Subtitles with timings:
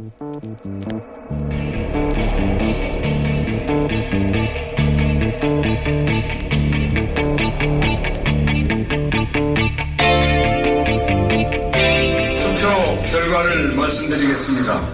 [0.00, 0.32] 투표
[13.10, 14.88] 결과를 말씀드리겠습니다.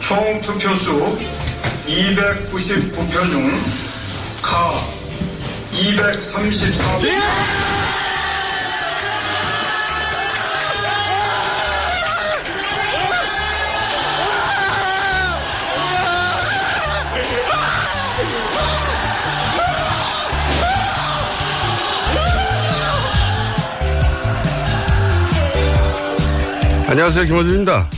[0.00, 1.18] 총 투표수
[1.86, 4.72] 299표 중가
[5.74, 7.93] 234표.
[26.86, 27.24] 안녕하세요.
[27.26, 27.88] 김호준입니다.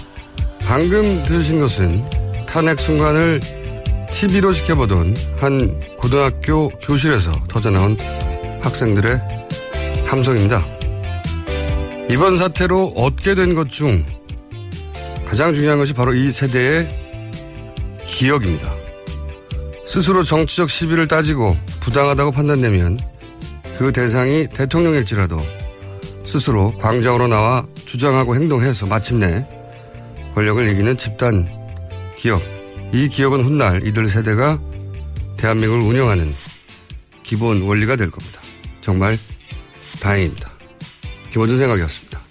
[0.60, 2.08] 방금 들으신 것은
[2.46, 3.40] 탄핵 순간을
[4.10, 7.96] TV로 지켜보던 한 고등학교 교실에서 터져나온
[8.62, 9.20] 학생들의
[10.06, 10.64] 함성입니다.
[12.10, 14.04] 이번 사태로 얻게 된 것 중
[15.26, 16.88] 가장 중요한 것이 바로 이 세대의
[18.04, 18.72] 기억입니다.
[19.86, 22.98] 스스로 정치적 시비를 따지고 부당하다고 판단되면
[23.78, 25.40] 그 대상이 대통령일지라도
[26.26, 29.46] 스스로 광장으로 나와 주장하고 행동해서 마침내
[30.34, 31.48] 권력을 이기는 집단
[32.16, 32.42] 기억.
[32.92, 34.60] 이 기억은 훗날 이들 세대가
[35.36, 36.34] 대한민국을 운영하는
[37.22, 38.40] 기본 원리가 될 겁니다.
[38.80, 39.18] 정말
[40.00, 40.50] 다행입니다.
[41.32, 42.25] 김원준 생각이었습니다.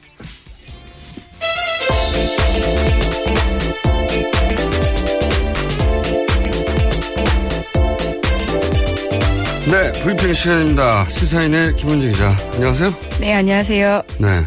[10.06, 11.08] 브리핑 시간입니다.
[11.10, 12.30] 시사인의 김원재 기자.
[12.54, 12.94] 안녕하세요.
[13.20, 14.04] 네, 안녕하세요.
[14.20, 14.46] 네.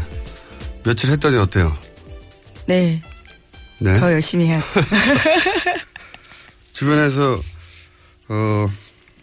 [0.85, 1.75] 며칠 했더니 어때요?
[2.65, 3.01] 네.
[3.79, 3.93] 네.
[3.95, 4.65] 더 열심히 해야죠.
[6.71, 7.41] 주변에서,
[8.29, 8.69] 어,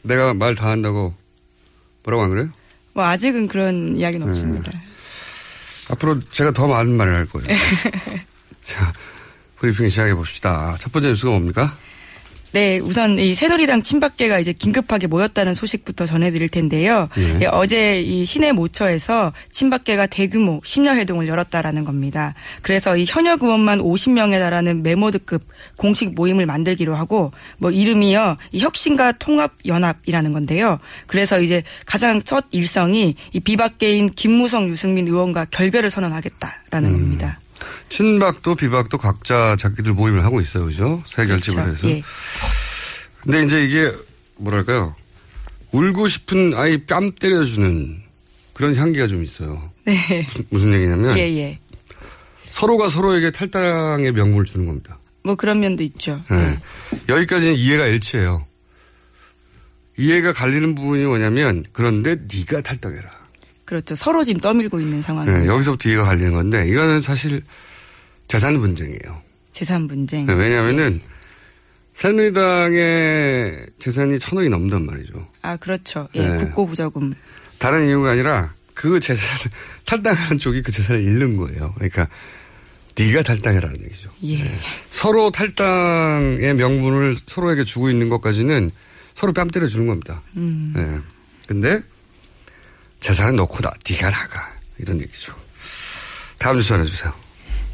[0.03, 1.15] 내가 말 다 한다고
[2.05, 2.51] 뭐라고 안 그래요?
[2.93, 4.73] 뭐, 아직은 그런 이야기는 없습니다.
[5.89, 7.49] 앞으로 제가 더 많은 말을 할 거예요.
[8.63, 8.93] 자,
[9.57, 10.77] 브리핑 시작해 봅시다.
[10.79, 11.75] 첫 번째 뉴스가 뭡니까?
[12.57, 17.11] 네, 우선 이 새누리당 친박계가 이제 긴급하게 모였다는 소식부터 전해드릴 텐데요.
[17.19, 17.41] 예.
[17.43, 22.33] 예, 어제 이 시내 모처에서 친박계가 대규모 심야 회동을 열었다라는 겁니다.
[22.63, 25.47] 그래서 이 현역 의원만 50명에 달하는 메모드급
[25.77, 30.79] 공식 모임을 만들기로 하고 뭐 이름이요 이 혁신과 통합 연합이라는 건데요.
[31.07, 37.39] 그래서 이제 가장 첫 일성이 이 비박계인 김무성 유승민 의원과 결별을 선언하겠다라는 겁니다.
[37.89, 40.67] 친박도 비박도 각자 자기들 모임을 하고 있어요.
[40.67, 41.03] 그죠?
[41.07, 41.87] 새 결집을 그렇죠.
[41.87, 41.97] 해서.
[41.97, 42.03] 예.
[43.23, 43.93] 근데 이제 이게
[44.37, 44.95] 뭐랄까요.
[45.73, 48.03] 울고 싶은 아이 뺨 때려주는
[48.53, 49.71] 그런 향기가 좀 있어요.
[49.85, 50.27] 네.
[50.29, 51.59] 무슨, 무슨 얘기냐면 예, 예.
[52.51, 54.99] 서로가 서로에게 탈당의 명분을 주는 겁니다.
[55.23, 56.23] 뭐 그런 면도 있죠.
[56.31, 56.59] 네.
[57.09, 58.47] 여기까지는 이해가 일치해요.
[59.99, 63.11] 이해가 갈리는 부분이 뭐냐면 그런데 네가 탈당해라.
[63.67, 63.95] 그렇죠.
[63.95, 65.41] 서로 지금 떠밀고 있는 상황입니다.
[65.41, 67.43] 네, 여기서부터 이해가 갈리는 건데 이거는 사실
[68.29, 69.23] 재산 분쟁이에요.
[69.53, 70.27] 재산 분쟁.
[70.27, 71.01] 네, 왜냐하면은
[71.93, 75.29] 새누리당의 재산이 천억이 넘단 말이죠.
[75.43, 76.09] 아, 그렇죠.
[76.15, 76.37] 예, 네.
[76.37, 77.13] 국고부자금.
[77.59, 79.51] 다른 이유가 아니라 그 재산을
[79.85, 81.73] 탈당하는 쪽이 그 재산을 잃는 거예요.
[81.75, 82.07] 그러니까
[82.99, 84.11] 네가 탈당해라는 얘기죠.
[84.25, 84.59] 예.
[84.91, 88.71] 서로 탈당의 명분을 서로에게 주고 있는 것까지는
[89.15, 90.23] 서로 뺨 때려 주는 겁니다.
[90.37, 90.75] 음.
[90.77, 91.01] 예.
[91.47, 91.83] 근데
[93.01, 95.35] 재산은 놓고 나 네가 나가 이런 얘기죠.
[96.39, 97.13] 다음 뉴스 하나 주세요.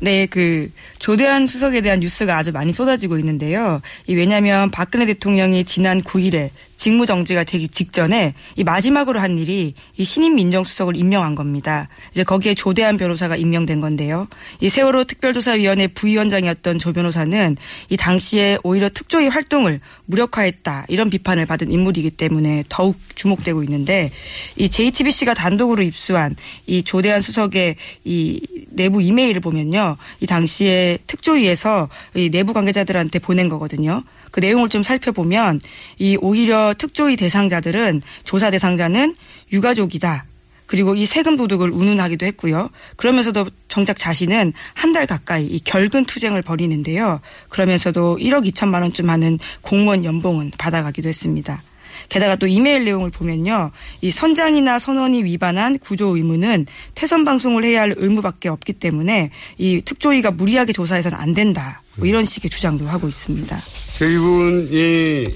[0.01, 3.81] 네, 그 조대한 수석에 대한 뉴스가 아주 많이 쏟아지고 있는데요.
[4.09, 6.51] 이 왜냐하면 박근혜 대통령이 지난 9일에
[6.83, 11.89] 직무 정지가 되기 직전에 이 마지막으로 한 일이 이 신임 민정수석을 임명한 겁니다.
[12.11, 14.27] 이제 거기에 조대한 변호사가 임명된 건데요.
[14.59, 17.57] 이 세월호 특별조사위원회 부위원장이었던 조 변호사는
[17.89, 24.11] 이 당시에 오히려 특조위 활동을 무력화했다 이런 비판을 받은 인물이기 때문에 더욱 주목되고 있는데
[24.57, 26.35] 이 JTBC가 단독으로 입수한
[26.67, 28.41] 이 조대한 수석의 이
[28.71, 29.99] 내부 이메일을 보면요.
[30.19, 34.03] 이 당시에 특조위에서 이 내부 관계자들한테 보낸 거거든요.
[34.33, 35.61] 그 내용을 좀 살펴보면
[35.99, 39.15] 이 오히려 특조위 대상자들은 조사 대상자는
[39.53, 40.25] 유가족이다.
[40.67, 42.71] 그리고 이 세금 도둑을 운운하기도 했고요.
[42.97, 47.21] 그러면서도 정작 자신은 한 달 가까이 이 결근 투쟁을 벌이는데요.
[47.51, 51.63] 그러면서도 1억 2천만 원쯤 하는 공무원 연봉은 받아가기도 했습니다.
[52.09, 53.71] 게다가 또 이메일 내용을 보면요.
[54.01, 60.31] 이 선장이나 선원이 위반한 구조 의무는 태선 방송을 해야 할 의무밖에 없기 때문에 이 특조위가
[60.33, 61.83] 무리하게 조사해서는 안 된다.
[61.97, 63.59] 뭐 이런 식의 주장도 하고 있습니다.
[64.01, 65.35] 이분이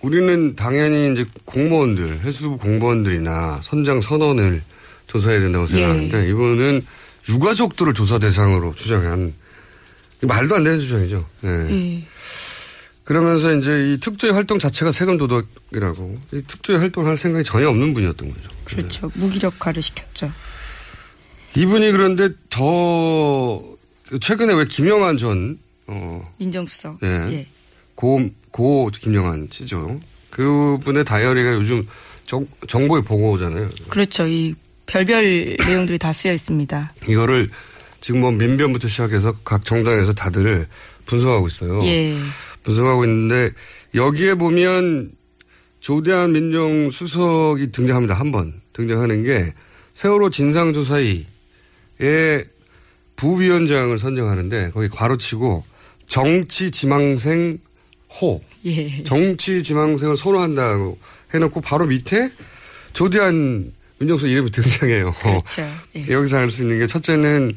[0.00, 4.62] 우리는 당연히 이제 공무원들, 해수부 공무원들이나 선장 선원을
[5.06, 6.86] 조사해야 된다고 생각하는데 이분은
[7.28, 9.34] 유가족들을 조사 대상으로 주장한
[10.22, 11.26] 말도 안 되는 주장이죠.
[11.44, 11.48] 예.
[11.48, 12.06] 예.
[13.04, 17.92] 그러면서 이제 이 특조위 활동 자체가 세금 도덕이라고 이 특조위 활동을 할 생각이 전혀 없는
[17.92, 18.48] 분이었던 거죠.
[18.64, 19.10] 그렇죠.
[19.14, 20.32] 무기력화를 시켰죠.
[21.54, 23.62] 이분이 그런데 더
[24.20, 26.98] 최근에 왜 김영환 전 어, 민정수석.
[27.02, 27.08] 예.
[27.32, 27.46] 예.
[27.94, 30.00] 고, 고 김영환 씨죠.
[30.30, 31.86] 그분의 다이어리가 요즘
[32.26, 33.66] 정, 정보에 보고오잖아요.
[33.88, 34.26] 그렇죠.
[34.26, 34.54] 이
[34.86, 36.94] 별별 내용들이 다 쓰여 있습니다.
[37.08, 37.50] 이거를
[38.00, 40.66] 지금 뭐 민변부터 시작해서 각 정당에서 다들
[41.06, 41.84] 분석하고 있어요.
[41.84, 42.16] 예.
[42.62, 43.50] 분석하고 있는데
[43.94, 45.12] 여기에 보면
[45.80, 48.14] 조대한 민정수석이 등장합니다.
[48.14, 49.52] 한 번 등장하는 게
[49.94, 51.24] 세월호 진상조사위의
[53.16, 55.64] 부위원장을 선정하는데 거기 괄호치고
[56.06, 57.58] 정치 지망생
[58.20, 59.02] 호 예.
[59.04, 60.98] 정치 지망생을 선호한다고
[61.34, 62.30] 해놓고 바로 밑에
[62.92, 65.12] 조대한 민정수석 이름이 등장해요.
[65.12, 65.62] 그렇죠.
[65.96, 66.02] 예.
[66.08, 67.52] 여기서 알 수 있는 게 첫째는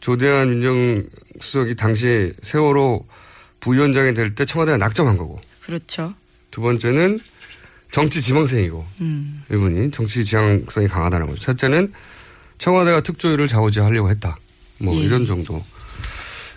[0.00, 3.06] 조대한 민정수석이 당시 세월호
[3.60, 6.14] 부위원장이 될 때 청와대가 낙점한 거고 그렇죠.
[6.50, 7.20] 두 번째는
[7.92, 9.42] 정치 지망생이고 음.
[9.50, 11.42] 이분이 정치 지향성이 강하다는 거죠.
[11.42, 11.92] 셋째는
[12.58, 14.36] 청와대가 특조위를 좌우지하려고 했다.
[14.78, 15.00] 뭐 예.
[15.00, 15.62] 이런 정도.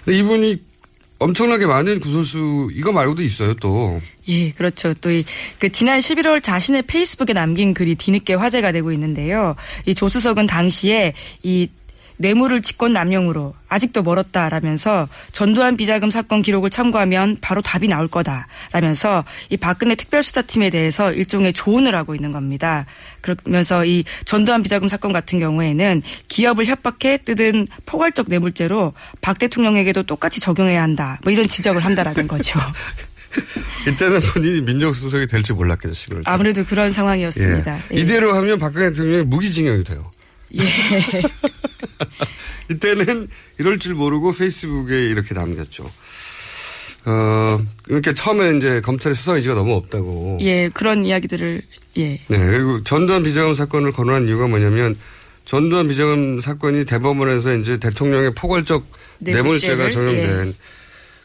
[0.05, 0.61] 근데 이분이
[1.23, 4.01] 엄청나게 많은 구설수 이거 말고도 있어요 또.
[4.27, 4.93] 예, 그렇죠.
[4.95, 5.25] 또 이
[5.59, 9.55] 그 지난 11월 자신의 페이스북에 남긴 글이 뒤늦게 화제가 되고 있는데요.
[9.85, 11.67] 이 조수석은 당시에 이
[12.17, 19.57] 뇌물을 직권 남용으로 아직도 멀었다라면서 전두환 비자금 사건 기록을 참고하면 바로 답이 나올 거다라면서 이
[19.57, 22.85] 박근혜 특별수사팀에 대해서 일종의 조언을 하고 있는 겁니다.
[23.21, 30.39] 그러면서 이 전두환 비자금 사건 같은 경우에는 기업을 협박해 뜯은 포괄적 뇌물죄로 박 대통령에게도 똑같이
[30.39, 31.19] 적용해야 한다.
[31.23, 32.59] 뭐 이런 지적을 한다라는 거죠.
[33.87, 35.93] 이때는 본인이 민정수석이 될지 몰랐겠죠.
[35.93, 36.21] 11월.
[36.25, 37.77] 아무래도 그런 상황이었습니다.
[37.91, 37.95] 예.
[37.95, 37.99] 예.
[37.99, 40.11] 이대로 하면 박근혜 대통령이 무기징역이 돼요.
[40.59, 40.63] 예.
[42.71, 45.89] 이때는 이럴 줄 모르고 페이스북에 이렇게 남겼죠.
[47.05, 50.37] 어, 그러니까 처음에 이제 검찰의 수사 의지가 너무 없다고.
[50.41, 51.61] 예, 그런 이야기들을
[51.97, 52.09] 예.
[52.09, 54.97] 네, 그리고 전두환 비자금 사건을 거론한 이유가 뭐냐면
[55.45, 58.85] 전두환 비자금 사건이 대법원에서 이제 대통령의 포괄적
[59.19, 60.55] 뇌물죄가 뇌물죄를, 적용된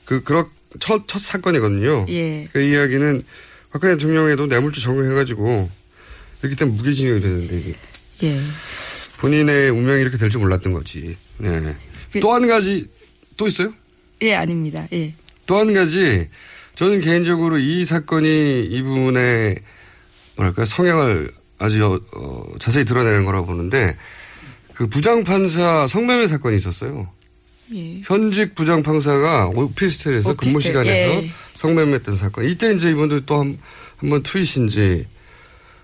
[0.04, 0.46] 그 그런
[0.80, 2.06] 첫, 첫 사건이거든요.
[2.08, 2.48] 예.
[2.52, 3.22] 그 이야기는
[3.70, 5.70] 박근혜 대통령에도 뇌물죄 적용해가지고
[6.42, 7.74] 이렇기 때문에 무기징역이 되는데 이게
[8.24, 8.40] 예.
[9.18, 11.16] 본인의 운명이 이렇게 될 줄 몰랐던 거지.
[11.38, 11.74] 네.
[12.12, 12.88] 그 또한 가지
[13.36, 13.72] 또 있어요?
[14.22, 14.86] 예, 아닙니다.
[14.92, 15.12] 예.
[15.46, 16.28] 또 한 가지
[16.76, 19.56] 저는 개인적으로 이 사건이 이분의
[20.36, 23.96] 뭐랄까 성향을 아주 어, 어, 자세히 드러내는 거라고 보는데
[24.74, 27.10] 그 부장판사 성매매 사건이 있었어요.
[27.74, 28.00] 예.
[28.04, 31.30] 현직 부장판사가 오피스텔에서 근무 오피스텔, 시간에서 예.
[31.54, 32.44] 성매매했던 사건.
[32.44, 35.06] 이때 이제 이분들 또한한번 트윗인지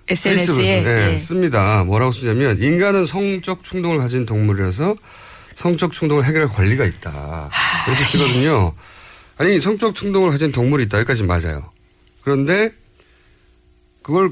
[0.09, 1.19] SNS에 예, 예.
[1.19, 1.83] 씁니다.
[1.85, 4.97] 뭐라고 쓰냐면 인간은 성적 충동을 가진 동물이라서
[5.55, 7.51] 성적 충동을 해결할 권리가 있다.
[7.89, 8.75] 이렇게 쓰거든요.
[9.37, 10.99] 아니 성적 충동을 가진 동물이 있다.
[10.99, 11.71] 여기까지 맞아요.
[12.23, 12.73] 그런데
[14.03, 14.31] 그걸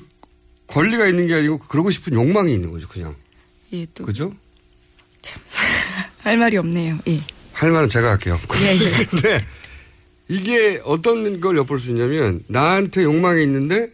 [0.67, 2.89] 권리가 있는 게 아니고 그러고 싶은 욕망이 있는 거죠.
[2.89, 3.15] 그냥.
[3.73, 4.35] 예, 또 그죠?
[6.23, 6.99] 할 말이 없네요.
[7.09, 7.21] 예.
[7.53, 8.39] 할 말은 제가 할게요.
[8.63, 9.05] 예, 예.
[9.07, 9.45] 근데
[10.29, 13.91] 이게 어떤 걸 엿볼 수 있냐면 나한테 욕망이 있는데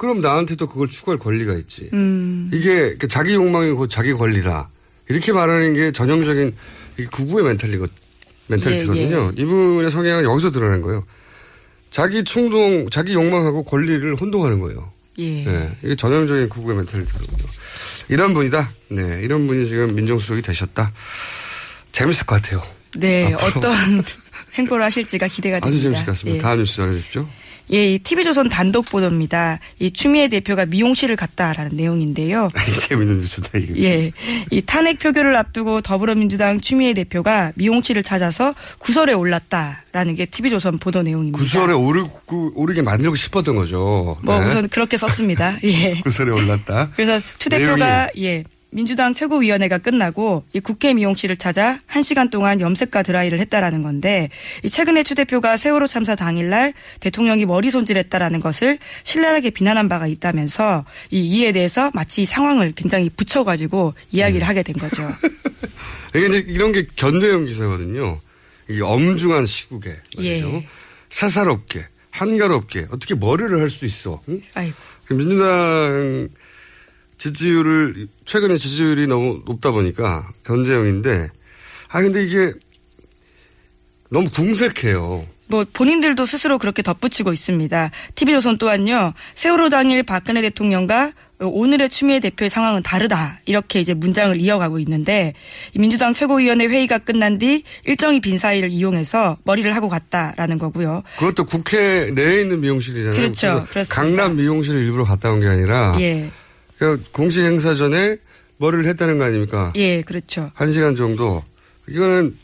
[0.00, 1.90] 그럼 나한테도 그걸 추구할 권리가 있지.
[1.92, 2.50] 음.
[2.54, 4.70] 이게 그 자기 욕망이 곧 자기 권리다.
[5.10, 6.56] 이렇게 말하는 게 전형적인
[7.00, 7.86] 이 극우의 mentali거,
[8.46, 9.34] mentality거든요.
[9.36, 11.04] 예, 이분의 성향은 여기서 드러난 거예요.
[11.90, 14.90] 자기 충동, 자기 욕망하고 권리를 혼동하는 거예요.
[15.18, 15.44] 예.
[15.44, 17.44] 네, 이게 전형적인 극우의 mentality거든요.
[18.08, 18.72] 이런 분이다.
[18.88, 20.94] 네, 이런 분이 지금 민정수석이 되셨다.
[21.92, 22.62] 재밌을 것 같아요.
[22.96, 23.34] 네.
[23.34, 24.02] 어떤
[24.54, 25.68] 행보를 하실지가 기대가 됩니다.
[25.68, 26.38] 아주 재밌을 것 같습니다.
[26.38, 26.40] 예.
[26.40, 27.28] 다음 뉴스 전해주십시오.
[27.72, 29.58] 예, 이 TV조선 단독 보도입니다.
[29.78, 32.48] 이 추미애 대표가 미용실을 갔다라는 내용인데요.
[32.88, 33.74] 재밌는 뉴스다, 이거.
[33.78, 34.12] 예,
[34.50, 41.38] 이 탄핵 표결을 앞두고 더불어민주당 추미애 대표가 미용실을 찾아서 구설에 올랐다라는 게 TV조선 보도 내용입니다.
[41.38, 44.16] 구설에 오르고, 오르게 만들고 싶었던 거죠.
[44.22, 44.46] 뭐 네.
[44.46, 45.56] 우선 그렇게 썼습니다.
[45.64, 46.00] 예.
[46.02, 46.90] 구설에 올랐다.
[46.94, 53.02] 그래서 추 대표가 예 민주당 최고위원회가 끝나고 이 국회 미용실을 찾아 한 시간 동안 염색과
[53.02, 54.30] 드라이를 했다라는 건데
[54.64, 60.84] 이 최근에 추 대표가 세월호 참사 당일날 대통령이 머리 손질했다라는 것을 신랄하게 비난한 바가 있다면서
[61.10, 65.02] 이 이에 대해서 마치 이 상황을 굉장히 붙여가지고 이야기를 하게 된 거죠.
[66.14, 68.20] 이게 이제 이런 게 견대형 기사거든요.
[68.68, 70.48] 이게 엄중한 시국에 말이죠.
[70.54, 70.66] 예.
[71.08, 74.22] 사사롭게, 한가롭게 어떻게 머리를 할 수 있어.
[74.28, 74.40] 응?
[74.54, 74.76] 아이고.
[75.06, 76.28] 그 민주당
[77.20, 81.28] 지지율을 최근에 지지율이 너무 높다 보니까 견제형인데
[81.90, 82.52] 아 근데 이게
[84.10, 85.26] 너무 궁색해요.
[85.46, 87.90] 뭐 본인들도 스스로 그렇게 덧붙이고 있습니다.
[88.14, 89.12] TV조선 또한요.
[89.34, 93.40] 세월호 당일 박근혜 대통령과 오늘의 추미애 대표의 상황은 다르다.
[93.46, 95.34] 이렇게 이제 문장을 이어가고 있는데
[95.74, 101.02] 이 민주당 최고위원회 회의가 끝난 뒤 일정이 빈 사이를 이용해서 머리를 하고 갔다라는 거고요.
[101.18, 103.16] 그것도 국회 내에 있는 미용실이잖아요.
[103.20, 103.66] 그렇죠.
[103.70, 103.94] 그렇습니다.
[103.94, 106.30] 강남 미용실을 일부러 갔다 온 게 아니라 예.
[106.80, 108.16] 그러니까 공식 행사 전에
[108.56, 109.70] 머리를 했다는 거 아닙니까?
[109.76, 110.50] 예, 그렇죠.
[110.54, 111.44] 한 시간 정도.
[111.86, 112.36] 이거는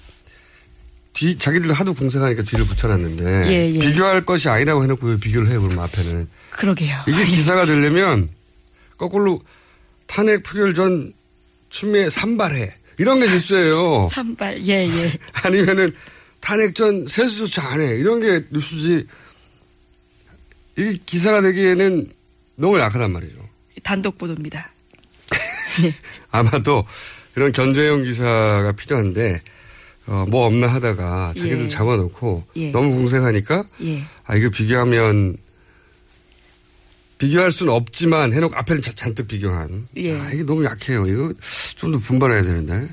[1.14, 3.50] 뒤, 자기들 하도 공색하니까 뒤를 붙여놨는데.
[3.50, 3.78] 예, 예.
[3.78, 6.28] 비교할 것이 아니라고 해놓고 왜 비교를 해요, 그럼 앞에는.
[6.50, 7.05] 그러게요.
[7.09, 8.28] 이게 기사가 되려면
[8.99, 9.40] 거꾸로
[10.07, 11.14] 탄핵 표결 전
[11.71, 12.75] 추미애 산발해.
[12.99, 14.09] 이런 게 뉴스예요.
[14.12, 15.12] 산발, 예, 예.
[15.33, 15.95] 아니면은
[16.40, 17.97] 탄핵 전 세수 조치 안 해.
[17.97, 19.07] 이런 게 뉴스지.
[20.76, 22.12] 이 기사가 되기에는
[22.57, 23.46] 너무 약하단 말이죠.
[23.87, 24.73] 단독 보도입니다.
[26.33, 26.85] 아마도
[27.37, 29.40] 이런 견제형 기사가 필요한데
[30.09, 31.69] 어, 뭐 없나 하다가 자기들 예.
[31.69, 32.71] 잡아놓고 예.
[32.73, 34.02] 너무 궁색하니까 예.
[34.25, 35.37] 아 이거 비교하면
[37.19, 40.19] 비교할 수는 없지만 해놓고 앞에는 자- 잔뜩 비교한 예.
[40.19, 41.33] 아, 이게 너무 약해요 이거
[41.76, 42.88] 좀 더 분발해야 되는데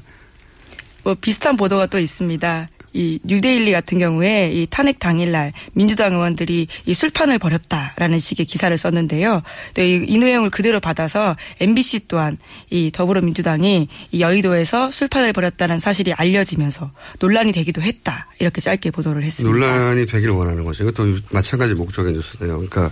[1.04, 2.68] 뭐 비슷한 보도가 또 있습니다.
[2.94, 9.42] 이 뉴데일리 같은 경우에 이 탄핵 당일날 민주당 의원들이 이 술판을 벌였다라는 식의 기사를 썼는데요.
[9.74, 12.38] 또 이, 이 내용을 그대로 받아서 MBC 또한
[12.70, 19.58] 이 더불어민주당이 이 여의도에서 술판을 벌였다는 사실이 알려지면서 논란이 되기도 했다 이렇게 짧게 보도를 했습니다.
[19.58, 22.92] 논란이 되기를 원하는 거죠 이것도 유- 마찬가지 목적의 뉴스네요 그러니까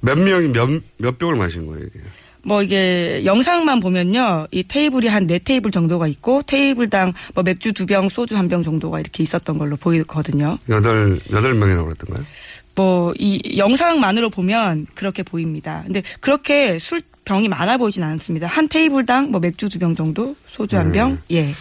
[0.00, 0.68] 몇 명이 몇,
[0.98, 2.00] 몇 병을 마신 거예요 이게
[2.44, 4.48] 뭐 이게 영상만 보면요.
[4.50, 8.62] 이 테이블이 한 네 테이블 정도가 있고 테이블당 뭐 맥주 두 병, 소주 한 병
[8.62, 10.58] 정도가 이렇게 있었던 걸로 보이거든요.
[10.68, 12.26] 여덟 여덟 명이라고 그랬던가요?
[12.74, 15.82] 뭐 이 영상만으로 보면 그렇게 보입니다.
[15.84, 18.46] 근데 그렇게 술 병이 많아 보이진 않습니다.
[18.48, 21.18] 한 테이블당 뭐 맥주 두 병 정도, 소주 한 병.
[21.30, 21.54] 예.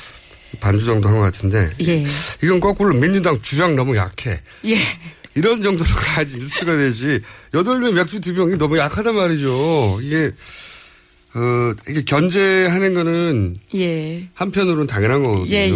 [0.59, 2.03] 반주 정도 한 것 같은데 예.
[2.43, 4.41] 이건 거꾸로 민주당 주장 너무 약해.
[4.65, 4.77] 예.
[5.35, 7.21] 이런 정도로 가야지 뉴스가 되지.
[7.53, 10.00] 여덟 명 맥주 두 병이 너무 약하단 말이죠.
[10.01, 10.31] 이게
[11.33, 14.23] 어 이게 견제하는 거는 예.
[14.33, 15.53] 한편으로는 당연한 거거든요.
[15.55, 15.69] 예,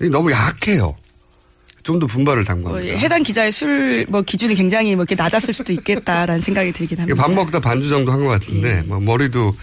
[0.00, 0.06] 예.
[0.10, 0.96] 너무 약해요.
[1.82, 2.98] 좀 더 분발을 뭐 당부합니다.
[2.98, 7.22] 해당 기자의 술 뭐 기준이 굉장히 뭐 이렇게 낮았을 수도 있겠다라는 생각이 들긴 합니다.
[7.22, 9.54] 밥 먹다 반주 정도 한 것 같은데 뭐 머리도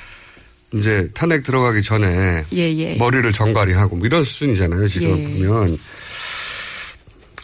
[0.73, 2.95] 이제 탄핵 들어가기 전에 예, 예.
[2.95, 4.87] 머리를 정갈이하고 뭐 이런 수준이잖아요.
[4.87, 5.23] 지금 예.
[5.23, 5.77] 보면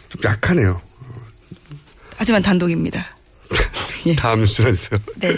[0.08, 0.80] 좀 약하네요.
[2.16, 3.06] 하지만 단독입니다.
[4.16, 4.98] 다음 뉴스 해주세요.
[5.16, 5.36] 네.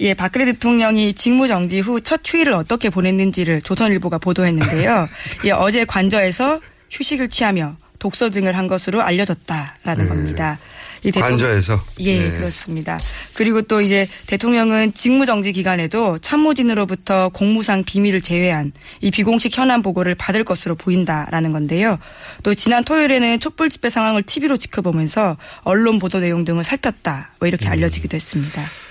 [0.00, 5.08] 예, 박근혜 대통령이 직무 정지 후 첫 휴일을 어떻게 보냈는지를 조선일보가 보도했는데요.
[5.44, 10.58] 예, 어제 관저에서 휴식을 취하며 독서 등을 한 것으로 알려졌다라는 겁니다.
[11.02, 11.42] 이 대통령- 네.
[11.44, 11.82] 관저에서?
[12.00, 12.30] 예, 네.
[12.36, 12.98] 그렇습니다.
[13.34, 20.44] 그리고 또 이제 대통령은 직무정지 기간에도 참모진으로부터 공무상 비밀을 제외한 이 비공식 현안 보고를 받을
[20.44, 21.98] 것으로 보인다라는 건데요.
[22.42, 27.32] 또 지난 토요일에는 촛불 집회 상황을 TV로 지켜보면서 언론 보도 내용 등을 살폈다.
[27.38, 27.72] 뭐 이렇게 음.
[27.72, 28.62] 알려지기도 했습니다.
[28.62, 28.89] 이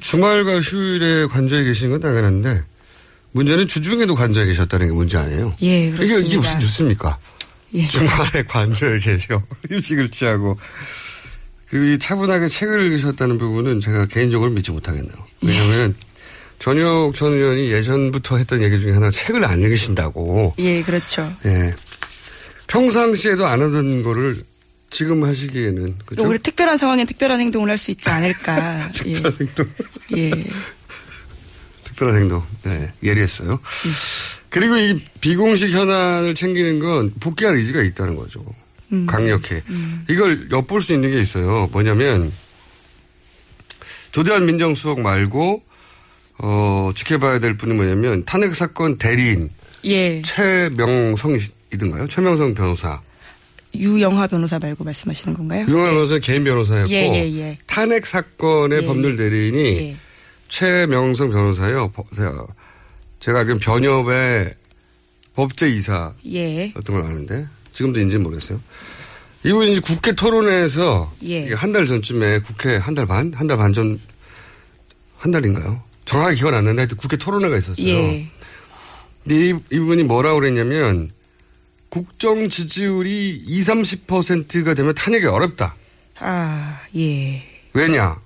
[0.00, 2.62] 주말과 휴일에 관저에 계신 건 당연한데
[3.32, 5.54] 문제는 주중에도 관저에 계셨다는 게 문제 아니에요?
[5.62, 6.26] 예, 이게, 그렇습니다.
[6.26, 7.18] 이게 무슨 뉴스입니까?
[7.74, 7.88] 예.
[7.88, 9.42] 주말에 관저에 계셔.
[9.68, 10.56] 휴식을 취하고.
[11.72, 15.16] 이 차분하게 책을 읽으셨다는 부분은 제가 개인적으로 믿지 못하겠네요.
[15.42, 15.94] 왜냐하면
[16.60, 20.54] 전혁 전 의원이 예전부터 했던 얘기 중에 하나 책을 안 읽으신다고.
[20.58, 21.34] 예, 그렇죠.
[21.44, 21.74] 예.
[22.68, 24.44] 평상시에도 안 하던 거를
[24.94, 26.22] 지금 하시기에는 그죠?
[26.22, 28.90] 오히려 특별한 상황에 특별한 행동을 할 수 있지 않을까.
[29.06, 29.12] 예.
[29.14, 29.66] 특별한 행동.
[30.16, 30.30] 예.
[31.84, 32.42] 특별한 행동.
[32.62, 33.58] 네, 예리했어요.
[34.50, 38.44] 그리고 이 비공식 현안을 챙기는 건 복귀할 의지가 있다는 거죠.
[38.92, 39.04] 음.
[39.06, 39.62] 강력해.
[40.08, 41.68] 이걸 엿볼 수 있는 게 있어요.
[41.72, 42.32] 뭐냐면
[44.12, 45.64] 조대한 민정수석 말고
[46.38, 49.50] 어, 지켜봐야 될 분이 뭐냐면 탄핵 사건 대리인
[49.86, 50.22] 예.
[50.22, 52.06] 최명성이든가요?
[52.08, 53.00] 최명성 변호사.
[53.76, 55.66] 유영화 변호사 말고 말씀하시는 건가요?
[55.68, 57.58] 유영하 변호사는 개인 변호사였고 예, 예, 예.
[57.66, 58.86] 탄핵 사건의 예.
[58.86, 59.58] 법률 대리인이
[59.90, 59.96] 예.
[60.48, 61.90] 최명성 변호사요.
[61.92, 62.46] 버- 제가-
[63.20, 64.54] 제가 알기로는 변협의
[65.34, 66.72] 법제 이사 예.
[66.76, 68.60] 어떤 걸 아는데 지금도 인지는 모르겠어요.
[69.44, 71.52] 이분이 이제 국회 토론회에서 예.
[71.52, 74.00] 한달 전쯤에 국회 한 달 반, 한 달 반 전,
[75.18, 75.82] 한 달인가요?
[76.04, 77.86] 정확하게 기억 안 나는데 하여튼 국회 토론회가 있었어요.
[77.88, 78.26] 예.
[79.22, 81.10] 근데 이, 이분이 뭐라고 그랬냐면
[81.94, 85.76] 국정 지지율이 20, 30%가 되면 탄핵이 어렵다.
[86.18, 87.40] 아, 예.
[87.72, 88.20] 왜냐?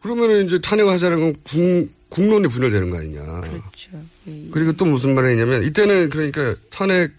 [0.00, 3.22] 그러면은 이제 탄핵을 하자는 건 국, 국론이 분열되는 거 아니냐.
[3.42, 3.90] 그렇죠.
[4.26, 4.48] 예.
[4.50, 7.10] 그리고 또 무슨 말을 했냐면 이때는 그러니까 탄핵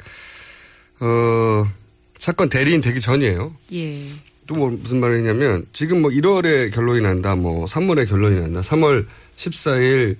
[1.01, 1.69] 어
[2.17, 3.55] 사건 대리인 되기 전이에요.
[3.73, 4.07] 예.
[4.47, 8.61] 또 뭐 무슨 말을 했냐면 지금 뭐 1월에 결론이 난다, 뭐 3월에 결론이 난다.
[8.61, 9.05] 3월
[9.37, 10.17] 14일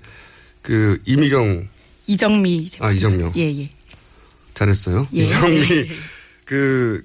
[0.62, 1.68] 그 이미경
[2.06, 2.68] 이정미.
[2.78, 3.70] 아 이정명 예, 예.
[4.56, 5.06] 잘했어요.
[5.14, 5.20] 예.
[5.20, 5.62] 이정미
[6.44, 7.04] 그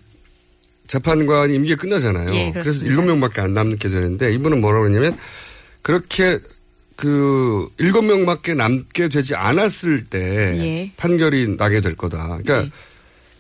[0.88, 2.34] 재판관이 임기가 끝나잖아요.
[2.34, 2.86] 예, 그래서.
[2.86, 5.17] 일곱 명밖에 안 남게 되는데 이분은 뭐라고 그러냐면
[5.81, 6.39] 그렇게
[6.96, 10.91] 그 일곱 명밖에 남게 되지 않았을 때 예.
[10.98, 12.39] 판결이 나게 될 거다.
[12.43, 12.75] 그러니까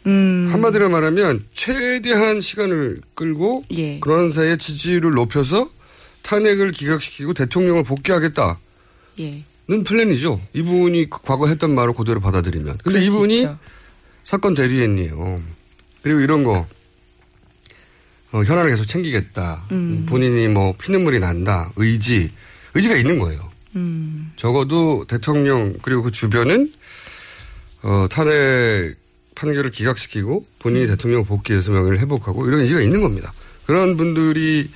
[0.07, 0.49] 음.
[0.51, 3.99] 한마디로 말하면 최대한 시간을 끌고 예.
[3.99, 5.69] 그런 사이에 지지율을 높여서
[6.23, 8.59] 탄핵을 기각시키고 대통령을 복귀하겠다.
[9.19, 9.43] 예.
[9.69, 10.41] 는 플랜이죠.
[10.53, 12.79] 이분이 그 과거 했던 말을 그대로 받아들이면.
[12.83, 13.57] 근데 이분이 있죠.
[14.23, 15.41] 사건 대리인이에요.
[16.03, 16.67] 그리고 이런 거,
[18.31, 19.65] 어, 현안을 계속 챙기겠다.
[19.71, 20.05] 음.
[20.07, 21.71] 본인이 뭐 피눈물이 난다.
[21.75, 22.31] 의지.
[22.73, 23.49] 의지가 있는 거예요.
[23.75, 24.31] 음.
[24.35, 26.71] 적어도 대통령 그리고 그 주변은
[27.83, 28.95] 어, 탄핵
[29.35, 33.33] 판결을 기각시키고 본인이 대통령 복귀해서 명예를 회복하고 이런 의지가 있는 겁니다.
[33.65, 34.69] 그런 분들이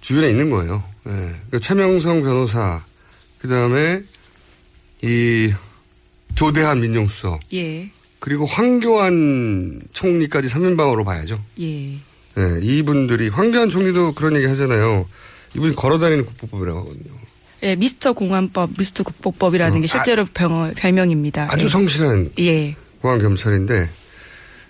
[0.00, 0.82] 주변에 있는 거예요.
[1.06, 1.10] 예.
[1.10, 2.84] 그러니까 최명성 변호사,
[3.38, 4.02] 그 다음에
[5.02, 5.52] 이
[6.34, 7.90] 조대한 민정수석, 예.
[8.24, 11.44] 그리고 황교안 총리까지 3인방으로 봐야죠.
[11.60, 11.92] 예.
[12.38, 15.06] 예, 이분들이 황교안 총리도 그런 얘기 하잖아요.
[15.54, 17.12] 이분이 걸어다니는 국보법이라고 하거든요.
[17.64, 21.48] 예, 미스터 공안법, 미스터 국보법이라는 어, 게 실제로 병, 별명입니다.
[21.50, 21.68] 아주 예.
[21.68, 22.74] 성실한 예.
[23.02, 23.90] 공안 경찰인데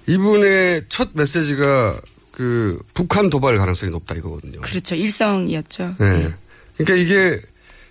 [0.09, 2.01] 이분의 첫 메시지가
[2.33, 4.63] 그 북한 도발 가능성이 높다 이거거든요.
[4.63, 4.97] 그렇죠.
[4.97, 5.95] 일성이었죠.
[6.01, 6.35] 네.
[6.77, 7.41] 그러니까 이게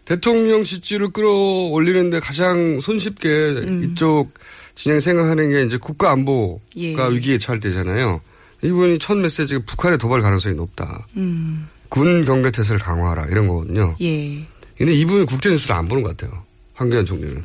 [0.03, 3.83] 대통령 지지를 끌어올리는데 가장 손쉽게 음.
[3.85, 4.33] 이쪽
[4.75, 6.95] 진영 생각하는 게 이제 국가 안보가 예.
[7.11, 8.21] 위기에 처할 때잖아요.
[8.63, 11.05] 이분이 첫 메시지가 북한의 도발 가능성이 높다.
[11.17, 11.67] 음.
[11.89, 13.95] 군 경계 태세를 강화하라 이런 거거든요.
[14.01, 14.45] 예.
[14.77, 16.43] 근데 이분은 국제 뉴스를 안 보는 것 같아요.
[16.73, 17.43] 황교안 총리는.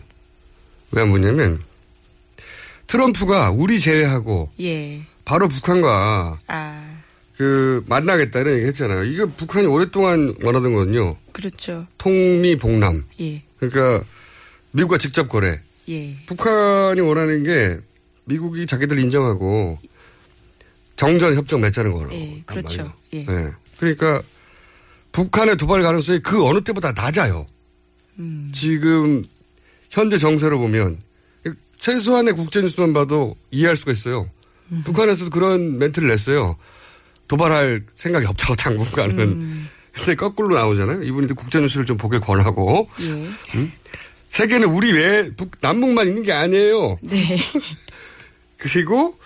[0.93, 1.61] 왜 안 보냐면
[2.87, 5.03] 트럼프가 우리 제외하고 예.
[5.27, 6.99] 바로 북한과 아,
[7.37, 9.05] 그 만나겠다 이런 얘기 했잖아요.
[9.05, 11.14] 이거 북한이 오랫동안 원하던 거거든요.
[11.33, 11.87] 그렇죠.
[11.99, 13.05] 통미 복남.
[13.21, 13.43] 예.
[13.59, 14.05] 그러니까
[14.71, 15.61] 미국과 직접 거래.
[15.88, 16.16] 예.
[16.27, 17.79] 북한이 원하는 게
[18.24, 19.79] 미국이 자기들 인정하고
[20.96, 22.12] 정전 협정 맺자는 거로.
[22.12, 22.42] 예.
[22.44, 22.92] 그렇죠.
[23.12, 23.24] 예.
[23.24, 23.51] 네.
[23.79, 24.22] 그러니까
[25.12, 27.46] 북한의 도발 가능성이 그 어느 때보다 낮아요.
[28.18, 28.51] 음.
[28.53, 29.24] 지금
[29.90, 31.01] 현재 정세로 보면
[31.79, 34.29] 최소한의 국제뉴스만 봐도 이해할 수가 있어요.
[34.72, 34.83] 음.
[34.85, 36.57] 북한에서도 그런 멘트를 냈어요.
[37.29, 39.20] 도발할 생각이 없다고 당분간은.
[39.20, 39.68] 음.
[39.92, 41.03] 근데 거꾸로 나오잖아요.
[41.03, 42.88] 이분이 국제뉴스를 좀 보길 권하고.
[43.01, 43.11] 예.
[43.55, 43.72] 음?
[44.31, 46.99] 세계는 우리 외에 북, 남북만 있는 게 아니에요.
[47.03, 47.38] 네.
[48.59, 49.19] 그리고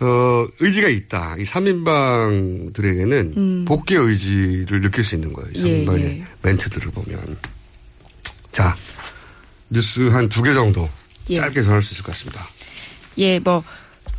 [0.00, 1.36] 어, 의지가 있다.
[1.38, 3.64] 이 3인방들에게는 음.
[3.66, 5.50] 복귀 의지를 느낄 수 있는 거예요.
[5.54, 6.24] 이 예, 3인방의 예.
[6.42, 7.36] 멘트들을 보면.
[8.52, 8.76] 자,
[9.70, 10.88] 뉴스 한 두 개 정도
[11.30, 11.36] 예.
[11.36, 12.46] 짧게 전할 수 있을 것 같습니다.
[13.18, 13.62] 예, 뭐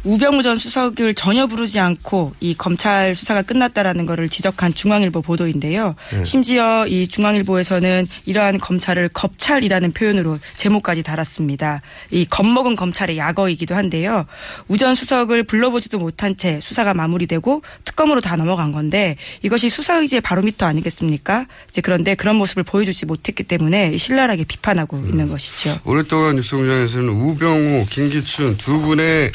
[0.06, 5.96] 우병우 전 수석을 전혀 부르지 않고 이 검찰 수사가 끝났다라는 거를 지적한 중앙일보 보도인데요.
[6.12, 6.24] 네.
[6.24, 11.82] 심지어 이 중앙일보에서는 이러한 검찰을 겁찰이라는 표현으로 제목까지 달았습니다.
[12.12, 14.26] 이 겁먹은 검찰의 약어이기도 한데요.
[14.68, 20.22] 우 전 수석을 불러보지도 못한 채 수사가 마무리되고 특검으로 다 넘어간 건데 이것이 수사 의지의
[20.22, 21.46] 바로미터 아니겠습니까?
[21.70, 25.78] 이제 그런데 그런 모습을 보여주지 못했기 때문에 신랄하게 비판하고 있는 것이죠.
[25.84, 29.34] 오랫동안 뉴스 공장에서는 우병우, 김기춘 두 분의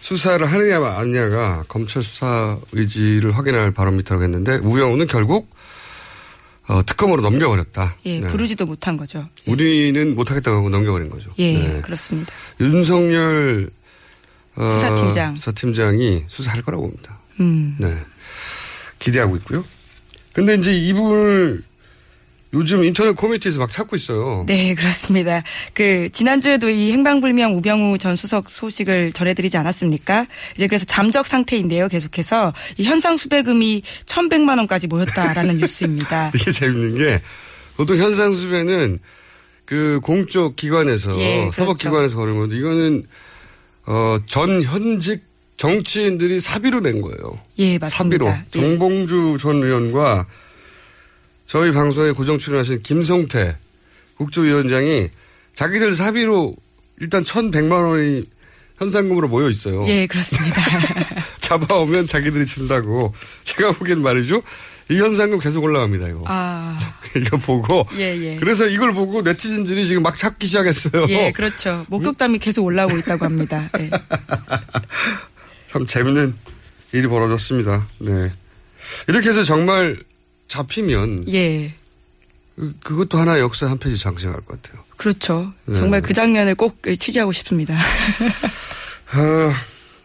[0.00, 5.50] 수사를 하느냐 마느냐가 검찰 수사 의지를 확인할 바로미터라고 했는데 우병우는 결국
[6.68, 7.96] 어, 특검으로 넘겨버렸다.
[8.04, 8.26] 예, 네.
[8.28, 9.28] 부르지도 못한 거죠.
[9.46, 11.30] 우리는 못하겠다고 하고 넘겨버린 거죠.
[11.38, 11.80] 예, 네.
[11.80, 12.32] 그렇습니다.
[12.60, 13.70] 윤석열
[14.54, 15.36] 어, 수사팀장.
[15.36, 17.18] 수사팀장이 수사할 거라고 봅니다.
[17.40, 17.76] 음.
[17.78, 17.96] 네.
[19.00, 19.64] 기대하고 있고요.
[20.32, 21.64] 근데 이제 이분을
[22.52, 24.44] 요즘 인터넷 커뮤니티에서 막 찾고 있어요.
[24.46, 25.42] 네, 그렇습니다.
[25.72, 30.26] 그 지난주에도 이 행방불명 우병우 전 수석 소식을 전해드리지 않았습니까?
[30.56, 31.86] 이제 그래서 잠적 상태인데요.
[31.88, 36.32] 계속해서 이 현상 수배금이 1,100만 원까지 모였다라는 뉴스입니다.
[36.34, 37.22] 이게 재밌는 게
[37.76, 38.98] 보통 현상 수배는
[39.64, 41.52] 그 공적 기관에서 예, 그렇죠.
[41.52, 43.04] 사법 기관에서 거는 건데 이거는
[43.86, 45.22] 어, 전 현직
[45.56, 47.38] 정치인들이 사비로 낸 거예요.
[47.58, 48.24] 예, 맞습니다.
[48.24, 48.44] 사비로 예.
[48.50, 50.26] 정봉주 전 의원과
[51.50, 53.56] 저희 방송에 고정 출연하신 김성태
[54.14, 55.08] 국조위원장이
[55.52, 56.54] 자기들 사비로
[57.00, 58.24] 일단 1,100만 원이
[58.78, 59.84] 현상금으로 모여 있어요.
[59.88, 60.62] 예, 그렇습니다.
[61.40, 63.12] 잡아오면 자기들이 준다고.
[63.42, 64.44] 제가 보기엔 말이죠.
[64.90, 66.22] 이 현상금 계속 올라갑니다, 이거.
[66.28, 66.78] 아,
[67.16, 67.84] 이거 보고.
[67.96, 68.36] 예, 예.
[68.36, 71.06] 그래서 이걸 보고 네티즌들이 지금 막 찾기 시작했어요.
[71.08, 71.84] 예, 그렇죠.
[71.88, 73.68] 목격담이 계속 올라오고 있다고 합니다.
[73.80, 73.90] 예.
[75.66, 76.32] 참 재밌는
[76.92, 77.88] 일이 벌어졌습니다.
[77.98, 78.30] 네.
[79.08, 79.98] 이렇게 해서 정말
[80.54, 81.72] 잡히면 예.
[82.56, 84.82] 그- 그것도 하나 의 역사 한 페이지 장식할 것 같아요.
[84.96, 85.54] 그렇죠.
[85.64, 85.74] 네.
[85.76, 87.74] 정말 그 장면을 꼭 취재하고 싶습니다.
[89.12, 89.52] 아,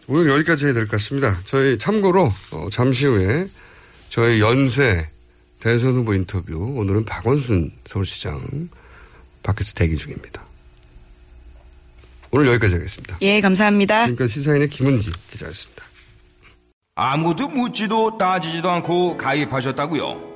[0.06, 1.40] 오늘 여기까지 해야 될 것 같습니다.
[1.44, 3.46] 저희 참고로 어, 잠시 후에
[4.08, 5.10] 저희 연세
[5.60, 8.68] 대선 후보 인터뷰 오늘은 박원순 서울시장
[9.42, 10.44] 밖에서 대기 중입니다.
[12.30, 13.18] 오늘 여기까지 하겠습니다.
[13.22, 14.04] 예, 감사합니다.
[14.06, 15.84] 지금까지 시사인의 김은지 기자였습니다.
[16.94, 20.35] 아무도 묻지도 따지지도 않고 가입하셨다고요?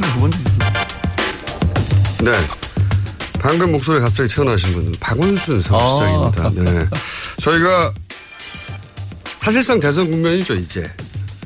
[0.00, 0.38] 정치는 두 번째.
[2.24, 2.32] 네.
[3.40, 6.44] 방금 목소리 갑자기 튀어나오신 분은 박원순 서울시장입니다.
[6.46, 6.50] 아.
[6.54, 6.86] 네.
[7.38, 7.92] 저희가
[9.38, 10.90] 사실상 대선 국면이죠, 이제.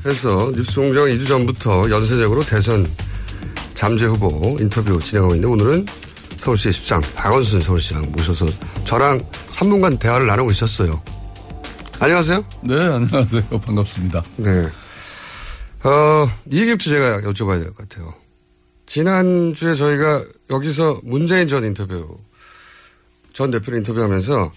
[0.03, 2.87] 그래서 뉴스 공장 2주 전부터 연쇄적으로 대선
[3.75, 5.87] 잠재 후보 인터뷰 진행하고 있는데 오늘은
[6.37, 8.45] 서울시 시장 박원순 서울시장 모셔서
[8.85, 11.01] 저랑 3분간 대화를 나누고 있었어요.
[12.01, 12.45] 안녕하세요.
[12.64, 13.43] 네, 안녕하세요.
[13.64, 14.23] 반갑습니다.
[14.37, 14.69] 네.
[15.85, 18.14] 어, 이 얘기부터 제가 여쭤봐야 될 것 같아요.
[18.94, 22.16] 지난주에 저희가 여기서 문재인 전 인터뷰,
[23.33, 24.52] 전 대표를 인터뷰하면서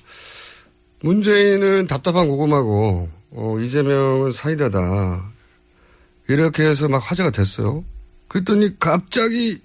[1.02, 5.32] 문재인은 답답한 고구마고, 어, 이재명은 사이다다.
[6.28, 7.84] 이렇게 해서 막 화제가 됐어요.
[8.28, 9.60] 그랬더니 갑자기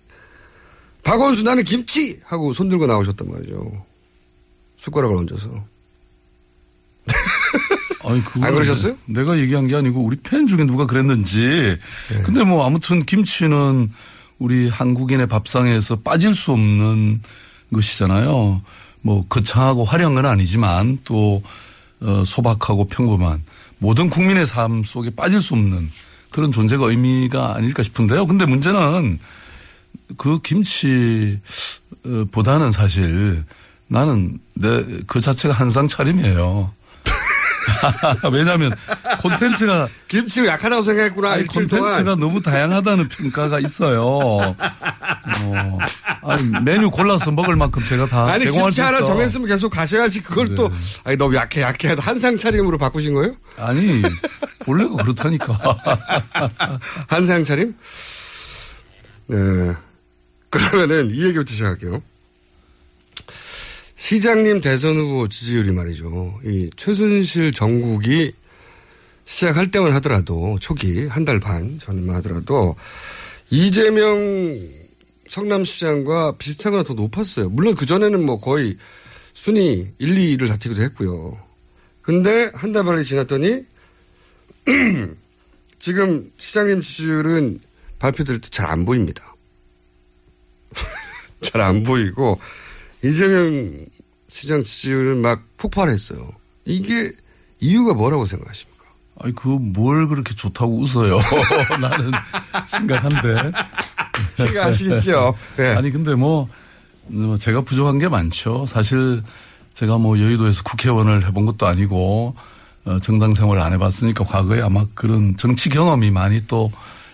[1.03, 2.19] 박원순 나는 김치!
[2.25, 3.85] 하고 손 들고 나오셨단 말이죠.
[4.79, 5.51] 숟가락을 얹어서.
[8.05, 8.97] 아니, 그거 안 그러셨어요?
[9.05, 11.77] 내가 얘기한 게 아니고 우리 팬 중에 누가 그랬는지.
[12.25, 13.91] 근데 뭐 아무튼 김치는
[14.43, 17.23] 우리 한국인의 밥상에서 빠질 수 없는
[17.73, 18.61] 것이잖아요.
[19.01, 21.43] 뭐 거창하고 화려한 건 아니지만 또
[22.01, 23.45] 어, 소박하고 평범한
[23.79, 25.91] 모든 국민의 삶 속에 빠질 수 없는
[26.31, 28.27] 그런 존재가 의미가 아닐까 싶은데요.
[28.27, 29.21] 근데 문제는
[30.17, 31.41] 그 김치보다는
[32.73, 33.45] 사실
[33.87, 36.73] 나는 내 그 자체가 한상 차림이에요.
[38.33, 38.73] 왜냐하면
[39.21, 41.31] 콘텐츠가 김치가 약하다고 생각했구나.
[41.33, 42.15] 아니, 콘텐츠가.
[42.17, 44.03] 너무 다양하다는 평가가 있어요.
[44.05, 45.79] 어,
[46.23, 49.07] 아니, 메뉴 골라서 먹을 만큼 제가 다 아니 제공할 김치 수 하나 있어.
[49.07, 50.71] 정했으면 계속 가셔야지 그걸 또
[51.05, 53.35] 아니 너무 약해 약해 한상 차림으로 바꾸신 거예요?
[53.57, 54.03] 아니
[54.67, 55.59] 원래가 그렇다니까.
[57.09, 57.75] 한상 차림?
[59.27, 59.75] 네.
[60.51, 62.03] 그러면은 이 얘기부터 시작할게요.
[64.07, 66.41] 시장님 대선 후보 지지율이 말이죠.
[66.45, 68.33] 이 최순실 정국이
[69.25, 72.75] 시작할 때만 하더라도 초기 한 달 반 전만 하더라도
[73.49, 74.59] 이재명
[75.29, 77.49] 성남시장과 비슷하거나 더 높았어요.
[77.51, 78.77] 물론 그 전에는 뭐 거의
[79.35, 81.39] 순위 1, 2를 다투기도 했고요.
[82.03, 83.63] 근데 한 달 반이 지났더니
[85.79, 87.61] 지금 시장님 지지율은
[88.01, 89.37] 발표될 때 잘 안 보입니다.
[91.41, 92.41] 잘 안 보이고
[93.05, 93.87] 이재명
[94.29, 96.31] 시장 지지율은 막 폭발했어요.
[96.65, 97.13] 이게
[97.61, 98.73] 이유가 뭐라고 생각하십니까?
[99.21, 101.19] 아니, 그 뭘 그렇게 좋다고 웃어요.
[101.81, 102.11] 나는
[102.67, 103.53] 심각한데.
[104.37, 105.35] 생각하시겠죠.
[105.57, 105.75] 네.
[105.75, 106.49] 아니, 근데 뭐,
[107.09, 108.67] 뭐 제가 부족한 게 많죠.
[108.67, 109.23] 사실
[109.75, 112.35] 제가 뭐 여의도에서 국회의원을 해본 것도 아니고
[112.85, 116.71] 어, 정당 생활을 안 해봤으니까 과거에 아마 그런 정치 경험이 많이 또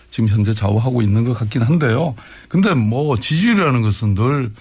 [0.09, 2.15] 지금 현재 좌우하고 있는 것 같긴 한데요.
[2.47, 4.51] 근데 뭐 지지율이라는 것은 늘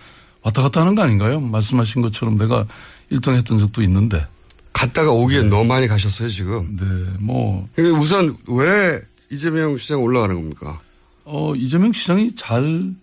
[0.49, 1.41] 왔다 갔다 하는 거 아닌가요?
[1.41, 2.67] 말씀하신 것처럼 내가
[3.13, 4.27] 1등 했던 적도 있는데.
[4.73, 6.77] 갔다가 오기엔 너무 많이 가셨어요, 지금.
[6.77, 7.69] 네, 뭐.
[7.99, 10.81] 우선 왜 이재명 시장 올라가는 겁니까?
[11.25, 12.95] 어, 이재명 시장이 잘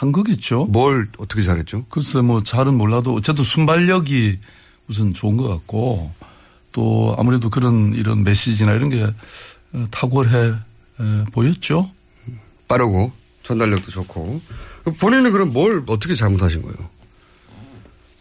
[0.00, 0.64] 한 거겠죠.
[0.64, 1.84] 뭘 어떻게 잘했죠?
[1.90, 4.38] 글쎄 뭐 잘은 몰라도 어쨌든 순발력이
[4.88, 6.10] 우선 좋은 것 같고
[6.72, 9.02] 또 아무래도 그런 이런 메시지나 이런 게
[9.74, 11.90] 어, 탁월해 에, 보였죠.
[12.66, 13.12] 빠르고
[13.50, 14.40] 전달력도 좋고.
[15.00, 16.76] 본인은 그럼 뭘 어떻게 잘못하신 거예요?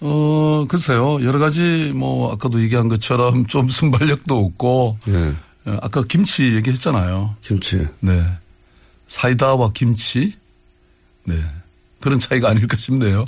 [0.01, 1.23] 어, 글쎄요.
[1.23, 5.35] 여러 가지 뭐 아까도 얘기한 것처럼 좀 순발력도 없고 예.
[5.65, 7.35] 어, 아까 김치 얘기했잖아요.
[7.41, 7.87] 김치.
[7.99, 8.25] 네.
[9.07, 10.35] 사이다와 김치.
[11.25, 11.43] 네.
[11.99, 13.25] 그런 차이가 아닐까 싶네요.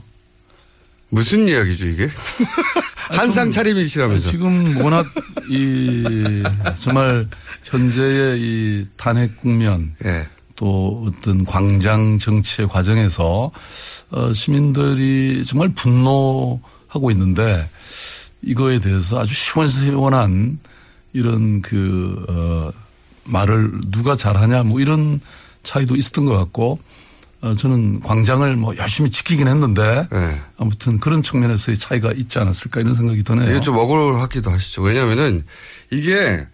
[1.09, 2.07] 무슨 이야기죠, 이게?
[3.11, 4.31] 한상 차림이시라면서.
[4.31, 5.05] 지금 워낙
[5.49, 6.41] 이
[6.79, 7.27] 정말
[7.63, 10.27] 현재의 이 탄핵 국면 예.
[10.61, 13.49] 또 어떤 광장 정치의 과정에서
[14.11, 17.67] 어, 시민들이 정말 분노하고 있는데
[18.43, 20.59] 이거에 대해서 아주 시원시원한
[21.13, 22.71] 이런 그, 어,
[23.23, 25.19] 말을 누가 잘하냐 뭐 이런
[25.63, 26.77] 차이도 있었던 것 같고
[27.41, 30.41] 어, 저는 광장을 뭐 열심히 지키긴 했는데 네.
[30.57, 33.49] 아무튼 그런 측면에서의 차이가 있지 않았을까 이런 생각이 드네요.
[33.49, 34.83] 이게 좀 억울하기도 하시죠.
[34.83, 35.43] 왜냐면은
[35.89, 36.45] 이게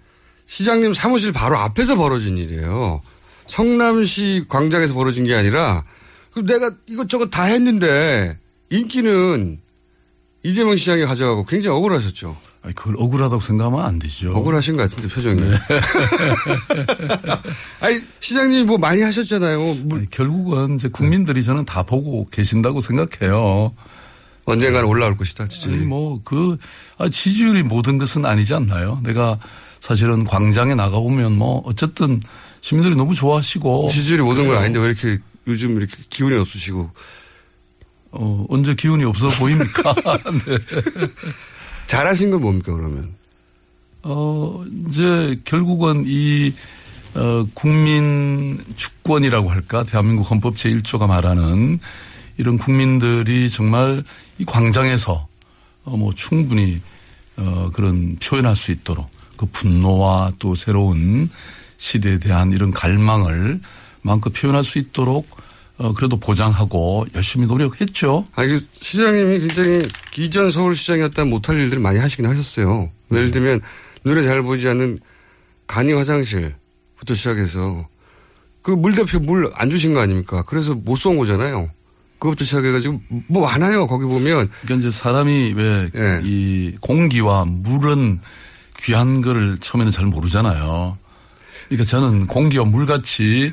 [0.46, 3.02] 시장님 사무실 바로 앞에서 벌어진 일이에요.
[3.48, 5.84] 성남시 광장에서 벌어진 게 아니라
[6.32, 8.38] 그럼 내가 이것저것 다 했는데
[8.70, 9.60] 인기는
[10.44, 12.38] 이재명 시장이 가져가고 굉장히 억울하셨죠.
[12.62, 14.36] 아니, 그걸 억울하다고 생각하면 안 되죠.
[14.36, 15.42] 억울하신 것 같은데 표정이.
[15.42, 15.58] 네.
[17.80, 19.62] 아니 시장님이 뭐 많이 하셨잖아요.
[19.92, 23.74] 아니, 결국은 이제 국민들이 저는 다 보고 계신다고 생각해요.
[24.46, 25.48] 언젠가는 올라올 것이다.
[25.48, 25.86] 지지율이.
[25.86, 26.58] 뭐그
[26.98, 29.00] 아, 지지율이 모든 것은 아니지 않나요?
[29.04, 29.40] 내가
[29.80, 32.20] 사실은 광장에 나가 보면 뭐 어쨌든
[32.68, 34.60] 시민들이 너무 좋아하시고 지지율이 모든 건 그래요.
[34.60, 36.92] 아닌데 왜 이렇게 요즘 이렇게 기운이 없으시고
[38.12, 39.96] 어, 언제 기운이 없어 보입니까?
[40.46, 40.58] 네.
[41.88, 43.16] 잘하신 건 뭡니까 그러면?
[44.04, 46.54] 어, 이제 결국은 이,
[47.14, 49.84] 어, 국민 주권이라고 할까?
[49.84, 51.80] 대한민국 헌법 제 1조가 말하는
[52.36, 54.04] 이런 국민들이 정말
[54.40, 55.26] 이 광장에서
[55.86, 56.82] 어, 뭐 충분히
[57.38, 61.30] 어, 그런 표현할 수 있도록 그 분노와 또 새로운
[61.78, 63.60] 시대에 대한 이런 갈망을
[64.02, 65.28] 마음껏 표현할 수 있도록
[65.78, 68.26] 어, 그래도 보장하고 열심히 노력했죠.
[68.36, 69.88] 아, 이게 시장님이 굉장히
[70.18, 72.90] 이전 서울시장이었다면 못할 일들을 많이 하시긴 하셨어요.
[73.12, 73.62] 예를 들면
[74.04, 75.00] 눈에 잘 보이지 않는
[75.68, 77.88] 간이 화장실부터 시작해서
[78.64, 80.44] 그 물 대표 물 안 주신 거 아닙니까?
[80.48, 81.70] 그래서 못 쏜 거잖아요.
[82.20, 83.86] 그것부터 시작해가지고 뭐 많아요.
[83.88, 84.50] 거기 보면.
[84.64, 88.20] 그러니까 이제 사람이 왜이 공기와 물은
[88.80, 90.98] 귀한 거를 처음에는 잘 모르잖아요.
[91.68, 93.52] 그러니까 저는 공기와 물같이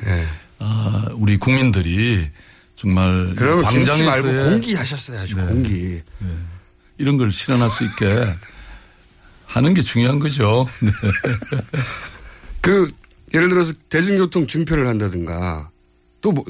[0.59, 2.27] 아, 우리 국민들이
[2.75, 5.37] 정말 광장에서의 말고 공기 하셨어야죠.
[5.37, 5.45] 네.
[5.45, 6.01] 공기.
[6.19, 6.27] 네.
[6.97, 8.35] 이런 걸 실현할 수 있게
[9.45, 10.67] 하는 게 중요한 거죠.
[10.81, 10.91] 네.
[12.61, 12.91] 그
[13.33, 15.69] 예를 들어서 대중교통 증표를 한다든가
[16.21, 16.43] 또 뭐,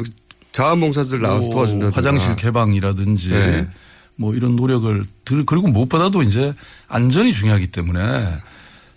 [0.51, 1.95] 자원봉사들 나와서 뭐 도와준다든가.
[1.95, 3.67] 화장실 개방이라든지 네.
[4.15, 6.53] 뭐 이런 노력을 들 그리고 무엇보다도 이제
[6.87, 8.37] 안전이 중요하기 때문에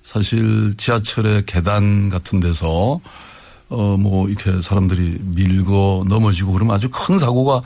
[0.08, 2.98] 사실 지하철의 계단 같은 데서
[3.68, 7.60] 어 뭐 이렇게 사람들이 밀고 넘어지고 그러면 아주 큰 사고가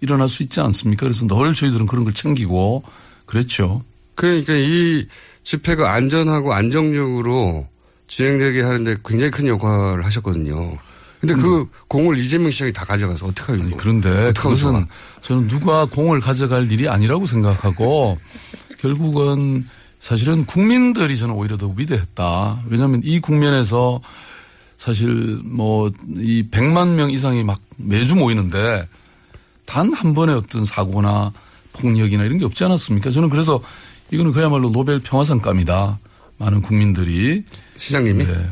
[0.00, 1.04] 일어날 수 있지 않습니까?
[1.04, 2.84] 그래서 늘 저희들은 그런 걸 챙기고
[3.26, 3.82] 그랬죠.
[4.14, 5.08] 그러니까 이
[5.42, 7.66] 집회가 안전하고 안정적으로
[8.06, 10.78] 진행되게 하는데 굉장히 큰 역할을 하셨거든요.
[11.20, 13.60] 근데 그 공을 이재명 시장이 다 가져가서 어떡하요?
[13.60, 14.86] 아니, 그런데 그것은
[15.20, 18.16] 저는 누가 공을 가져갈 일이 아니라고 생각하고
[18.78, 19.66] 결국은
[20.00, 22.62] 사실은 국민들이 저는 오히려 더 위대했다.
[22.68, 24.00] 왜냐하면 이 국면에서
[24.76, 28.88] 사실 뭐 이 100만 명 이상이 막 매주 모이는데
[29.66, 31.32] 단 한 번의 어떤 사고나
[31.72, 33.10] 폭력이나 이런 게 없지 않았습니까?
[33.10, 33.60] 저는 그래서
[34.10, 35.98] 이거는 그야말로 노벨 평화상감이다.
[36.38, 37.44] 많은 국민들이
[37.76, 38.48] 시장님이 네.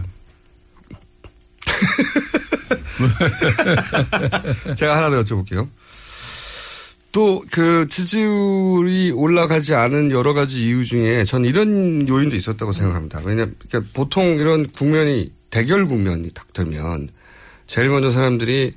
[4.77, 5.69] 제가 하나 더 여쭤볼게요.
[7.17, 13.23] 또 그 지지율이 올라가지 않은 여러 가지 이유 중에 전 이런 요인도 있었다고 생각합니다.
[13.25, 17.09] 왜냐, 그러니까 보통 이런 국면이 대결 국면이 딱 되면
[17.67, 18.75] 제일 먼저 사람들이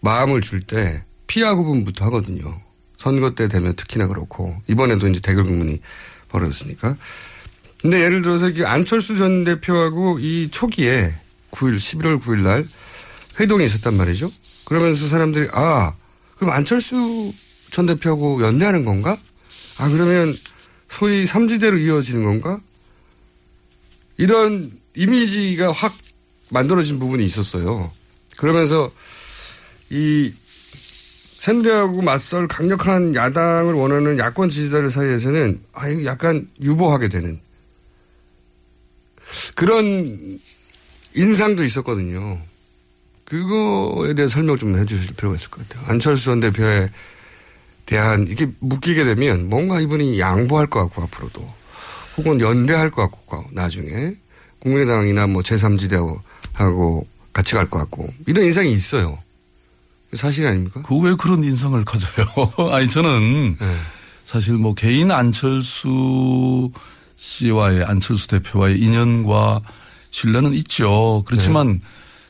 [0.00, 2.60] 마음을 줄 때 피하 구분부터 하거든요.
[2.98, 5.80] 선거 때 되면 특히나 그렇고 이번에도 이제 대결 국면이
[6.28, 6.96] 벌어졌으니까
[7.80, 11.14] 근데 예를 들어서 이 안철수 전 대표하고 이 초기에
[11.52, 12.66] 9일, 11월 9일 날
[13.40, 14.30] 회동이 있었단 말이죠.
[14.66, 15.94] 그러면서 사람들이 아,
[16.36, 17.32] 그럼 안철수
[17.72, 19.16] 전 대표하고 연대하는 건가?
[19.78, 20.36] 아, 그러면
[20.88, 22.60] 소위 삼지대로 이어지는 건가?
[24.18, 25.96] 이런 이미지가 확
[26.50, 27.90] 만들어진 부분이 있었어요.
[28.36, 28.92] 그러면서
[29.88, 30.32] 이
[31.38, 37.40] 새누리하고 맞설 강력한 야당을 원하는 야권 지지자들 사이에서는 아, 약간 유보하게 되는
[39.54, 40.38] 그런
[41.14, 42.38] 인상도 있었거든요.
[43.24, 45.86] 그거에 대해 설명 좀 해주실 필요가 있을 것 같아요.
[45.88, 46.90] 안철수 전 대표에
[47.86, 51.52] 대한 이게 묶이게 되면 뭔가 이분이 양보할 것 같고 앞으로도
[52.16, 54.14] 혹은 연대할 것 같고 나중에
[54.60, 56.20] 국민의당이나 뭐 제3지대하고
[56.52, 59.18] 하고 같이 갈 것 같고 이런 인상이 있어요.
[60.14, 60.82] 사실 아닙니까?
[60.82, 62.26] 그 왜 그런 인상을 가져요?
[62.70, 63.76] 아니 저는 네.
[64.24, 66.70] 사실 뭐 개인 안철수
[67.16, 69.60] 씨와의 안철수 대표와의 인연과
[70.10, 71.22] 신뢰는 있죠.
[71.26, 71.80] 그렇지만 네.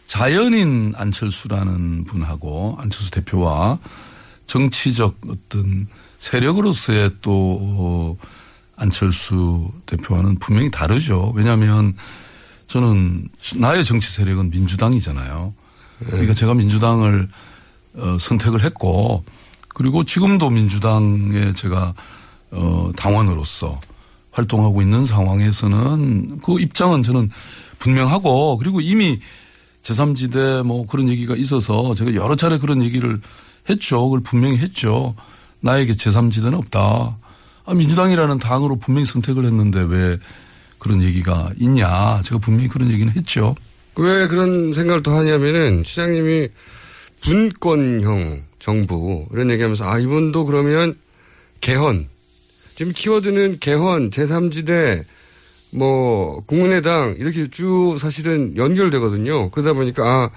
[0.06, 3.78] 자연인 안철수라는 분하고 안철수 대표와
[4.46, 5.86] 정치적 어떤
[6.18, 8.16] 세력으로서의 또 어,
[8.76, 11.32] 안철수 대표와는 분명히 다르죠.
[11.34, 11.94] 왜냐하면
[12.66, 15.54] 저는 나의 정치 세력은 민주당이잖아요.
[16.06, 17.28] 그러니까 제가 민주당을
[17.94, 19.24] 어, 선택을 했고
[19.68, 21.94] 그리고 지금도 민주당에 제가
[22.50, 23.80] 어, 당원으로서
[24.30, 27.30] 활동하고 있는 상황에서는 그 입장은 저는
[27.78, 29.20] 분명하고 그리고 이미
[29.82, 33.20] 제3지대 뭐 그런 얘기가 있어서 제가 여러 차례 그런 얘기를
[33.68, 34.04] 했죠.
[34.04, 35.14] 그걸 분명히 했죠.
[35.60, 37.18] 나에게 제3지대는 없다.
[37.64, 40.18] 아, 민주당이라는 당으로 분명히 선택을 했는데 왜
[40.78, 42.22] 그런 얘기가 있냐.
[42.22, 43.54] 제가 분명히 그런 얘기는 했죠.
[43.96, 46.48] 왜 그런 생각을 더 하냐면은 시장님이
[47.20, 50.96] 분권형 정부 이런 얘기하면서 아 이분도 그러면
[51.60, 52.08] 개헌
[52.74, 55.04] 지금 키워드는 개헌 제3지대
[55.70, 59.50] 뭐 국민의당 이렇게 쭉 사실은 연결되거든요.
[59.50, 60.30] 그러다 보니까 아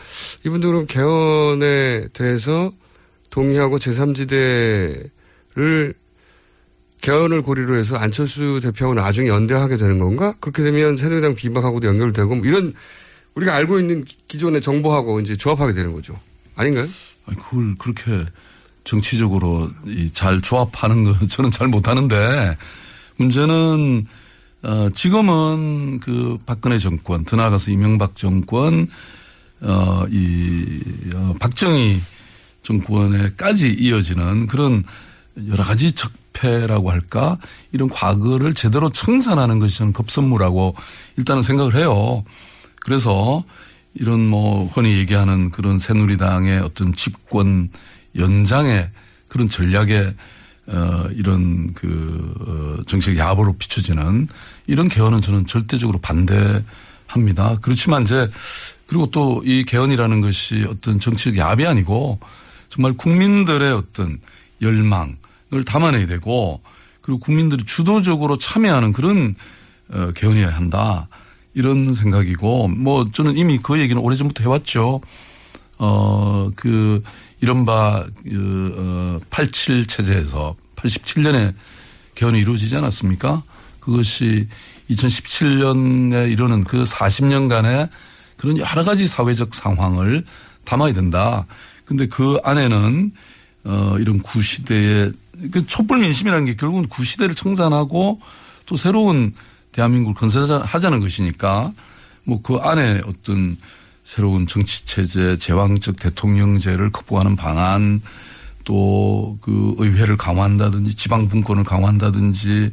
[0.45, 2.71] 이분도 그럼 개헌에 대해서
[3.29, 5.93] 동의하고 제3지대를
[7.01, 10.33] 개헌을 고리로 해서 안철수 대표하고 나중에 연대하게 되는 건가?
[10.39, 12.73] 그렇게 되면 새누리당 비박하고도 연결되고 뭐 이런
[13.35, 16.19] 우리가 알고 있는 기- 기존의 정보하고 이제 조합하게 되는 거죠.
[16.55, 16.87] 아닌가요?
[17.25, 18.25] 아니, 그걸 그렇게
[18.85, 22.57] 정치적으로 이잘 조합하는 거 저는 잘 못하는데
[23.17, 24.05] 문제는
[24.63, 28.87] 어 지금은 그 박근혜 정권 더 나아가서 이명박 정권
[29.61, 30.81] 어 이
[31.15, 32.01] 어, 박정희
[32.65, 34.83] 정권에까지 이어지는 그런
[35.47, 37.37] 여러 가지 적폐라고 할까
[37.71, 40.75] 이런 과거를 제대로 청산하는 것이 저는 급선무라고
[41.17, 42.23] 일단은 생각을 해요.
[42.81, 43.43] 그래서
[43.93, 47.69] 이런 뭐 흔히 얘기하는 그런 새누리당의 어떤 집권
[48.17, 48.89] 연장의
[49.27, 50.13] 그런 전략에
[50.67, 52.33] 어 이런 그
[52.79, 54.27] 어, 정책 야보로 비춰지는
[54.65, 57.59] 이런 개헌은 저는 절대적으로 반대합니다.
[57.61, 58.27] 그렇지만 이제
[58.87, 62.19] 그리고 또 이 개헌이라는 것이 어떤 정치적 야비 아니고
[62.75, 64.19] 정말 국민들의 어떤
[64.61, 66.61] 열망을 담아내야 되고
[66.99, 69.35] 그리고 국민들이 주도적으로 참여하는 그런
[69.89, 71.07] 어, 개헌이어야 한다.
[71.53, 74.99] 이런 생각이고 뭐 저는 이미 그 얘기는 오래전부터 해왔죠.
[75.77, 77.01] 어, 그
[77.39, 81.53] 이른바 그, 어, 87 체제에서 87년에
[82.15, 83.43] 개헌이 이루어지지 않았습니까?
[83.79, 84.49] 그것이
[84.89, 87.87] 2017년에 이르는 그 40년간의
[88.35, 90.25] 그런 여러 가지 사회적 상황을
[90.65, 91.45] 담아야 된다.
[91.85, 93.11] 근데 그 안에는
[93.65, 95.11] 어 이런 구시대의
[95.51, 98.19] 그 촛불 민심이라는 게 결국은 구시대를 청산하고
[98.65, 99.33] 또 새로운
[99.71, 101.73] 대한민국을 건설하자는 것이니까
[102.23, 103.57] 뭐 그 안에 어떤
[104.03, 108.01] 새로운 정치 체제, 제왕적 대통령제를 극복하는 방안
[108.63, 112.71] 또 그 의회를 강화한다든지 지방 분권을 강화한다든지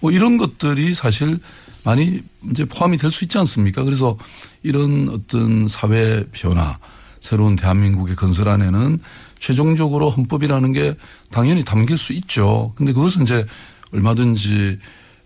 [0.00, 1.38] 뭐 이런 것들이 사실
[1.84, 3.84] 많이 이제 포함이 될 수 있지 않습니까?
[3.84, 4.16] 그래서
[4.62, 6.78] 이런 어떤 사회 변화,
[7.24, 8.98] 새로운 대한민국의 건설 안에는
[9.38, 10.94] 최종적으로 헌법이라는 게
[11.30, 12.74] 당연히 담길 수 있죠.
[12.76, 13.46] 근데 그것은 이제
[13.94, 14.78] 얼마든지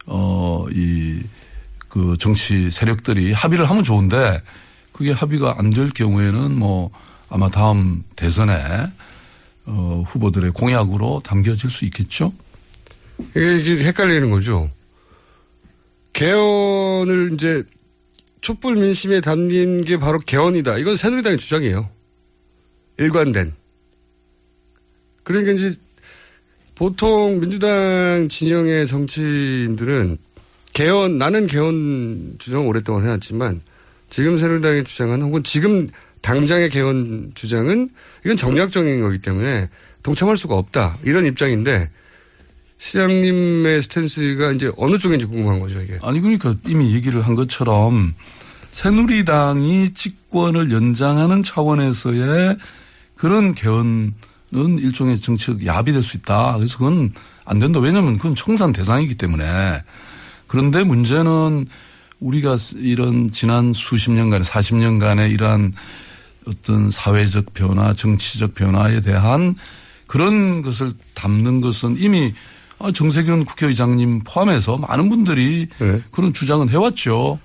[0.06, 1.20] 어, 이,
[1.88, 4.40] 그 정치 세력들이 합의를 하면 좋은데
[4.92, 6.90] 그게 합의가 안 될 경우에는 뭐
[7.30, 8.54] 아마 다음 대선에
[9.66, 12.32] 어, 후보들의 공약으로 담겨질 수 있겠죠.
[13.30, 14.70] 이게 헷갈리는 거죠.
[16.12, 17.64] 개헌을 이제
[18.40, 20.78] 촛불 민심에 담긴 게 바로 개헌이다.
[20.78, 21.88] 이건 새누리당의 주장이에요.
[22.98, 23.52] 일관된.
[25.22, 25.76] 그러니까 이제
[26.74, 30.18] 보통 민주당 진영의 정치인들은
[30.72, 33.60] 개헌, 나는 개헌 주장 오랫동안 해왔지만
[34.10, 35.88] 지금 새누리당의 주장은 혹은 지금
[36.22, 37.90] 당장의 개헌 주장은
[38.24, 39.68] 이건 정략적인 거기 때문에
[40.02, 40.98] 동참할 수가 없다.
[41.04, 41.90] 이런 입장인데
[42.78, 45.98] 시장님의 스탠스가 이제 어느 쪽인지 궁금한 거죠, 이게.
[46.02, 48.14] 아니 그러니까 이미 얘기를 한 것처럼
[48.70, 52.56] 새누리당이 집권을 연장하는 차원에서의
[53.16, 54.14] 그런 개헌은
[54.78, 56.54] 일종의 정치적 야합이 될수 있다.
[56.56, 57.12] 그래서 그건
[57.44, 57.80] 안 된다.
[57.80, 59.82] 왜냐하면 그건 청산 대상이기 때문에.
[60.46, 61.66] 그런데 문제는
[62.20, 65.72] 우리가 이런 지난 수십 년간의 40년간의 이러한
[66.46, 69.54] 어떤 사회적 변화, 정치적 변화에 대한
[70.06, 72.57] 그런 것을 담는 것은 이미 아,
[72.92, 76.02] 정세균 국회의장님 포함해서 많은 분들이 네.
[76.10, 77.38] 그런 주장은 해왔죠.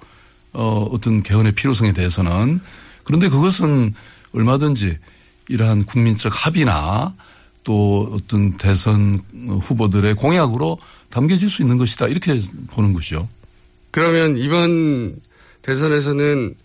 [0.54, 2.60] 어, 어떤 개헌의 필요성에 대해서는.
[3.04, 3.94] 그런데 그것은
[4.34, 4.98] 얼마든지
[5.50, 7.14] 이러한 국민적 합의나
[7.64, 9.20] 또 어떤 대선
[9.62, 10.78] 후보들의 공약으로
[11.10, 12.08] 담겨질 수 있는 것이다.
[12.08, 13.28] 이렇게 보는 것이죠.
[13.92, 15.16] 그러면 이번
[15.62, 16.56] 대선에서는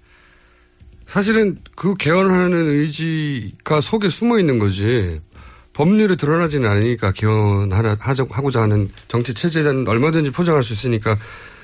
[1.07, 5.21] 사실은 그 개헌하는 의지가 속에 숨어 있는 거지
[5.79, 11.16] 법률에 드러나지는 않으니까 개헌하고자 하는 정치 체제는 얼마든지 포장할 수 있으니까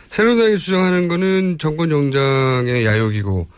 [0.08, 3.48] 새누리당이 주장하는 거는 정권 정장의 야욕이고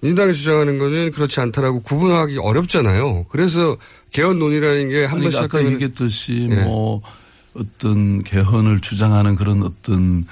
[0.00, 3.26] 민주당이 주장하는 거는 그렇지 않다라고 구분하기 어렵잖아요.
[3.28, 3.76] 그래서
[4.10, 6.62] 개헌 논의라는 게한 아니, 번 아까 시작하면 얘기했듯이 예.
[6.62, 7.02] 뭐
[7.52, 10.24] 어떤 개헌을 주장하는 그런 어떤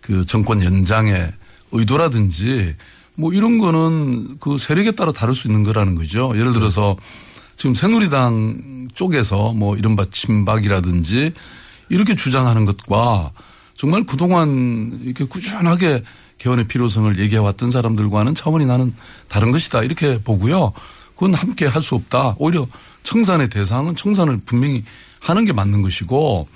[0.00, 1.32] 그 정권 연장의
[1.72, 2.76] 의도라든지
[3.16, 6.30] 뭐 이런 거는 그 세력에 따라 다를 수 있는 거라는 거죠.
[6.36, 6.96] 예를 들어서
[7.58, 11.32] 지금 새누리당 쪽에서 뭐 이른바 친박이라든지
[11.88, 13.32] 이렇게 주장하는 것과
[13.74, 16.04] 정말 그동안 이렇게 꾸준하게
[16.38, 18.94] 개헌의 필요성을 얘기해 왔던 사람들과는 차원이 나는
[19.26, 19.82] 다른 것이다.
[19.82, 20.70] 이렇게 보고요.
[21.14, 22.36] 그건 함께 할 수 없다.
[22.38, 22.68] 오히려
[23.02, 24.84] 청산의 대상은 청산을 분명히
[25.18, 26.46] 하는 게 맞는 것이고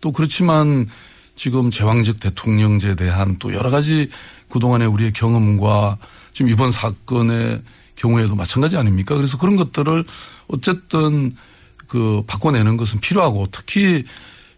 [0.00, 0.88] 또 그렇지만
[1.36, 4.10] 지금 제왕적 대통령제에 대한 또 여러 가지
[4.48, 5.98] 그동안의 우리의 경험과
[6.32, 7.62] 지금 이번 사건의
[7.94, 9.14] 경우에도 마찬가지 아닙니까?
[9.14, 10.04] 그래서 그런 것들을
[10.48, 11.32] 어쨌든
[11.86, 14.04] 그 바꿔내는 것은 필요하고 특히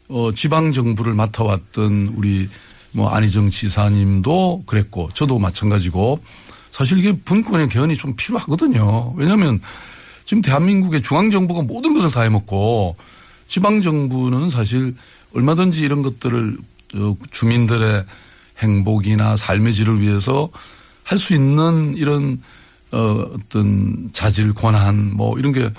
[0.08, 2.48] 어 지방 정부를 맡아왔던 우리
[2.92, 6.20] 뭐 안희정 지사님도 그랬고 저도 마찬가지고
[6.70, 9.14] 사실 이게 분권의 개헌이 좀 필요하거든요.
[9.16, 9.60] 왜냐하면
[10.24, 12.96] 지금 대한민국의 중앙 정부가 모든 것을 다 해먹고
[13.46, 14.94] 지방 정부는 사실
[15.34, 16.58] 얼마든지 이런 것들을
[16.96, 18.04] 어, 주민들의
[18.58, 20.50] 행복이나 삶의 질을 위해서
[21.04, 22.40] 할 수 있는 이런
[22.92, 25.70] 어, 어떤 자질 권한 뭐 이런 게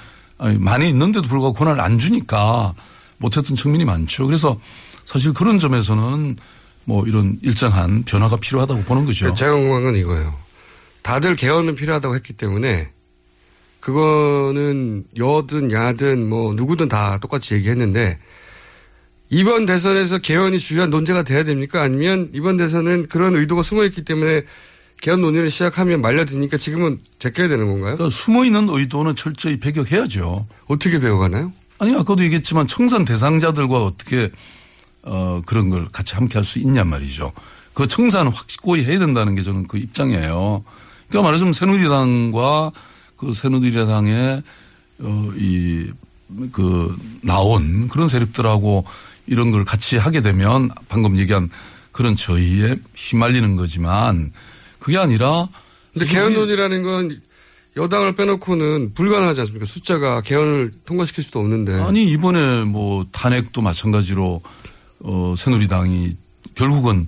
[0.59, 2.73] 많이 있는데도 불구하고 권한을 안 주니까
[3.17, 4.25] 못했던 측면이 많죠.
[4.25, 4.59] 그래서
[5.05, 6.37] 사실 그런 점에서는
[6.85, 9.33] 뭐 이런 일정한 변화가 필요하다고 보는 거죠.
[9.33, 10.33] 제가 궁금한 건 이거예요.
[11.03, 12.89] 다들 개헌은 필요하다고 했기 때문에
[13.79, 18.19] 그거는 여든 야든 뭐 누구든 다 똑같이 얘기했는데
[19.29, 21.81] 이번 대선에서 개헌이 주요한 논제가 돼야 됩니까?
[21.81, 24.43] 아니면 이번 대선은 그런 의도가 숨어 있기 때문에
[25.01, 27.95] 개헌 논의를 시작하면 말려드니까 지금은 제껴야 되는 건가요?
[27.95, 30.47] 그러니까 숨어 있는 의도는 철저히 배격해야죠.
[30.67, 31.51] 어떻게 배워가나요?
[31.79, 34.31] 아니 아까도 얘기했지만 청산 대상자들과 어떻게
[35.03, 37.33] 어 그런 걸 같이 함께 할 수 있냔 말이죠.
[37.73, 40.63] 그 청산은 확고히 해야 된다는 게 저는 그 입장이에요.
[41.09, 42.71] 그러니까 말하자면 새누리당과
[43.17, 44.43] 그 새누리당의
[45.01, 45.91] 어 이
[46.51, 48.85] 그 나온 그런 세력들하고
[49.27, 51.49] 이런 걸 같이 하게 되면 방금 얘기한
[51.91, 54.31] 그런 저희에 휘말리는 거지만
[54.81, 55.47] 그게 아니라
[55.93, 57.21] 근데 개헌 논의라는 건
[57.77, 59.65] 여당을 빼놓고는 불가능하지 않습니까?
[59.65, 61.79] 숫자가 개헌을 통과시킬 수도 없는데.
[61.81, 64.41] 아니 이번에 뭐 탄핵도 마찬가지로
[65.03, 66.13] 어 새누리당이
[66.55, 67.07] 결국은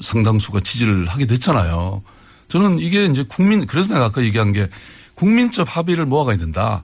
[0.00, 2.02] 상당수가 지지를 하게 됐잖아요.
[2.48, 4.68] 저는 이게 이제 국민 그래서 내가 아까 얘기한 게
[5.14, 6.82] 국민적 합의를 모아가야 된다.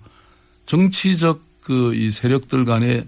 [0.67, 3.07] 정치적 그 이 세력들 간의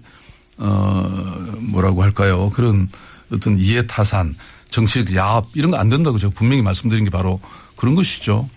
[0.57, 2.49] 어 뭐라고 할까요?
[2.51, 2.87] 그런
[3.33, 4.35] 어떤 이해 타산,
[4.75, 7.39] 정치적 야합 이런 거 안 된다고 제가 분명히 말씀드린 게 바로
[7.77, 8.49] 그런 것이죠.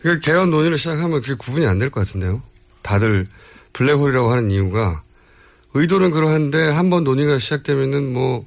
[0.00, 2.42] 그러니까 개헌 논의를 시작하면 그게 구분이 안 될 것 같은데요.
[2.82, 3.26] 다들
[3.72, 5.02] 블랙홀이라고 하는 이유가
[5.74, 8.44] 의도는 그러한데 한 번 논의가 시작되면은 뭐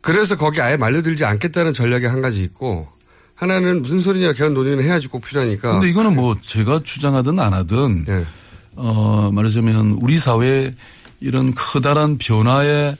[0.00, 2.88] 그래서 거기 아예 말려들지 않겠다는 전략이 한 가지 있고
[3.34, 5.72] 하나는 무슨 소리냐 개헌 논의는 해야지 꼭 필요하니까.
[5.72, 8.04] 근데 이거는 뭐 제가 주장하든 안 하든
[8.76, 10.74] 어 말하자면 우리 사회
[11.20, 12.96] 이런 커다란 변화의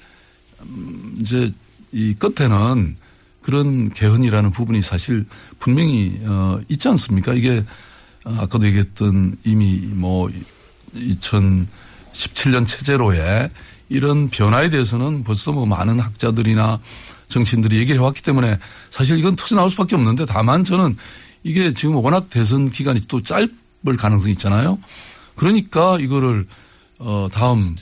[0.62, 1.52] 음, 이제
[1.92, 2.96] 이 끝에는
[3.42, 5.24] 그런 개헌이라는 부분이 사실
[5.58, 7.32] 분명히 어 있지 않습니까?
[7.32, 7.64] 이게
[8.24, 10.28] 어, 아까도 얘기했던 이미 뭐
[10.94, 13.50] 2017년 체제로의
[13.88, 16.80] 이런 변화에 대해서는 벌써 뭐 많은 학자들이나
[17.28, 18.58] 정치인들이 얘기를 해왔기 때문에
[18.90, 20.96] 사실 이건 터져 나올 수밖에 없는데 다만 저는
[21.44, 24.78] 이게 지금 워낙 대선 기간이 또 짧을 가능성이 있잖아요.
[25.36, 26.44] 그러니까 이거를
[26.98, 27.76] 어 다음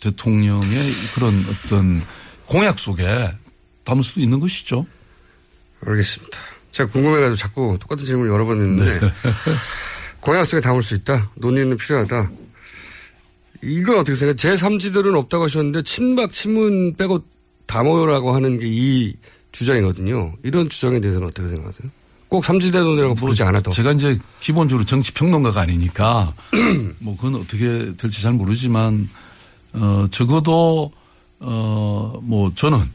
[0.00, 0.78] 대통령의
[1.14, 2.02] 그런 어떤
[2.46, 3.34] 공약 속에
[3.84, 4.86] 담을 수도 있는 것이죠.
[5.84, 6.38] 알겠습니다.
[6.70, 9.12] 제가 궁금해가지고 자꾸 똑같은 질문을 여러 번 했는데 네.
[10.20, 11.30] 공약 속에 담을 수 있다.
[11.34, 12.30] 논의는 필요하다.
[13.62, 14.36] 이건 어떻게 생각해요?
[14.56, 17.24] 제3지들은 없다고 하셨는데 친박 친문 빼고
[17.66, 19.14] 다 모여라고 하는 게 이
[19.52, 20.34] 주장이거든요.
[20.42, 21.90] 이런 주장에 대해서는 어떻게 생각하세요?
[22.28, 23.70] 꼭 삼지대론이라고 부르지 않아도.
[23.70, 26.32] 제가 이제 기본적으로 정치 평론가가 아니니까
[26.98, 29.08] 뭐 그건 어떻게 될지 잘 모르지만
[29.74, 30.90] 어 적어도
[31.40, 32.90] 어뭐 저는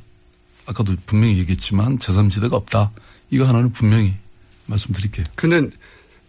[0.68, 2.92] 아까도 분명히 얘기했지만 제3지대가 없다.
[3.30, 4.16] 이거 하나는 분명히
[4.68, 5.26] 말씀드릴게요.
[5.36, 5.70] 근데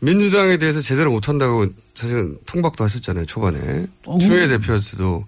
[0.01, 3.87] 민주당에 대해서 제대로 못한다고 사실은 통박도 하셨잖아요 초반에
[4.21, 5.27] 추미애 대표한테도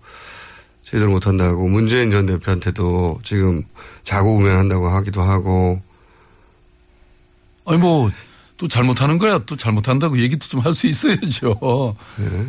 [0.83, 3.65] 제대로 못한다고 문재인 전 대표한테도 지금
[4.05, 5.83] 자고 우면한다고 하기도 하고
[7.67, 8.11] 아니 뭐
[8.61, 11.97] 또 잘못하는 거야 또 잘못한다고 얘기도 좀 할 수 있어야죠.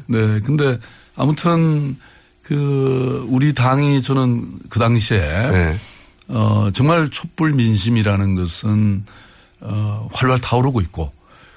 [0.07, 0.41] 네.
[0.41, 0.77] 근데
[1.15, 1.95] 아무튼
[2.43, 5.79] 그 우리 당이 저는 그 당시에
[6.31, 9.05] 어 정말 촛불 민심이라는 것은
[9.59, 11.11] 어 활활 타오르고 있고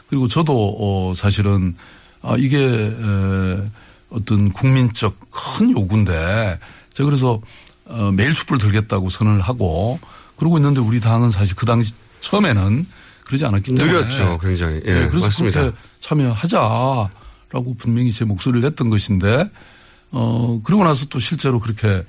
[0.09, 1.77] 그리고 저도 어 사실은
[2.23, 3.71] 아 이게 에
[4.11, 6.59] 어떤 국민적 큰 요구인데
[6.93, 7.41] 제가 그래서
[7.87, 9.99] 어 매일 촛불 들겠다고 선언을 하고
[10.37, 12.87] 그러고 있는데 우리 당은 사실 그 당시 처음에는
[13.25, 14.83] 그러지 않았기 때문에 느렸죠, 굉장히.
[14.85, 15.61] 예, 네, 그래서 맞습니다.
[15.61, 19.51] 그렇게 참여하자라고 분명히 제 목소리를 냈던 것인데
[20.11, 22.05] 어 그러고 나서 또 실제로 그렇게 어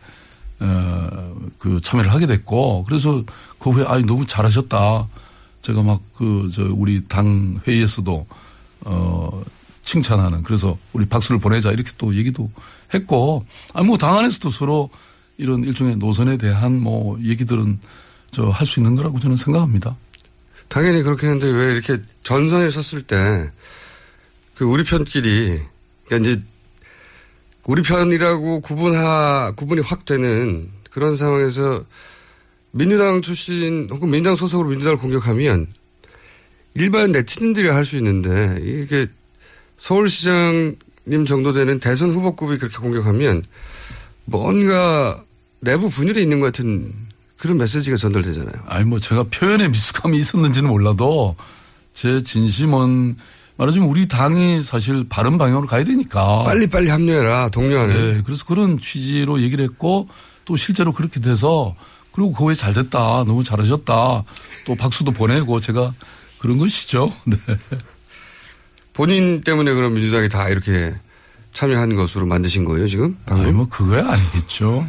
[1.59, 3.23] 그 참여를 하게 됐고 그래서
[3.59, 5.07] 그 후에 아 너무 잘하셨다.
[5.61, 8.25] 제가 막 그 저 우리 당 회의에서도
[8.81, 9.43] 어
[9.83, 12.49] 칭찬하는 그래서 우리 박수를 보내자 이렇게 또 얘기도
[12.93, 14.89] 했고 아니 뭐당 안에서도 서로
[15.37, 17.79] 이런 일종의 노선에 대한 뭐 얘기들은
[18.31, 19.95] 저 할 수 있는 거라고 저는 생각합니다.
[20.67, 23.51] 당연히 그렇게 했는데 왜 이렇게 전선에 섰을 때
[24.55, 25.61] 그 우리 편끼리
[26.05, 26.41] 그러니까 이제
[27.67, 31.83] 우리 편이라고 구분하 구분이 확 되는 그런 상황에서
[32.71, 35.67] 민주당 출신 혹은 민주당 소속으로 민주당을 공격하면
[36.75, 39.07] 일반 네티즌들이 할 수 있는데 이게
[39.77, 43.43] 서울시장님 정도 되는 대선 후보급이 그렇게 공격하면
[44.25, 45.23] 뭔가
[45.59, 46.93] 내부 분열이 있는 것 같은
[47.37, 48.63] 그런 메시지가 전달되잖아요.
[48.67, 51.35] 아니 뭐 제가 표현에 미숙함이 있었는지는 몰라도
[51.93, 53.15] 제 진심은
[53.57, 57.93] 말하자면 우리 당이 사실 바른 방향으로 가야 되니까 빨리 빨리 합류해라 동료하는.
[58.17, 60.07] 네, 그래서 그런 취지로 얘기를 했고
[60.43, 61.75] 또 실제로 그렇게 돼서
[62.11, 64.23] 그리고 그 후에 잘 됐다 너무 잘하셨다
[64.65, 65.93] 또 박수도 보내고 제가
[66.39, 67.11] 그런 것이죠.
[67.25, 67.37] 네.
[68.93, 70.95] 본인 때문에 그럼 민주당이 다 이렇게
[71.53, 73.17] 참여한 것으로 만드신 거예요 지금?
[73.25, 74.85] 아니 뭐 그거야 아니겠죠.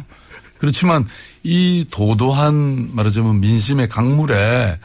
[0.57, 1.05] 그렇지만
[1.43, 4.79] 이 도도한 말하자면 민심의 강물에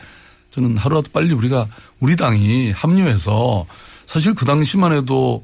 [0.53, 1.67] 저는 하루라도 빨리 우리가
[1.99, 3.67] 우리 당이 합류해서
[4.05, 5.43] 사실 그 당시만 해도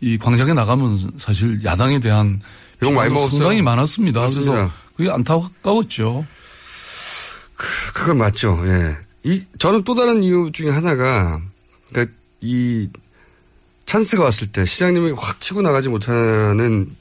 [0.00, 2.40] 이 광장에 나가면 사실 야당에 대한
[2.82, 3.30] 욕 많이 먹었어요.
[3.30, 4.20] 상당히 많았습니다.
[4.20, 4.52] 맞습니다.
[4.52, 6.26] 그래서 그게 안타까웠죠.
[7.94, 8.60] 그건 맞죠.
[8.66, 8.96] 예.
[9.22, 11.40] 이 저는 또 다른 이유 중에 하나가
[11.88, 12.88] 그러니까 이
[13.86, 16.94] 찬스가 왔을 때 시장님이 확 치고 나가지 못하는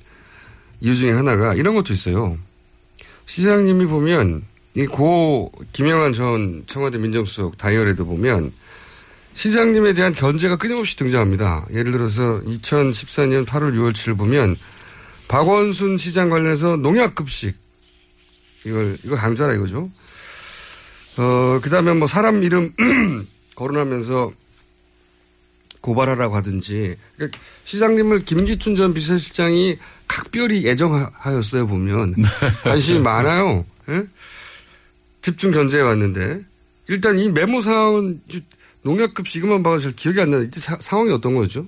[0.81, 2.37] 이유 중에 하나가 이런 것도 있어요.
[3.25, 4.43] 시장님이 보면
[4.77, 8.53] 이고 김영환 전 청와대 민정수석 다이어리도 보면
[9.33, 11.65] 시장님에 대한 견제가 끊임없이 등장합니다.
[11.71, 14.55] 예를 들어서 2014년 8월 6월 7일 보면
[15.27, 17.55] 박원순 시장 관련해서 농약 급식
[18.65, 19.89] 이걸 이거 강조하라 이거죠.
[21.17, 22.71] 어 그다음에 뭐 사람 이름
[23.55, 24.31] 거론하면서
[25.81, 32.13] 고발하라고 하든지 그러니까 시장님을 김기춘 전 비서실장이 각별히 애정하였어요 보면
[32.63, 33.65] 관심이 많아요.
[33.89, 34.05] 예?
[35.27, 36.39] 집중 견제해 왔는데
[36.87, 38.21] 일단 이 메모 상황은
[38.83, 41.65] 농약급식 이것만 봐도 잘 기억이 안 나는데 사- 상황이 어떤 거죠?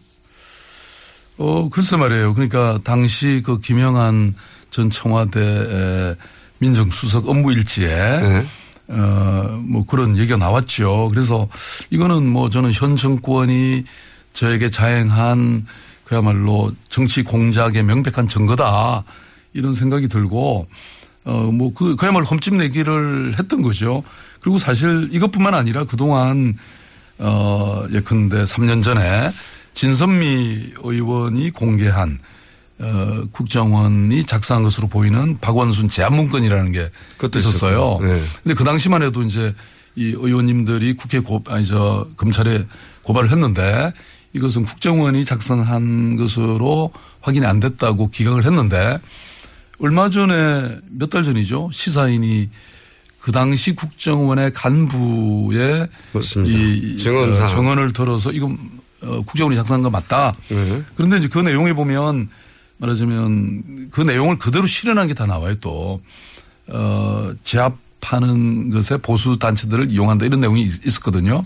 [1.38, 2.34] 어, 글쎄 말이에요.
[2.36, 4.34] 그러니까 당시 그 김영한
[4.70, 6.16] 전 청와대 에,
[6.60, 8.46] 민정수석 업무 일지에
[8.88, 11.10] 어, 뭐 그런 얘기가 나왔죠.
[11.12, 11.50] 그래서
[11.90, 13.84] 이거는 뭐 저는 현 정권이
[14.32, 15.66] 저에게 자행한
[16.06, 19.04] 그야말로 정치 공작의 명백한 증거다.
[19.52, 20.68] 이런 생각이 들고
[21.30, 24.04] 어, 뭐 그, 그야말로 흠집 내기를 했던 거죠.
[24.42, 26.56] 그리고 사실 이것뿐만 아니라 그동안
[27.20, 29.32] 어, 예컨대 3년 전에
[29.76, 32.18] 진선미 의원이 공개한
[32.80, 36.90] 어, 국정원이 작성한 것으로 보이는 박원순 제안 문건이라는 게
[37.36, 38.00] 있었어요.
[38.02, 38.22] 네.
[38.42, 39.54] 근데 그 당시만 해도 이제
[39.96, 42.66] 이 의원님들이 국회 고, 아니 저 검찰에
[43.04, 43.94] 고발을 했는데
[44.34, 48.98] 이것은 국정원이 작성한 것으로 확인이 안 됐다고 기각을 했는데
[49.82, 51.70] 얼마 전에 몇 달 전이죠.
[51.72, 52.50] 시사인이
[53.20, 55.88] 그 당시 국정원의 간부의
[56.46, 57.46] 이 증언사.
[57.46, 58.58] 어, 증언을 들어서 이건
[59.02, 60.34] 어, 국정원이 작성한 거 맞다.
[60.50, 60.84] 네.
[60.96, 62.30] 그런데 이제 그 내용에 보면
[62.78, 66.02] 말하자면 그 내용을 그대로 실현한 게 다 나와요 또.
[66.68, 71.44] 어, 제압하는 것에 보수 단체들을 이용한다 이런 내용이 있- 있었거든요.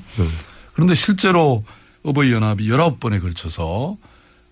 [0.74, 1.64] 그런데 실제로
[2.04, 3.96] 어버이연합이 19번에 걸쳐서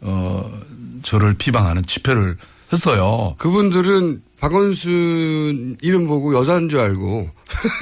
[0.02, 0.62] 어,
[1.04, 2.38] 저를 비방하는 집회를
[2.72, 3.36] 했어요.
[3.38, 7.30] 그분들은 박원순 이름 보고 여자인 줄 알고.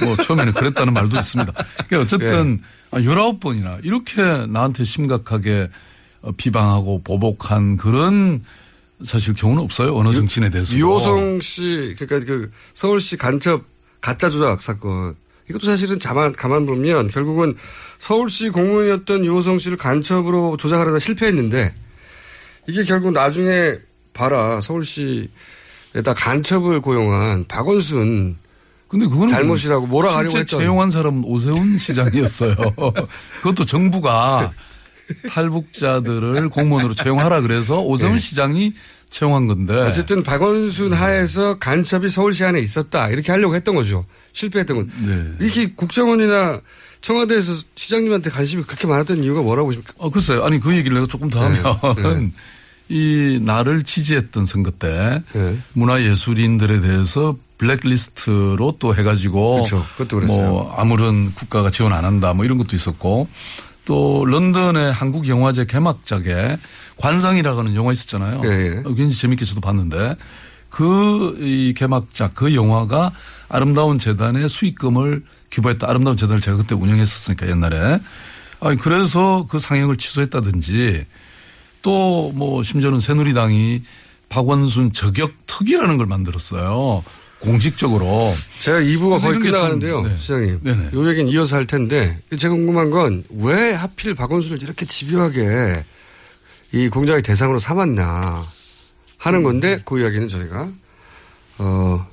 [0.04, 1.52] 뭐 처음에는 그랬다는 말도 있습니다.
[1.88, 2.60] 그러니까 어쨌든
[2.94, 2.98] 예.
[3.00, 5.70] 19번이나 이렇게 나한테 심각하게
[6.22, 8.44] 어, 비방하고 보복한 그런
[9.04, 9.96] 사실 경우는 없어요.
[9.96, 10.76] 어느 정치인에 대해서.
[10.76, 13.64] 유호성 씨, 그러니까 그 서울시 간첩
[14.00, 15.14] 가짜 조작 사건.
[15.48, 17.54] 이것도 사실은 가만, 가만 보면 결국은
[17.98, 21.74] 서울시 공무원이었던 유호성 씨를 간첩으로 조작하려다 실패했는데
[22.68, 23.78] 이게 결국 나중에
[24.12, 24.60] 봐라.
[24.60, 28.36] 서울시에다 간첩을 고용한 박원순.
[28.88, 32.56] 근데 그거는 잘못이라고 몰아가려고 실제 채용한 사람은 오세훈 시장이었어요.
[33.40, 34.52] 그것도 정부가
[35.28, 38.18] 탈북자들을 공무원으로 채용하라 그래서 오세훈 네.
[38.18, 38.72] 시장이
[39.08, 39.74] 채용한 건데.
[39.74, 43.08] 어쨌든 박원순 하에서 간첩이 서울시 안에 있었다.
[43.10, 44.06] 이렇게 하려고 했던 거죠.
[44.32, 44.90] 실패했던 건.
[45.38, 45.44] 네.
[45.44, 46.60] 이렇게 국정원이나
[47.00, 49.94] 청와대에서 시장님한테 관심이 그렇게 많았던 이유가 뭐라고 보십니까?
[49.98, 50.44] 어, 글쎄요.
[50.44, 51.60] 아니, 그 얘기를 내가 조금 더 네.
[51.60, 52.32] 하면.
[52.90, 52.96] 네.
[52.96, 55.58] 이 나를 지지했던 선거 때 네.
[55.74, 59.86] 문화예술인들에 대해서 블랙리스트로 또 해가지고 그렇죠.
[59.96, 60.50] 그랬어요.
[60.50, 63.28] 뭐 아무런 국가가 지원 안 한다 뭐 이런 것도 있었고
[63.84, 66.56] 또 런던의 한국 영화제 개막작에
[66.96, 68.42] 관상이라고 하는 영화 있었잖아요.
[68.44, 68.82] 예, 예.
[68.82, 70.16] 굉장히 재밌게 저도 봤는데
[70.68, 73.12] 그 이 개막작 그 영화가
[73.48, 75.88] 아름다운 재단의 수익금을 기부했다.
[75.88, 77.98] 아름다운 재단을 제가 그때 운영했었으니까 옛날에.
[78.60, 81.06] 아니 그래서 그 상영을 취소했다든지
[81.82, 83.82] 또 뭐 심지어는 새누리당이
[84.28, 87.02] 박원순 저격 특위라는 걸 만들었어요.
[87.40, 88.34] 공식적으로.
[88.60, 90.02] 제가 2부가 거의 끝나가는데요.
[90.02, 90.16] 네.
[90.18, 90.60] 시장님.
[90.62, 90.90] 네네.
[90.94, 95.84] 요 얘기는 이어서 할 텐데 제가 궁금한 건 왜 하필 박원순을 이렇게 집요하게
[96.72, 98.44] 이 공작의 대상으로 삼았나
[99.18, 100.68] 하는 건데 그 이야기는 저희가
[101.58, 102.06] 어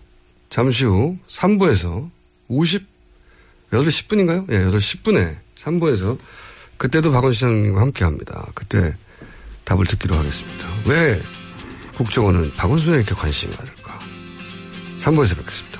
[0.49, 2.09] 잠시 후 3부에서
[2.47, 2.83] 50
[3.71, 4.49] 8시 10분인가요?
[4.51, 6.17] 예, 8시 10분에 3부에서
[6.77, 8.45] 그때도 박원순 시장님과 함께 합니다.
[8.55, 8.95] 그때
[9.67, 10.65] 답을 듣기로 하겠습니다.
[10.85, 11.21] 왜
[11.95, 13.99] 국정원은 박원순에 이렇게 관심이 많을까?
[14.97, 15.76] 3부에서 뵙겠습니다.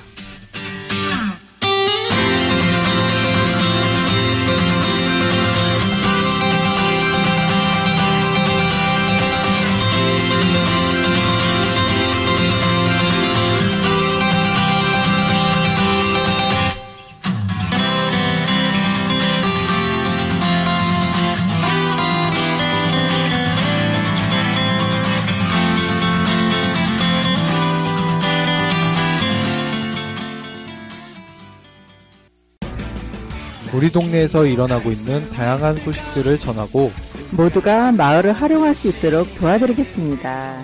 [33.78, 36.92] 우리 동네에서 일어나고 있는 다양한 소식들을 전하고
[37.30, 40.64] 모두가 마을을 활용할 수 있도록 도와드리겠습니다.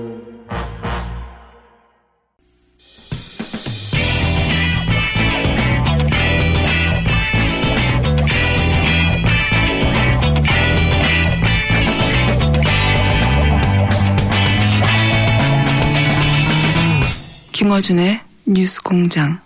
[17.61, 19.39] 김어준의 뉴스 공장.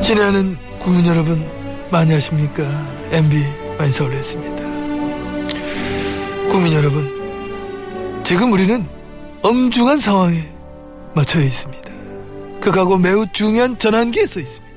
[0.00, 1.44] 친애하는 국민 여러분
[1.90, 2.62] 많이 하십니까?
[3.10, 3.42] MB
[3.76, 4.62] 만서울이었습니다.
[6.48, 8.86] 국민 여러분, 지금 우리는
[9.42, 10.48] 엄중한 상황에
[11.12, 11.91] 맞춰 있습니다.
[12.62, 14.76] 그하고 매우 중요한 전환기에 서 있습니다.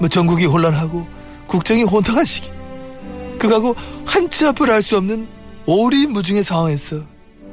[0.00, 1.06] 뭐 전국이 혼란하고
[1.46, 2.50] 국정이 혼탁한 시기,
[3.38, 3.74] 그하고
[4.06, 5.28] 한치 앞을 알 수 없는
[5.66, 7.02] 오리무중의 상황에서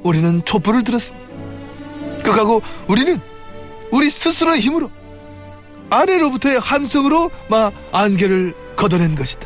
[0.01, 1.27] 우리는 촛불을 들었습니다.
[2.23, 3.19] 그하고 우리는
[3.91, 4.89] 우리 스스로의 힘으로
[5.89, 9.45] 아래로부터의 함성으로 막 안개를 걷어낸 것이다.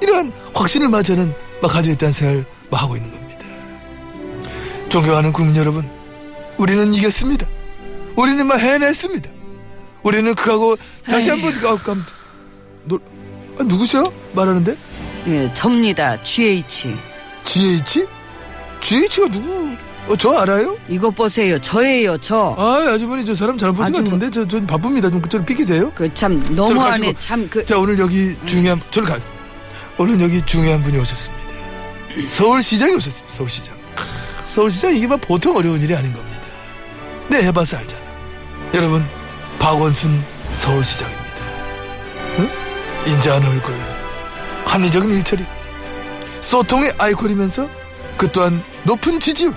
[0.00, 3.44] 이러한 확신을 마 저는 막 가지고 있다는 생각을 막 하고 있는 겁니다.
[4.88, 5.88] 존경하는 국민 여러분,
[6.56, 7.48] 우리는 이겼습니다.
[8.16, 9.30] 우리는 막 해냈습니다.
[10.02, 12.04] 우리는 그하고 다시 한번 아, 깜,
[12.84, 13.00] 놀,
[13.58, 14.04] 아, 누구세요?
[14.34, 14.76] 말하는데?
[15.28, 16.22] 예, 접니다.
[16.22, 16.94] GH.
[17.44, 18.06] GH?
[18.80, 19.74] GH가 누구?
[20.06, 20.76] 어, 저 알아요?
[20.88, 21.58] 이것 보세요.
[21.58, 22.54] 저예요, 저.
[22.58, 25.08] 아, 아주머니 저 사람 잘못 본것 아주- 같은데 저, 저 바쁩니다.
[25.08, 25.90] 좀 그쪽으로 비키세요.
[25.94, 27.14] 그 참 너무하네.
[27.16, 27.64] 참 그.
[27.64, 29.18] 자 오늘 여기 중요한 저를 가
[29.96, 31.44] 오늘 여기 중요한 분이 오셨습니다.
[32.28, 33.34] 서울시장이 오셨습니다.
[33.34, 33.74] 서울시장.
[33.96, 34.04] 크,
[34.44, 36.40] 서울시장 이게 막 보통 어려운 일이 아닌 겁니다.
[37.30, 38.03] 네 해봐서 알잖아.
[38.74, 39.04] 여러분
[39.58, 40.22] 박원순
[40.54, 41.24] 서울시장입니다.
[42.38, 42.48] 응?
[43.06, 43.74] 인자한 얼굴,
[44.66, 45.44] 합리적인 일처리,
[46.40, 47.68] 소통의 아이콘이면서
[48.16, 49.52] 그 또한 높은 지지율.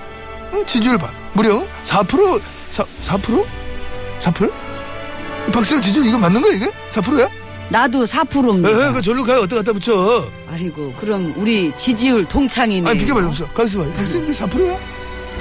[0.54, 1.12] 응, 지지율 봐.
[1.34, 2.42] 무려 4%
[2.72, 3.46] 4, 4%?
[4.22, 4.52] 4%?
[5.52, 6.70] 박수영 지지율 이거 맞는 거야 이게?
[6.92, 7.28] 4%야?
[7.70, 8.70] 나도 4%입니다.
[8.70, 9.40] 에, 그 절로 가요.
[9.42, 10.30] 어디다 갖다 붙여.
[10.50, 12.90] 아이고, 그럼 우리 지지율 동창이네.
[12.90, 13.46] 아니, 비켜봐요, 없어.
[13.50, 13.94] 가만있어 봐요.
[13.98, 14.78] 박수영 이게 4%야?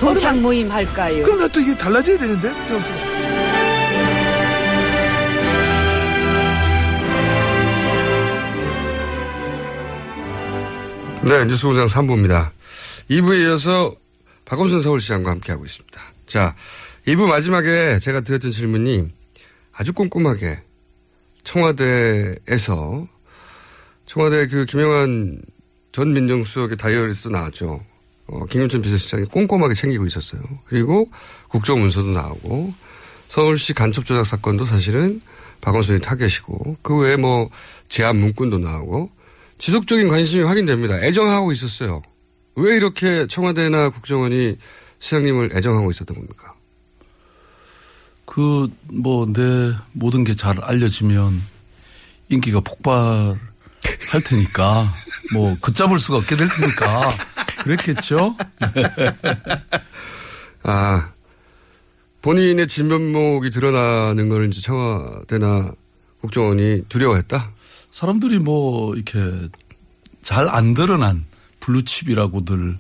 [0.01, 1.23] 동창 모임 할까요?
[1.25, 2.53] 그럼 나 또 이게 달라져야 되는데?
[2.65, 2.93] 자, 없어.
[11.27, 12.53] 네, 뉴스공장 3부입니다.
[13.11, 13.97] 2부에 이어서
[14.45, 16.01] 박원순 서울시장과 함께하고 있습니다.
[16.25, 16.55] 자,
[17.05, 19.09] 2부 마지막에 제가 드렸던 질문이
[19.73, 20.61] 아주 꼼꼼하게
[21.43, 23.09] 청와대에서
[24.07, 25.43] 청와대 그 김영환
[25.91, 27.85] 전 민정수석의 다이어리스도 나왔죠.
[28.29, 30.43] 어, 김윤천 비서실장이 꼼꼼하게 챙기고 있었어요.
[30.67, 31.11] 그리고
[31.49, 32.73] 국정문서도 나오고
[33.27, 35.21] 서울시 간첩 조작 사건도 사실은
[35.61, 37.51] 박원순이 타겟이고 그 외에 뭐
[37.89, 39.16] 제안 문건도 나오고
[39.59, 41.01] 지속적인 관심이 확인됩니다.
[41.01, 42.03] 애정하고 있었어요.
[42.57, 44.57] 왜 이렇게 청와대나 국정원이
[44.99, 46.55] 시장님을 애정하고 있었던 겁니까?
[48.25, 51.41] 그, 뭐, 내 모든 게 잘 알려지면
[52.29, 53.39] 인기가 폭발할
[54.25, 54.93] 테니까,
[55.33, 57.11] 뭐, 걷잡을 수가 없게 될 테니까,
[57.63, 58.37] 그랬겠죠?
[60.65, 61.13] 아,
[62.23, 65.73] 본인의 진면목이 드러나는 걸 이제 청와대나
[66.21, 67.53] 국정원이 두려워했다?
[68.01, 69.49] 사람들이 뭐, 이렇게
[70.23, 71.25] 잘 안 드러난
[71.61, 72.77] 블루칩이라고들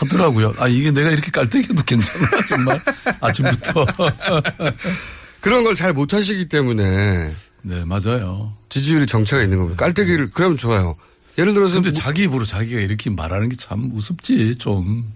[0.00, 0.54] 하더라고요.
[0.58, 2.80] 아, 이게 내가 이렇게 깔때기도 괜찮아, 정말.
[3.20, 3.86] 아침부터.
[5.40, 7.30] 그런 걸 잘 못하시기 때문에.
[7.62, 8.52] 네, 맞아요.
[8.68, 9.76] 지지율이 정체가 있는 겁니다.
[9.84, 10.96] 깔때기를, 그러면 좋아요.
[11.38, 11.74] 예를 들어서.
[11.74, 15.14] 근데 자기 입으로 자기가 이렇게 말하는 게 참 우습지, 좀.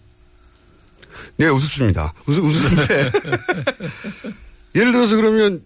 [1.37, 2.15] 네, 우습습니다.
[2.27, 3.11] 우습, 우습는데.
[4.77, 5.65] 예를 들어서 그러면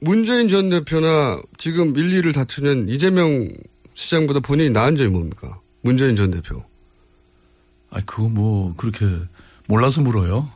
[0.00, 3.48] 문재인 전 대표나 지금 1, 2를 다투는 이재명
[3.94, 5.58] 시장보다 본인이 나은 점이 뭡니까?
[5.82, 6.62] 문재인 전 대표.
[7.90, 9.06] 아, 그거 뭐, 그렇게
[9.66, 10.48] 몰라서 물어요.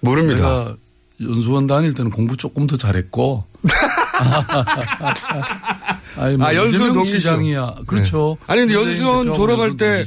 [0.00, 0.36] 모릅니다.
[0.40, 0.76] 내가
[1.20, 3.44] 연수원 다닐 때는 공부 조금 더 잘했고.
[6.16, 7.18] 아니, 뭐 아, 연수원 동기죠.
[7.18, 7.74] 시장이야.
[7.86, 8.36] 그렇죠.
[8.40, 8.44] 네.
[8.52, 10.04] 아니, 근데 연수원 졸업할 때.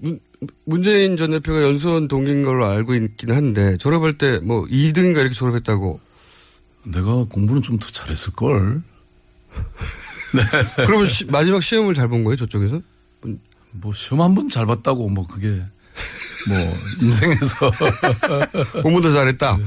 [0.00, 0.20] 문,
[0.64, 6.00] 문재인 전 대표가 연수원 동기인 걸로 알고 있긴 한데 졸업할 때 뭐 2등인가 이렇게 졸업했다고.
[6.92, 8.82] 내가 공부는 좀 더 잘했을걸.
[10.86, 12.80] 그러면 시- 마지막 시험을 잘 본 거예요, 저쪽에서?
[13.72, 15.62] 뭐 시험 한 번 잘 봤다고 뭐 그게
[16.48, 16.58] 뭐
[17.02, 17.70] 인생에서
[18.82, 19.58] 공부도 잘했다.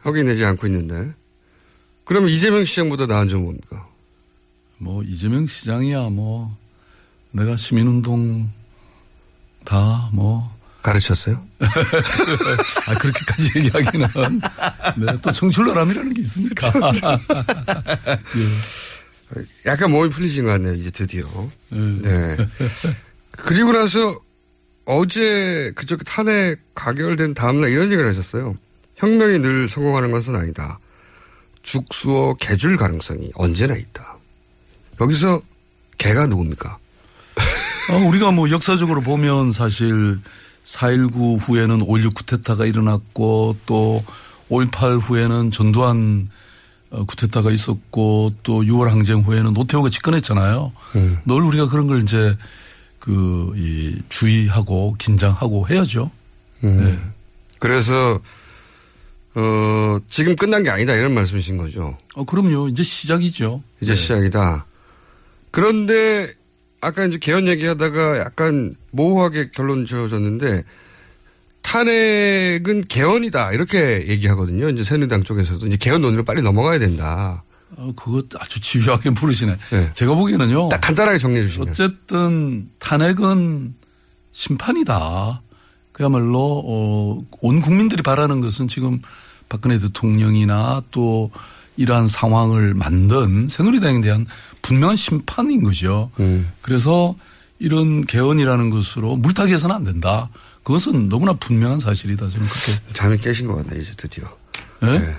[0.00, 1.12] 확인되지 않고 있는데.
[2.04, 3.88] 그러면 이재명 시장보다 나은 점은 뭡니까?
[4.78, 6.56] 뭐 이재명 시장이야 뭐
[7.32, 8.50] 내가 시민운동
[9.64, 10.55] 다 뭐
[10.86, 11.44] 가르쳤어요?
[11.58, 14.08] 아 그렇게까지 얘기하기는
[14.96, 16.70] 네, 또 청출어람이라는 게 있으니까
[18.36, 19.42] 예.
[19.66, 21.26] 약간 몸이 풀리신 것 같네요, 이제 드디어.
[21.70, 22.36] 네.
[23.32, 24.20] 그리고 나서
[24.84, 28.56] 어제 그저께 탄핵 가결된 다음날 이런 얘기를 하셨어요.
[28.94, 30.78] 혁명이 늘 성공하는 것은 아니다.
[31.62, 34.16] 죽수어 개줄 가능성이 언제나 있다.
[35.00, 35.42] 여기서
[35.98, 36.78] 개가 누굽니까?
[37.88, 40.20] 아, 우리가 뭐 역사적으로 보면 사실
[40.66, 44.02] 4.19 후에는 5.16 쿠데타가 일어났고 또
[44.50, 46.28] 5.18 후에는 전두환
[46.90, 50.72] 어, 쿠데타가 있었고 또 6월 항쟁 후에는 노태우가 집권했잖아요.
[51.24, 52.36] 늘 우리가 그런 걸 이제
[52.98, 56.10] 그, 이, 주의하고 긴장하고 해야죠.
[56.64, 56.84] 음.
[56.84, 56.98] 네.
[57.58, 58.20] 그래서
[59.34, 61.96] 어, 지금 끝난 게 아니다 이런 말씀이신 거죠.
[62.14, 62.68] 어, 그럼요.
[62.68, 63.62] 이제 시작이죠.
[63.80, 63.96] 이제 네.
[63.96, 64.66] 시작이다.
[65.50, 66.34] 그런데
[66.86, 70.62] 아까 이제 개헌 얘기하다가 약간 모호하게 결론 지어졌는데
[71.62, 74.70] 탄핵은 개헌이다 이렇게 얘기하거든요.
[74.70, 77.42] 이제 새누리당 쪽에서도 이제 개헌 논의로 빨리 넘어가야 된다.
[77.76, 79.58] 어, 그거 아주 집요하게 물으시네.
[79.94, 80.68] 제가 보기에는요.
[80.68, 81.70] 딱 간단하게 정리해 주시면.
[81.70, 83.74] 어쨌든 탄핵은
[84.30, 85.42] 심판이다.
[85.90, 89.02] 그야말로 어, 온 국민들이 바라는 것은 지금
[89.48, 91.32] 박근혜 대통령이나 또
[91.76, 94.24] 이러한 상황을 만든 새누리당에 대한
[94.66, 96.10] 분명한 심판인 거죠.
[96.18, 96.50] 음.
[96.60, 97.14] 그래서
[97.58, 100.28] 이런 개헌이라는 것으로 물타기 해서는 안 된다.
[100.64, 102.26] 그것은 너무나 분명한 사실이다.
[102.28, 102.92] 저는 그렇게.
[102.92, 104.24] 잠이 깨신 것 같네, 이제 드디어.
[104.82, 104.86] 예?
[104.98, 105.16] 네.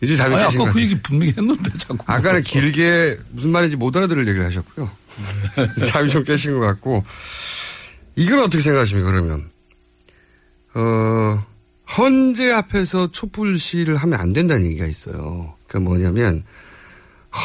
[0.00, 0.82] 이제 잠이 아니, 깨신 아까 것 그.
[0.82, 1.98] 얘기 분명히 했는데 자꾸.
[2.06, 4.90] 아까는 길게 무슨 말인지 못 알아들을 얘기를 하셨고요.
[5.88, 7.04] 잠이 좀 깨신 것 같고.
[8.16, 9.50] 이건 어떻게 생각하십니까, 그러면?
[10.74, 11.44] 어,
[11.96, 15.54] 헌재 앞에서 촛불 시위를 하면 안 된다는 얘기가 있어요.
[15.66, 16.42] 그러니까 뭐냐면,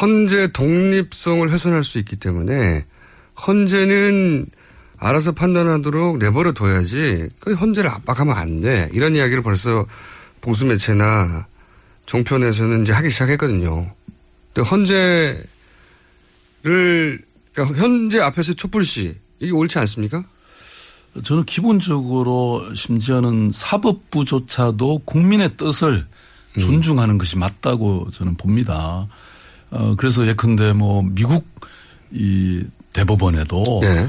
[0.00, 2.86] 헌재 독립성을 훼손할 수 있기 때문에,
[3.46, 4.46] 헌재는
[4.96, 8.88] 알아서 판단하도록 내버려 둬야지, 그 헌재를 압박하면 안 돼.
[8.92, 9.86] 이런 이야기를 벌써
[10.40, 11.46] 보수 매체나
[12.06, 13.92] 종편에서는 이제 하기 시작했거든요.
[14.54, 15.46] 근데 헌재를,
[16.62, 20.24] 그러니까 현재 앞에서 촛불 시, 이게 옳지 않습니까?
[21.22, 26.06] 저는 기본적으로 심지어는 사법부조차도 국민의 뜻을
[26.58, 29.08] 존중하는 것이 맞다고 저는 봅니다.
[29.72, 31.44] 어, 그래서 예컨대 뭐 미국
[32.10, 32.62] 이
[32.92, 34.08] 대법원에도 네.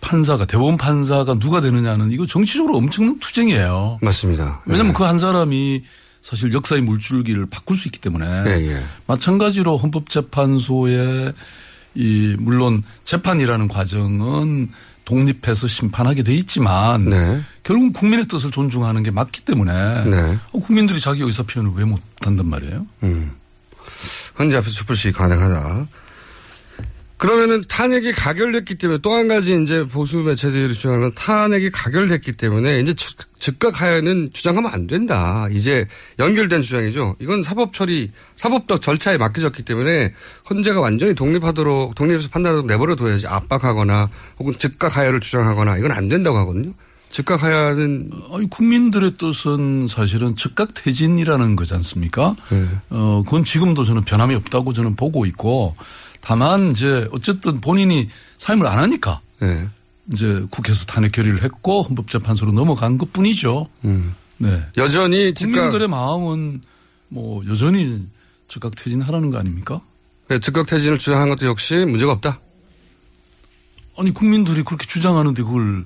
[0.00, 3.98] 판사가 대법원 판사가 누가 되느냐는 이거 정치적으로 엄청난 투쟁이에요.
[4.02, 4.62] 맞습니다.
[4.66, 5.82] 왜냐하면 그한 사람이
[6.22, 8.82] 사실 역사의 물줄기를 바꿀 수 있기 때문에 예, 예.
[9.06, 11.34] 마찬가지로 헌법재판소의
[11.94, 14.70] 이 물론 재판이라는 과정은
[15.04, 17.40] 독립해서 심판하게 돼 있지만 네.
[17.62, 20.38] 결국 은 국민의 뜻을 존중하는 게 맞기 때문에 네.
[20.52, 22.86] 어, 국민들이 자기 의사 표현을 왜 못한단 말이에요?
[23.02, 23.32] 음.
[24.38, 25.86] 헌재 앞에서 촛불 시위 가능하다.
[27.16, 32.92] 그러면은 탄핵이 가결됐기 때문에 또 한 가지 이제 보수 매체들이 주장하는 탄핵이 가결됐기 때문에 이제
[32.94, 35.46] 즉- 즉각 하야는 주장하면 안 된다.
[35.52, 35.86] 이제
[36.18, 37.16] 연결된 주장이죠.
[37.20, 40.12] 이건 사법 처리, 사법적 절차에 맡겨졌기 때문에
[40.50, 44.10] 헌재가 완전히 독립하도록 독립해서 판단하도록 내버려 둬야지 압박하거나
[44.40, 46.72] 혹은 즉각 하야를 주장하거나 이건 안 된다고 하거든요.
[47.14, 52.34] 즉각 하야는 아니, 국민들의 뜻은 사실은 즉각 퇴진이라는 거지 않습니까?
[52.50, 52.66] 네.
[52.90, 55.76] 어, 그건 지금도 저는 변함이 없다고 저는 보고 있고
[56.20, 58.08] 다만 이제 어쨌든 본인이
[58.38, 59.68] 사임을 안 하니까 네.
[60.12, 63.68] 이제 국회에서 탄핵 결의를 했고 헌법재판소로 넘어간 것 뿐이죠.
[64.38, 64.66] 네.
[64.76, 66.62] 여전히 즉각 국민들의 마음은
[67.10, 68.08] 뭐 여전히
[68.48, 69.80] 즉각 퇴진하라는 거 아닙니까?
[70.26, 72.40] 네, 즉각 퇴진을 주장한 것도 역시 문제가 없다.
[73.96, 75.84] 아니 국민들이 그렇게 주장하는데 그걸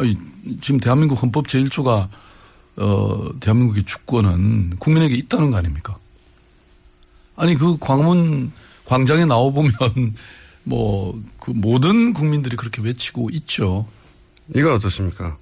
[0.00, 0.16] 아니
[0.60, 2.08] 지금 대한민국 헌법 제1조가
[2.76, 5.96] 어 대한민국의 주권은 국민에게 있다는 거 아닙니까?
[7.36, 8.52] 아니 그 광화문
[8.86, 9.72] 광장에 나와 보면
[10.64, 11.20] 뭐
[11.50, 13.86] 그 모든 국민들이 그렇게 외치고 있죠.
[14.54, 15.36] 이건 어떻습니까?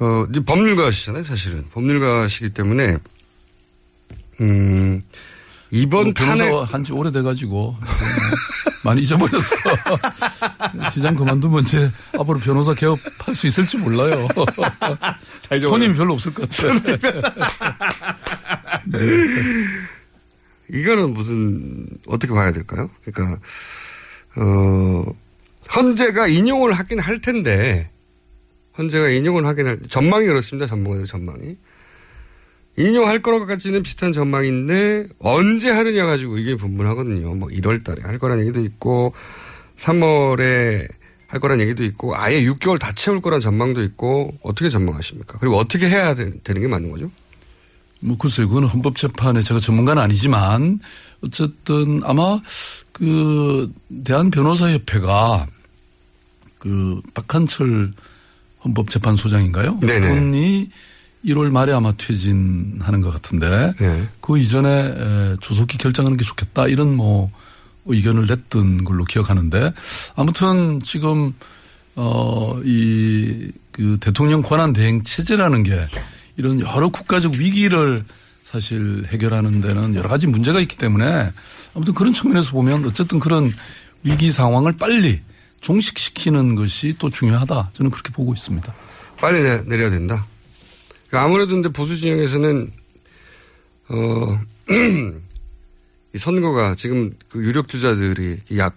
[0.00, 1.66] 어, 법률가시잖아요, 사실은.
[1.70, 2.98] 법률가시기 때문에,
[4.40, 5.00] 음,
[5.74, 6.44] 이번 뭐 탄핵.
[6.44, 7.76] 변호사 한지 오래돼가지고
[8.84, 9.42] 많이 잊어버렸어.
[10.92, 14.28] 시장 그만두면 이제 앞으로 변호사 개업할 수 있을지 몰라요.
[15.60, 16.92] 손님이 별로 없을 것 같아.
[20.70, 22.88] 이거는 무슨, 어떻게 봐야 될까요?
[23.04, 23.38] 그러니까,
[24.36, 25.04] 어,
[25.74, 27.90] 헌재가 인용을 하긴 할 텐데,
[28.78, 30.66] 헌재가 인용을 하긴 할, 전망이 그렇습니다.
[30.66, 31.56] 전문가들 전망이.
[32.76, 37.34] 인용할 거라까지는 비슷한 전망인데, 언제 하느냐 가지고 이게 분분하거든요.
[37.34, 39.14] 뭐 1월 달에 할 거란 얘기도 있고,
[39.76, 40.88] 3월에
[41.28, 45.38] 할 거란 얘기도 있고, 아예 6개월 다 채울 거란 전망도 있고, 어떻게 전망하십니까?
[45.38, 47.10] 그리고 어떻게 해야 되, 되는 게 맞는 거죠?
[48.00, 50.78] 뭐 글쎄요, 그거는 헌법재판에 제가 전문가는 아니지만
[51.22, 52.38] 어쨌든 아마
[52.92, 53.72] 그
[54.04, 55.46] 대한 변호사협회가
[56.58, 57.92] 그 박한철
[58.64, 59.80] 헌법재판소장인가요?
[59.80, 60.08] 네네.
[60.08, 60.70] 그분이
[61.24, 64.08] 1월 말에 아마 퇴진하는 것 같은데 네.
[64.20, 67.30] 그 이전에 에, 조속히 결정하는 게 좋겠다 이런 뭐
[67.86, 69.72] 의견을 냈던 걸로 기억하는데
[70.16, 71.32] 아무튼 지금
[71.96, 75.86] 어이 그 대통령 권한 대행 체제라는 게
[76.36, 78.04] 이런 여러 국가적 위기를
[78.42, 81.32] 사실 해결하는 데는 여러 가지 문제가 있기 때문에
[81.74, 83.52] 아무튼 그런 측면에서 보면 어쨌든 그런
[84.02, 85.20] 위기 상황을 빨리
[85.60, 87.70] 종식시키는 것이 또 중요하다.
[87.72, 88.72] 저는 그렇게 보고 있습니다.
[89.18, 90.26] 빨리 내, 내려야 된다.
[91.14, 92.70] 그러니까 아무래도 근데 보수 진영에서는
[93.88, 94.40] 어
[96.12, 98.76] 이 선거가 지금 그 유력 주자들이 약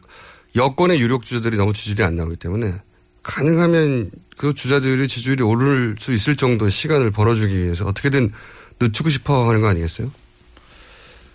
[0.55, 2.75] 여권의 유력 주자들이 너무 지지율이 안 나오기 때문에
[3.23, 8.31] 가능하면 그 주자들이 지지율이 오를 수 있을 정도의 시간을 벌어주기 위해서 어떻게든
[8.79, 10.11] 늦추고 싶어 하는 거 아니겠어요?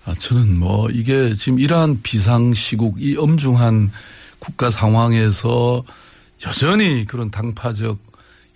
[0.05, 3.91] 아, 저는 뭐 이게 지금 이러한 비상시국 이 엄중한
[4.39, 5.83] 국가 상황에서
[6.47, 7.99] 여전히 그런 당파적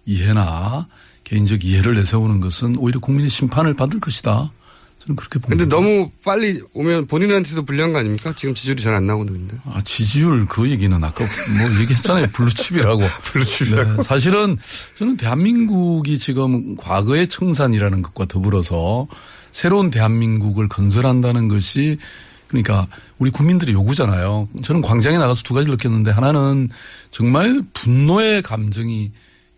[0.05, 0.86] 이해나
[1.27, 4.53] 개인적 이해를 내세우는 것은 오히려 국민의 심판을 받을 것이다.
[5.01, 5.49] 저는 그렇게 봅니다.
[5.49, 8.33] 근데 너무 빨리 오면 본인한테도 불리한 거 아닙니까?
[8.37, 9.57] 지금 지지율이 잘 안 나오고 있는데.
[9.64, 11.24] 아, 지지율 그 얘기는 아까
[11.59, 12.29] 뭐 얘기했잖아요.
[12.33, 13.03] 블루칩이라고.
[13.24, 13.97] 블루칩이라고.
[13.97, 14.57] 네, 사실은
[14.95, 19.09] 저는 대한민국이 지금 과거의 청산이라는 것과 더불어서
[19.51, 21.99] 새로운 대한민국을 건설한다는 것이
[22.47, 22.87] 그러니까
[23.18, 24.49] 우리 국민들의 요구잖아요.
[24.62, 26.68] 저는 광장에 나가서 두 가지를 느꼈는데 하나는
[27.11, 29.11] 정말 분노의 감정이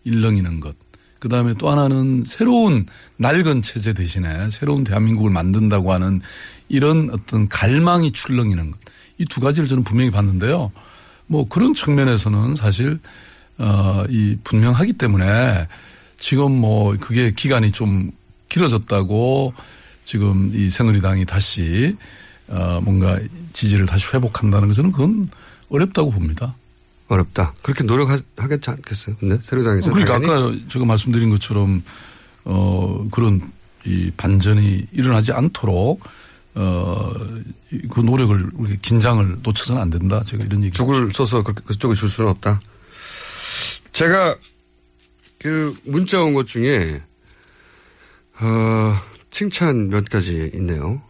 [0.05, 0.75] 일렁이는 것.
[1.19, 6.21] 그 다음에 또 하나는 새로운 낡은 체제 대신에 새로운 대한민국을 만든다고 하는
[6.69, 8.79] 이런 어떤 갈망이 출렁이는 것.
[9.19, 10.71] 이 두 가지를 저는 분명히 봤는데요.
[11.27, 13.01] 뭐 그런 측면에서는 사실,
[13.59, 15.67] 어, 이 분명하기 때문에
[16.19, 18.13] 지금 뭐 그게 기간이 좀
[18.49, 19.53] 길어졌다고
[20.05, 21.97] 지금 이 새누리당이 다시
[22.47, 23.19] 어, 뭔가
[23.53, 25.29] 지지를 다시 회복한다는 것은 그건
[25.69, 26.55] 어렵다고 봅니다.
[27.09, 27.55] 어렵다.
[27.63, 29.17] 그렇게 노력하겠지 않겠어요?
[29.19, 29.91] 근데 새누리당에서.
[29.91, 30.57] 그러니까 당연히?
[30.59, 31.83] 아까 제가 말씀드린 것처럼
[32.45, 33.41] 어 그런
[33.87, 36.03] 이 반전이 일어나지 않도록
[36.55, 40.23] 어그 노력을 우리 긴장을 놓쳐서는 안 된다.
[40.25, 40.73] 제가 이런 얘기.
[40.77, 42.61] 죽을 써서 그렇게 그쪽에 줄 수는 없다.
[43.93, 44.37] 제가
[45.39, 47.03] 그 문자 온 것 중에
[48.41, 48.97] 어
[49.31, 51.01] 칭찬 몇 가지 있네요.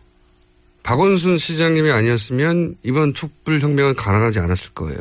[0.83, 4.99] 박원순 시장님이 아니었으면 이번 촛불 혁명은 가난하지 않았을 거예요.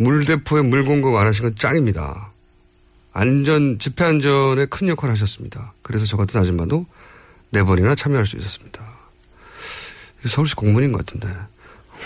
[0.00, 2.30] 물대포에 물 공급 안 하신 건 짱입니다.
[3.12, 5.74] 안전, 집회 안전에 큰 역할을 하셨습니다.
[5.82, 6.86] 그래서 저 같은 아줌마도
[7.50, 8.80] 네 번이나 참여할 수 있었습니다.
[10.26, 11.28] 서울시 공무원인 것 같은데.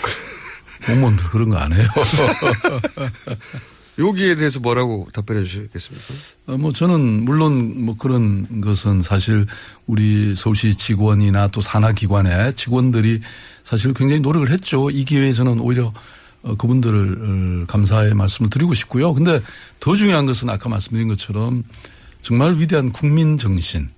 [0.85, 1.87] 공무원들 그런 거 안 해요.
[3.97, 6.05] 여기에 대해서 뭐라고 답변해 주시겠습니까?
[6.47, 9.45] 어, 뭐 저는 물론 뭐 그런 것은 사실
[9.87, 13.21] 우리 서울시 직원이나 또 산하기관의 직원들이
[13.63, 14.89] 사실 굉장히 노력을 했죠.
[14.89, 15.93] 이 기회에 저는 오히려 어,
[16.53, 19.13] 그분들을 어, 감사의 말씀을 드리고 싶고요.
[19.13, 19.41] 근데
[19.79, 21.63] 더 중요한 것은 아까 말씀드린 것처럼
[22.21, 23.89] 정말 위대한 국민 정신,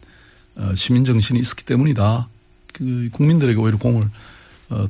[0.55, 2.29] 어, 시민 정신이 있었기 때문이다.
[2.73, 4.09] 그 국민들에게 오히려 공을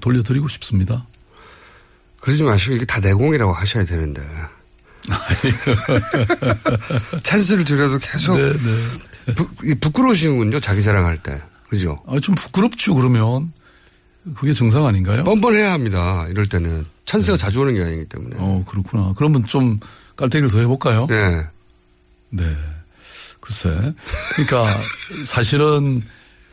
[0.02, 1.06] 돌려드리고 싶습니다.
[2.20, 4.22] 그러지 마시고 이게 다 내공이라고 하셔야 되는데.
[7.24, 9.34] 찬스를 드려도 계속 네, 네.
[9.36, 9.48] 부,
[9.80, 10.60] 부끄러우시군요.
[10.60, 11.42] 자기 자랑할 때.
[11.70, 11.98] 그죠?
[12.08, 12.96] 아, 좀 부끄럽죠.
[12.96, 13.54] 그러면
[14.36, 15.24] 그게 정상 아닌가요?
[15.24, 16.26] 뻔뻔해야 합니다.
[16.30, 17.42] 이럴 때는 찬스가 네.
[17.42, 18.36] 자주 오는 게 아니기 때문에.
[18.38, 19.14] 어 그렇구나.
[19.18, 19.80] 그러면 좀
[20.16, 21.08] 깔때기를 더 해볼까요?
[21.08, 21.44] 네.
[22.30, 22.56] 네.
[23.40, 23.94] 글쎄.
[24.36, 24.80] 그러니까
[25.24, 26.02] 사실은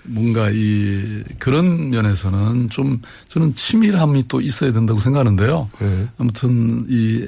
[0.04, 5.70] 뭔가 이 그런 면에서는 좀 저는 치밀함이 또 있어야 된다고 생각하는데요.
[5.80, 6.08] 네.
[6.18, 7.26] 아무튼 이,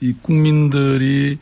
[0.00, 1.38] 이 국민들이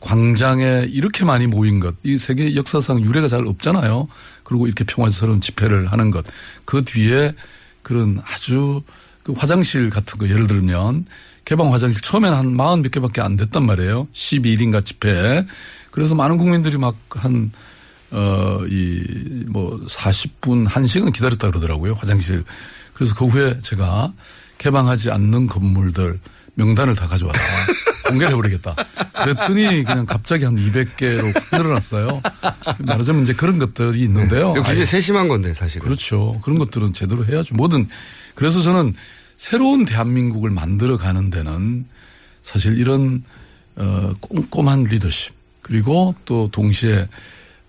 [0.00, 4.08] 광장에 이렇게 많이 모인 것, 이 세계 역사상 유례가 잘 없잖아요.
[4.44, 6.24] 그리고 이렇게 평화스러운 집회를 하는 것.
[6.64, 7.34] 그 뒤에
[7.82, 8.82] 그런 아주
[9.22, 11.06] 그 화장실 같은 거 예를 들면
[11.44, 14.08] 개방 화장실 처음에는 한 마흔 몇 개밖에 안 됐단 말이에요.
[14.12, 15.44] 12일인가 집회.
[15.90, 17.50] 그래서 많은 국민들이 막 한,
[18.10, 21.94] 어, 이, 뭐 40분, 1시간 기다렸다 그러더라고요.
[21.94, 22.44] 화장실.
[22.94, 24.12] 그래서 그 후에 제가
[24.58, 26.20] 개방하지 않는 건물들
[26.54, 27.40] 명단을 다 가져왔다.
[28.10, 28.74] 공개를 해버리겠다.
[29.12, 32.20] 그랬더니 그냥 갑자기 한 200개로 확 늘어났어요.
[32.78, 34.52] 말하자면 이제 그런 것들이 있는데요.
[34.52, 34.62] 네.
[34.62, 35.84] 굉장히 세심한 건데 사실은.
[35.84, 36.38] 그렇죠.
[36.42, 37.54] 그런 것들은 제대로 해야죠.
[37.54, 37.88] 뭐든
[38.40, 38.94] 그래서 저는
[39.36, 41.84] 새로운 대한민국을 만들어 가는 데는
[42.42, 43.22] 사실 이런
[43.76, 47.06] 어 꼼꼼한 리더십 그리고 또 동시에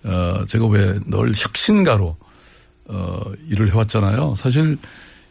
[0.02, 2.16] 어 제가 왜늘 혁신가로
[2.86, 3.20] 어
[3.50, 4.34] 일을 해 왔잖아요.
[4.34, 4.78] 사실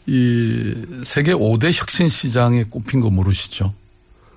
[0.06, 3.74] 이 세계 5대 혁신 시장에 꼽힌 거 모르시죠?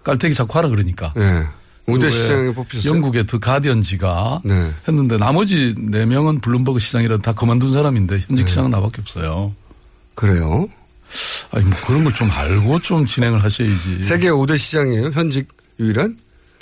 [0.04, 1.12] 깔때기 자꾸 하라 그러니까.
[1.14, 1.44] 네.
[1.86, 2.94] 5대 시장에 뽑히셨어요?
[2.94, 4.72] 영국의 더 가디언지가 네.
[4.88, 8.46] 했는데 나머지 4명은 블룸버그 시장이라 다 그만둔 사람인데 현직 네.
[8.46, 9.54] 시장은 나밖에 없어요.
[10.14, 10.66] 그래요?
[11.50, 14.02] 아니 뭐 그런 걸 좀 알고 좀 진행을 하셔야지.
[14.02, 15.10] 세계 5대 시장이에요?
[15.10, 15.48] 현직
[15.78, 16.18] 유일한?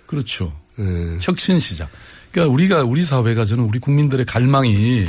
[0.06, 0.52] 그렇죠.
[0.76, 1.18] 네.
[1.20, 1.88] 혁신 시장.
[2.30, 5.06] 그러니까 우리가 우리 사회가 저는 우리 국민들의 갈망이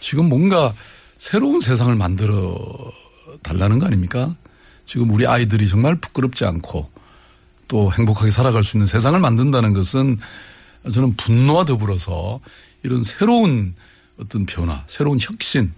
[0.00, 0.74] 지금 뭔가
[1.16, 2.56] 새로운 세상을 만들어
[3.42, 4.36] 달라는 거 아닙니까?
[4.86, 6.90] 지금 우리 아이들이 정말 부끄럽지 않고
[7.68, 10.18] 또 행복하게 살아갈 수 있는 세상을 만든다는 것은
[10.92, 12.40] 저는 분노와 더불어서
[12.82, 13.74] 이런 새로운
[14.20, 15.72] 어떤 변화, 새로운 혁신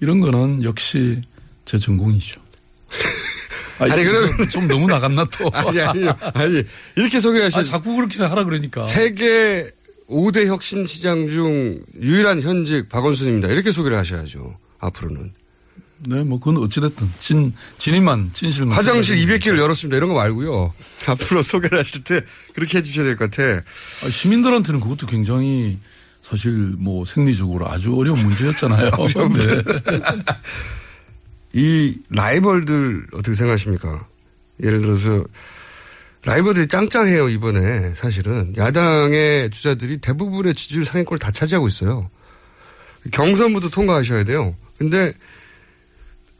[0.00, 1.20] 이런 거는 역시
[1.70, 2.40] 제 전공이죠.
[3.78, 4.48] 아니, 아니, 그러면.
[4.50, 5.48] 좀 너무 나갔나 또.
[5.54, 6.64] 아니, 아니, 아니.
[6.96, 8.82] 이렇게 소개하시 아, 자꾸 그렇게 하라 그러니까.
[8.82, 9.70] 세계
[10.08, 13.46] 5대 혁신 시장 중 유일한 현직 박원순입니다.
[13.48, 14.58] 이렇게 소개를 하셔야죠.
[14.80, 15.32] 앞으로는.
[16.08, 19.96] 네, 뭐 그건 어찌됐든 진 진임만 진실만 화장실 200개를 열었습니다.
[19.96, 20.74] 이런 거 말고요.
[21.06, 23.62] 앞으로 소개를 하실 때 그렇게 해주셔야 될 것 같아.
[24.04, 25.78] 아, 시민들한테는 그것도 굉장히
[26.20, 28.90] 사실 뭐 생리적으로 아주 어려운 문제였잖아요.
[28.90, 29.62] 네.
[31.52, 34.06] 이 라이벌들 어떻게 생각하십니까?
[34.62, 35.24] 예를 들어서
[36.22, 42.10] 라이벌들이 짱짱해요 이번에 사실은 야당의 주자들이 대부분의 지지율 상위권을 다 차지하고 있어요.
[43.12, 44.54] 경선부터 통과하셔야 돼요.
[44.76, 45.14] 근데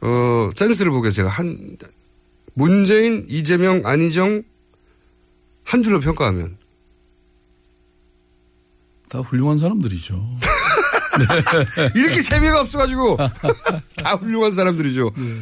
[0.01, 1.77] 어 센스를 보게 제가 한
[2.53, 4.43] 문재인, 이재명, 안희정
[5.63, 6.57] 한 줄로 평가하면
[9.09, 10.39] 다 훌륭한 사람들이죠.
[11.17, 11.89] 네.
[11.99, 13.17] 이렇게 재미가 없어가지고
[13.97, 15.11] 다 훌륭한 사람들이죠.
[15.15, 15.39] 네.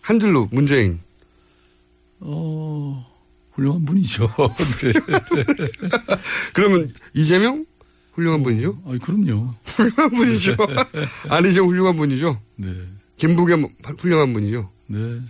[0.00, 1.00] 한 줄로 문재인.
[2.20, 3.06] 어
[3.52, 4.28] 훌륭한 분이죠.
[4.82, 4.92] 네.
[6.52, 7.64] 그러면 이재명
[8.14, 8.82] 훌륭한 어, 분이죠?
[8.86, 9.54] 아 그럼요.
[9.64, 10.56] 훌륭한 분이죠.
[11.28, 12.40] 안희정 훌륭한 분이죠.
[12.56, 12.74] 네.
[13.16, 14.70] 김부겸 훌륭한 분이죠.
[14.86, 15.20] 네.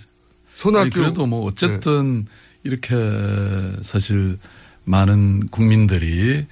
[0.55, 2.31] 손학규 그래도 뭐 어쨌든 네.
[2.65, 2.95] 이렇게
[3.83, 4.39] 사실
[4.85, 6.47] 많은 국민들이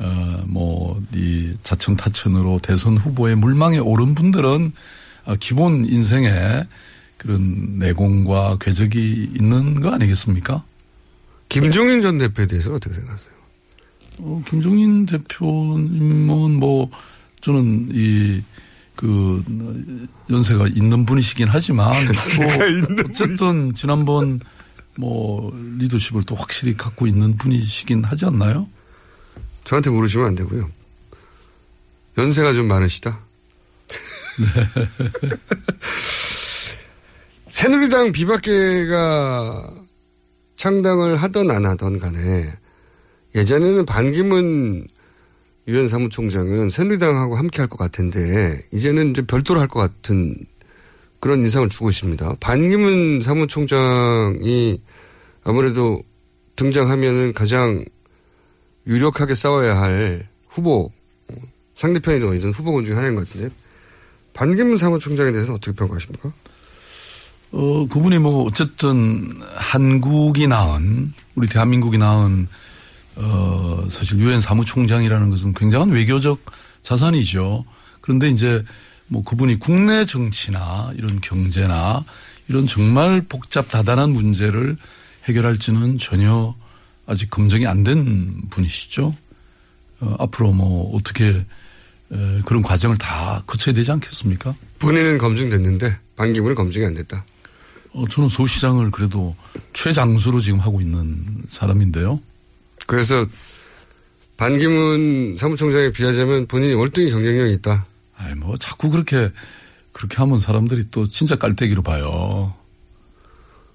[0.00, 4.72] 어 뭐 이 자천 타천으로 대선 후보의 물망에 오른 분들은
[5.26, 6.64] 어, 기본 인생에
[7.16, 10.64] 그런 내공과 궤적이 있는 거 아니겠습니까?
[11.48, 13.30] 김종인 전 대표에 대해서 어떻게 생각하세요?
[14.18, 16.90] 어, 김종인 대표님은 뭐
[17.40, 18.42] 저는 이
[19.00, 19.42] 그
[20.28, 21.94] 연세가 있는 분이시긴 하지만
[22.98, 24.38] 또 어쨌든 지난번
[24.98, 28.68] 뭐 리더십을 또 확실히 갖고 있는 분이시긴 하지 않나요?
[29.64, 30.68] 저한테 물으시면 안 되고요.
[32.18, 33.20] 연세가 좀 많으시다.
[34.38, 34.46] 네.
[37.48, 39.74] 새누리당 비박계가
[40.56, 42.52] 창당을 하던 안 하던 간에
[43.34, 44.86] 예전에는 반기문
[45.68, 50.36] 유엔 사무총장은 새누리당하고 함께 할 것 같은데 이제는 이제 별도로 할 것 같은
[51.20, 52.36] 그런 인상을 주고 있습니다.
[52.40, 54.80] 반기문 사무총장이
[55.44, 56.02] 아무래도
[56.56, 57.84] 등장하면은 가장
[58.86, 60.92] 유력하게 싸워야 할 후보
[61.76, 63.54] 상대편이 더 있는 후보군 중에 하나인 것 같은데
[64.32, 66.32] 반기문 사무총장에 대해서 어떻게 평가하십니까?
[67.52, 72.48] 어 그분이 뭐 어쨌든 한국이 낳은 우리 대한민국이 낳은
[73.16, 76.40] 어 사실 유엔 사무총장이라는 것은 굉장한 외교적
[76.82, 77.64] 자산이죠.
[78.00, 78.64] 그런데 이제
[79.08, 82.04] 뭐 그분이 국내 정치나 이런 경제나
[82.48, 84.76] 이런 정말 복잡 다단한 문제를
[85.24, 86.54] 해결할지는 전혀
[87.10, 89.14] 아직 검증이 안 된 분이시죠.
[90.00, 91.44] 어, 앞으로 뭐 어떻게
[92.12, 94.54] 에, 그런 과정을 다 거쳐야 되지 않겠습니까?
[94.78, 97.24] 본인은 검증됐는데 반기문은 검증이 안 됐다.
[97.92, 99.34] 어, 저는 서울시장을 그래도
[99.72, 102.20] 최장수로 지금 하고 있는 사람인데요.
[102.86, 103.26] 그래서
[104.36, 107.86] 반기문 사무총장에 비하자면 본인이 월등히 경쟁력이 있다.
[108.16, 109.30] 아이, 뭐 자꾸 그렇게
[109.92, 112.54] 그렇게 하면 사람들이 또 진짜 깔때기로 봐요.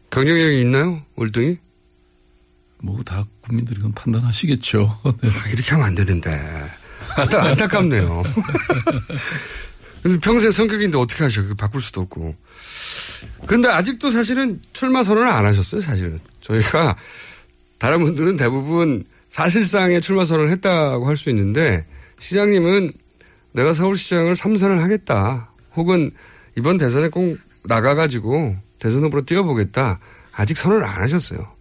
[0.09, 1.01] 경쟁력이 있나요?
[1.15, 1.57] 월등히?
[2.85, 4.99] 뭐 다 국민들이 그건 판단하시겠죠.
[5.21, 5.29] 네.
[5.29, 6.29] 아, 이렇게 하면 안 되는데.
[7.17, 8.23] 안타, 안타깝네요.
[10.21, 11.41] 평소에 성격인데 어떻게 하셔?
[11.55, 12.35] 바꿀 수도 없고.
[13.47, 16.19] 근데 아직도 사실은 출마 선언을 안 하셨어요, 사실은.
[16.41, 16.95] 저희가
[17.79, 21.87] 다른 분들은 대부분 사실상의 출마 선언을 했다고 할 수 있는데
[22.19, 22.91] 시장님은
[23.53, 25.51] 내가 서울시장을 3선을 하겠다.
[25.75, 26.11] 혹은
[26.57, 29.99] 이번 대선에 꼭 나가가지고 대선 후보로 뛰어보겠다.
[30.33, 31.54] 아직 선언을 안 하셨어요.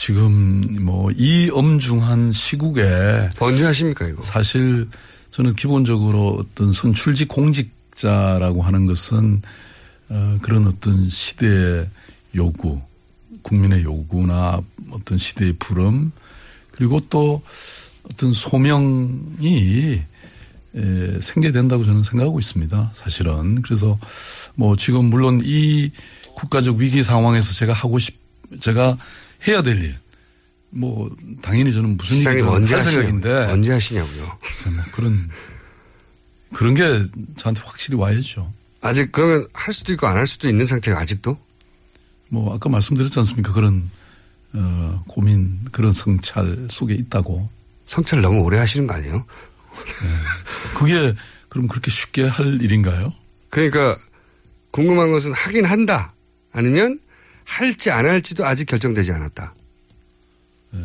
[0.00, 4.22] 지금 뭐 이 엄중한 시국에 언제 하십니까 이거?
[4.22, 4.88] 사실
[5.30, 9.42] 저는 기본적으로 어떤 선출직 공직자라고 하는 것은
[10.08, 11.90] 어 그런 어떤 시대의
[12.34, 12.80] 요구,
[13.42, 16.12] 국민의 요구나 어떤 시대의 부름
[16.70, 17.42] 그리고 또
[18.10, 20.00] 어떤 소명이
[20.76, 22.92] 에, 생겨된다고 저는 생각하고 있습니다.
[22.94, 23.98] 사실은 그래서
[24.54, 25.90] 뭐 지금 물론 이
[26.36, 28.18] 국가적 위기 상황에서 제가 하고 싶
[28.60, 28.96] 제가
[29.46, 29.98] 해야 될 일.
[30.70, 31.10] 뭐
[31.42, 34.38] 당연히 저는 무슨 일이든 언제 할 생각인데 언제 하시냐고요.
[34.44, 35.28] 글쎄 뭐 그런
[36.52, 37.04] 그런 게
[37.36, 38.52] 저한테 확실히 와야죠.
[38.80, 41.38] 아직 그러면 할 수도 있고 안 할 수도 있는 상태가 아직도?
[42.28, 43.52] 뭐 아까 말씀드렸지 않습니까?
[43.52, 43.90] 그런
[44.52, 47.48] 어 고민 그런 성찰 속에 있다고.
[47.86, 49.16] 성찰 너무 오래 하시는 거 아니에요?
[49.72, 50.74] 네.
[50.78, 51.14] 그게
[51.48, 53.12] 그럼 그렇게 쉽게 할 일인가요?
[53.48, 53.98] 그러니까
[54.70, 56.14] 궁금한 것은 하긴 한다.
[56.52, 57.00] 아니면
[57.50, 59.54] 할지 안 할지도 아직 결정되지 않았다.
[60.72, 60.80] 네.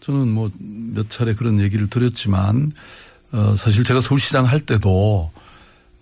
[0.00, 2.70] 저는 뭐 몇 차례 그런 얘기를 드렸지만
[3.32, 5.30] 어 사실 제가 서울시장 할 때도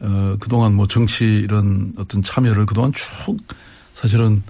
[0.00, 3.36] 어 그동안 뭐 정치 이런 어떤 참여를 그동안 쭉
[3.94, 4.42] 사실은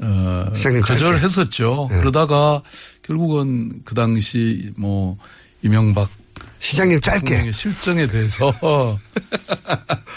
[0.00, 0.52] 어
[0.84, 1.88] 거절했었죠.
[1.90, 1.98] 네.
[1.98, 2.62] 그러다가
[3.02, 5.16] 결국은 그 당시 뭐
[5.62, 6.10] 이명박
[6.58, 7.52] 시장님 짧게.
[7.52, 8.52] 실정에 대해서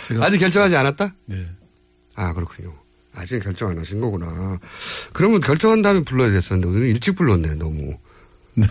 [0.07, 1.13] 제가 아직 결정하지 않았다?
[1.25, 1.45] 네.
[2.15, 2.73] 아, 그렇군요.
[3.19, 4.59] 아직 결정 안 하신 거구나.
[5.11, 7.97] 그러면 결정한 다음에 불러야 됐었는데 오늘 일찍 불렀네, 너무.
[8.55, 8.65] 네.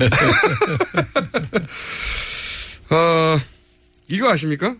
[2.91, 3.39] 어,
[4.09, 4.75] 이거 아십니까?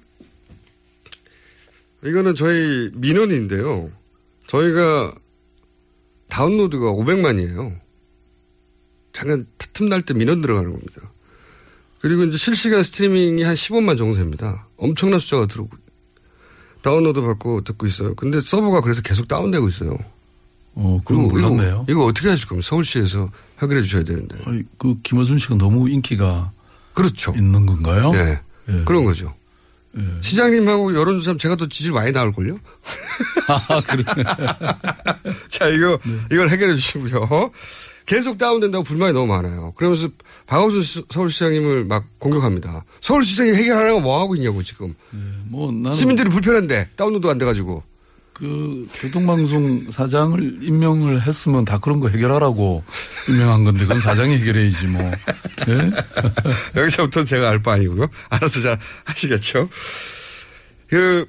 [2.03, 3.91] 이거는 저희 민원인데요.
[4.47, 5.13] 저희가
[6.29, 7.79] 다운로드가 500만이에요.
[9.13, 11.13] 잠깐 틈날 때 민원 들어가는 겁니다.
[12.01, 14.67] 그리고 이제 실시간 스트리밍이 한 15만 정도 됩니다.
[14.77, 15.77] 엄청난 숫자가 들어오고
[16.83, 18.15] 다운로드 받고 듣고 있어요.
[18.15, 19.99] 근데 서버가 그래서 계속 다운되고 있어요.
[20.75, 21.85] 어, 그건 몰랐네요.
[21.89, 22.67] 이거, 이거 어떻게 하실 겁니까?
[22.69, 23.31] 서울시에서
[23.61, 24.39] 해결해 주셔야 되는데.
[24.47, 26.53] 아니, 그 김어준 씨가 너무 인기가
[26.95, 27.33] 그렇죠.
[27.37, 28.13] 있는 건가요?
[28.13, 28.41] 네.
[28.69, 28.85] 예.
[28.85, 29.35] 그런 거죠.
[29.97, 30.03] 예.
[30.21, 32.59] 시장님하고 여론조사하면 제가 더 지지율 많이 나올걸요?
[33.49, 34.05] 아, 그래.
[35.49, 36.19] 자, 이거, 네.
[36.31, 37.51] 이걸 해결해 주시고요.
[38.09, 39.75] 계속 다운된다고 불만이 너무 많아요.
[39.77, 40.09] 그러면서
[40.47, 42.85] 박원순 시- 서울시장님을 막 공격합니다.
[43.03, 44.95] 서울시장이 해결하라고 뭐 하고 있냐고, 지금.
[45.45, 47.83] 뭐 나는 시민들이 불편한데, 다운로드 안 돼가지고.
[48.33, 52.85] 그 교통방송 사장을 임명을 했으면 다 그런 거 해결하라고
[53.29, 55.03] 임명한 건데 그건 사장이 해결해야지 뭐.
[55.03, 55.91] 예?
[56.81, 58.09] 여기서부터 제가 알 바 아니고요.
[58.31, 59.69] 알아서 잘 하시겠죠.
[60.89, 61.27] 그,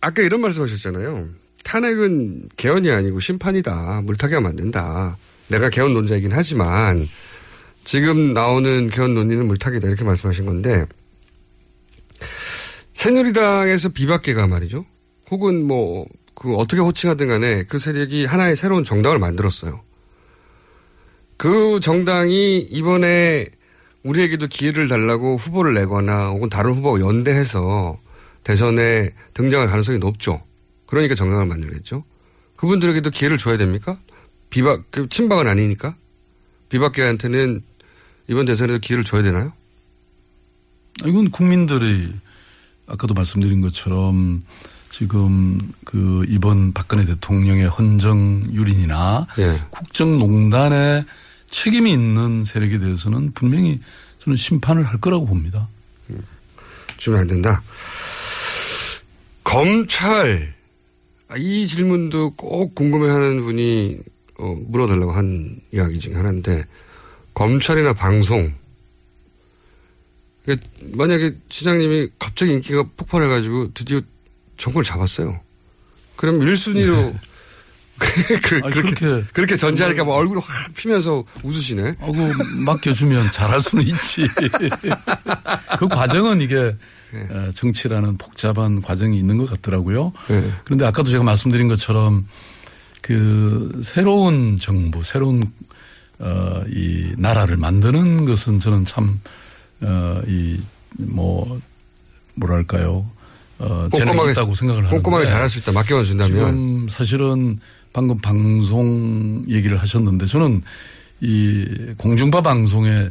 [0.00, 1.28] 아까 이런 말씀 하셨잖아요.
[1.64, 4.00] 탄핵은 개헌이 아니고 심판이다.
[4.04, 5.18] 물타기 하면 안 된다.
[5.52, 7.08] 내가 개헌 논자이긴 하지만
[7.84, 9.86] 지금 나오는 개헌 논의는 물타기다.
[9.86, 10.86] 이렇게 말씀하신 건데
[12.94, 14.86] 새누리당에서 비박계가 말이죠.
[15.30, 19.82] 혹은 뭐, 그 어떻게 호칭하든 간에 그 세력이 하나의 새로운 정당을 만들었어요.
[21.36, 23.46] 그 정당이 이번에
[24.04, 27.98] 우리에게도 기회를 달라고 후보를 내거나 혹은 다른 후보가 연대해서
[28.44, 30.42] 대선에 등장할 가능성이 높죠.
[30.86, 32.04] 그러니까 정당을 만들겠죠.
[32.56, 33.98] 그분들에게도 기회를 줘야 됩니까?
[34.52, 35.96] 비박, 그 친박은 아니니까?
[36.68, 37.62] 비박계한테는
[38.28, 39.54] 이번 대선에도 기회를 줘야 되나요?
[41.06, 42.12] 이건 국민들이
[42.86, 44.42] 아까도 말씀드린 것처럼
[44.90, 49.26] 지금 그 이번 박근혜 대통령의 헌정 유린이나
[49.70, 51.06] 국정농단에
[51.48, 53.80] 책임이 있는 세력에 대해서는 분명히
[54.18, 55.66] 저는 심판을 할 거라고 봅니다.
[56.98, 57.62] 주면 안 된다.
[59.44, 60.54] 검찰
[61.28, 64.11] 아, 이 질문도 꼭 궁금해하는 분이
[64.42, 66.64] 어, 물어달라고 한 이야기 중에 하나인데
[67.32, 68.52] 검찰이나 방송
[70.80, 74.00] 만약에 시장님이 갑자기 인기가 폭발해가지고 드디어
[74.56, 75.40] 정권을 잡았어요.
[76.16, 77.14] 그럼 1순위로
[78.42, 81.94] 그, 아니, 렇게 그렇게 그렇게 전제하니까 뭐 얼굴이 확 피면서 웃으시네.
[82.00, 82.16] 하고
[82.64, 84.28] 맡겨주면 잘할 수는 있지.
[85.78, 86.76] 그 과정은 이게
[87.30, 90.12] 어, 정치라는 복잡한 과정이 있는 것 같더라고요.
[90.64, 92.26] 그런데 아까도 제가 말씀드린 것처럼
[93.02, 95.52] 그 새로운 정부, 새로운
[96.18, 99.20] 어, 이 나라를 만드는 것은 저는 참,
[99.80, 100.60] 어, 이,
[100.98, 101.60] 뭐,
[102.34, 103.04] 뭐랄까요.
[103.58, 104.96] 어, 꼼꼼하게- 있다고 생각을 하는데.
[104.96, 105.72] 꼼꼼하게 잘할 수 있다.
[105.72, 106.28] 맡겨만 준다면.
[106.32, 107.58] 지금 사실은
[107.92, 110.62] 방금 방송 얘기를 하셨는데 저는
[111.20, 111.64] 이
[111.98, 113.10] 공중파 방송에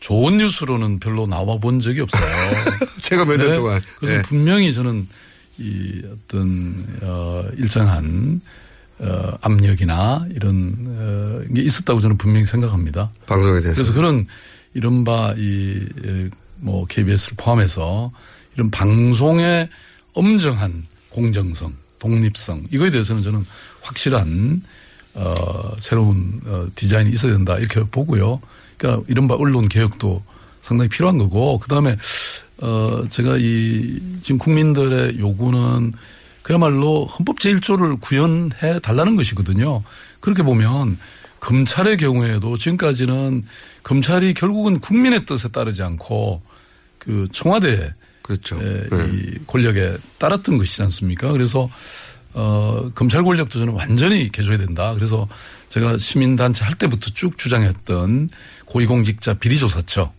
[0.00, 2.22] 좋은 뉴스로는 별로 나와 본 적이 없어요.
[3.02, 3.80] 제가 몇년 동안.
[3.98, 4.22] 그래서 네.
[4.22, 5.08] 분명히 저는
[5.58, 8.40] 이 어떤 어 일정한
[9.00, 13.10] 어 압력이나 이런 어, 게 있었다고 저는 분명히 생각합니다.
[13.26, 13.74] 방송에 대해서.
[13.74, 14.26] 그래서 그런
[14.74, 18.12] 이른바 이뭐 KBS를 포함해서
[18.54, 19.68] 이런 방송의
[20.12, 23.44] 엄정한 공정성, 독립성 이거에 대해서는 저는
[23.82, 24.62] 확실한
[25.14, 28.40] 어 새로운 어 디자인이 있어야 된다 이렇게 보고요.
[28.76, 30.22] 그러니까 이른바 언론 개혁도
[30.60, 31.96] 상당히 필요한 거고 그 다음에
[32.58, 35.92] 어 제가 이 지금 국민들의 요구는
[36.50, 39.84] 그야말로 헌법 제1조를 구현해 달라는 것이거든요.
[40.18, 40.98] 그렇게 보면
[41.38, 43.44] 검찰의 경우에도 지금까지는
[43.84, 46.42] 검찰이 결국은 국민의 뜻에 따르지 않고
[46.98, 48.58] 그 청와대 그렇죠.
[48.60, 51.30] 이 권력에 따랐던 것이지 않습니까?
[51.30, 51.70] 그래서
[52.34, 54.92] 어 검찰 권력도 저는 완전히 개조해야 된다.
[54.94, 55.28] 그래서
[55.68, 58.28] 제가 시민단체 할 때부터 쭉 주장했던
[58.64, 60.12] 고위공직자 비리조사처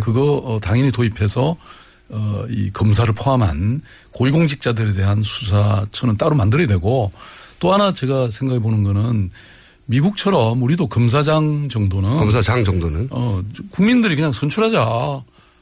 [0.00, 1.58] 그거 어, 당연히 도입해서
[2.10, 3.82] 어, 이 검사를 포함한
[4.12, 7.12] 고위공직자들에 대한 수사처는 따로 만들어야 되고
[7.58, 9.30] 또 하나 제가 생각해 보는 거는
[9.86, 14.80] 미국처럼 우리도 검사장 정도는 검사장 정도는 어 국민들이 그냥 선출하자.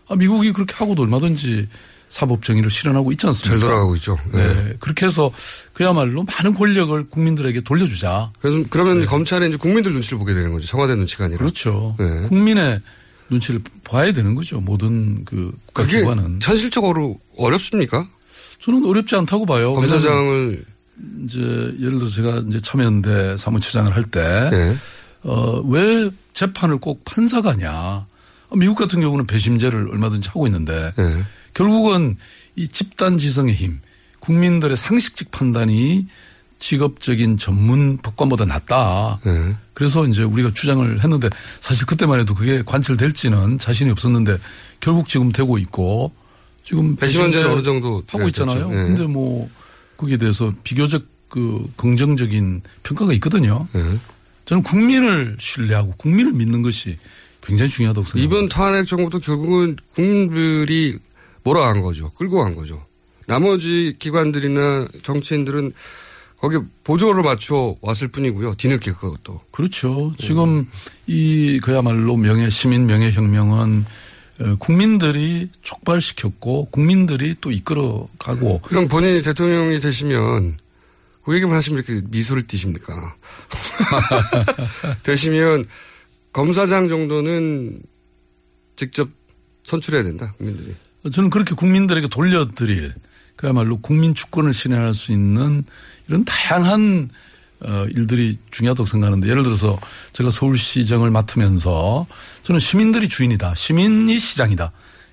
[0.09, 1.69] 아, 미국이 그렇게 하고도 얼마든지
[2.09, 3.59] 사법 정의를 실현하고 있지 않습니까?
[3.59, 4.19] 잘 돌아가고 있죠.
[4.33, 4.75] 네.
[4.81, 5.31] 그렇게 해서
[5.73, 8.33] 그야말로 많은 권력을 국민들에게 돌려주자.
[8.41, 10.67] 그래서 그러면 검찰은 이제 국민들 눈치를 보게 되는 거죠.
[10.67, 11.39] 청와대 눈치가 아니라.
[11.39, 11.39] 네.
[11.39, 11.97] 그렇죠.
[11.99, 12.29] 네.
[12.29, 12.81] 국민의
[13.33, 14.61] 눈치를 봐야 되는 거죠.
[14.61, 16.41] 모든 그 국가기관은.
[16.43, 18.09] 현실적으로 어렵습니까?
[18.61, 19.73] 저는 어렵지 않다고 봐요.
[19.75, 20.65] 검사장을
[21.25, 24.77] 이제 예를 들어 제가 이제 참여연대 사무처장을 할 때, 네.
[25.23, 28.07] 어, 왜 재판을 꼭 판사가 하냐.
[28.55, 30.93] 미국 같은 경우는 배심제를 얼마든지 하고 있는데
[31.55, 32.17] 결국은
[32.55, 33.81] 이 집단 지성의 힘,
[34.21, 36.07] 국민들의 상식적 판단이
[36.63, 39.19] 직업적인 전문 법관보다 낫다.
[39.75, 41.29] 그래서 이제 우리가 주장을 했는데
[41.59, 44.39] 사실 그때만 해도 그게 관철될지는 자신이 없었는데
[44.79, 46.13] 결국 지금 되고 있고
[46.63, 48.71] 지금 배심원제는 어느 정도 하고 있잖아요.
[48.71, 48.75] 예.
[48.75, 49.51] 근데 뭐
[49.97, 53.67] 거기에 대해서 비교적 그 긍정적인 평가가 있거든요.
[54.45, 56.97] 저는 국민을 신뢰하고 국민을 믿는 것이
[57.43, 58.37] 굉장히 중요하다고 생각합니다.
[58.37, 60.97] 이번 탄핵 정부도 결국은 국민들이
[61.43, 62.11] 몰아간 거죠.
[62.11, 62.87] 끌고 간 거죠.
[63.27, 65.73] 나머지 기관들이나 정치인들은
[66.43, 68.57] 거기에 보조를 맞춰 왔을 뿐이고요.
[68.57, 69.43] 뒤늦게 그것도.
[69.53, 70.13] 그렇죠.
[70.19, 70.69] 지금
[71.07, 73.85] 이 그야말로 명예 시민 명예 혁명은
[74.41, 80.57] 어, 국민들이 촉발시켰고 국민들이 또 이끌어가고 그럼 본인이 대통령이 되시면
[81.25, 82.93] 그 얘기만 하시면 이렇게 미소를 띠십니까?
[85.05, 85.65] 되시면
[86.33, 87.83] 검사장 정도는
[88.75, 89.09] 직접
[89.63, 90.75] 선출해야 된다, 국민들이.
[91.13, 92.95] 저는 그렇게 국민들에게 돌려드릴
[93.37, 95.65] 그야말로 국민 주권을 실현할 수 있는
[96.09, 97.11] 이런 다양한
[97.65, 99.79] 어, 일들이 중요하다고 생각하는데 예를 들어서
[100.13, 102.07] 제가 서울시정을 맡으면서
[102.43, 103.55] 저는 시민들이 주인이다.
[103.55, 104.73] 시민이 시장이다.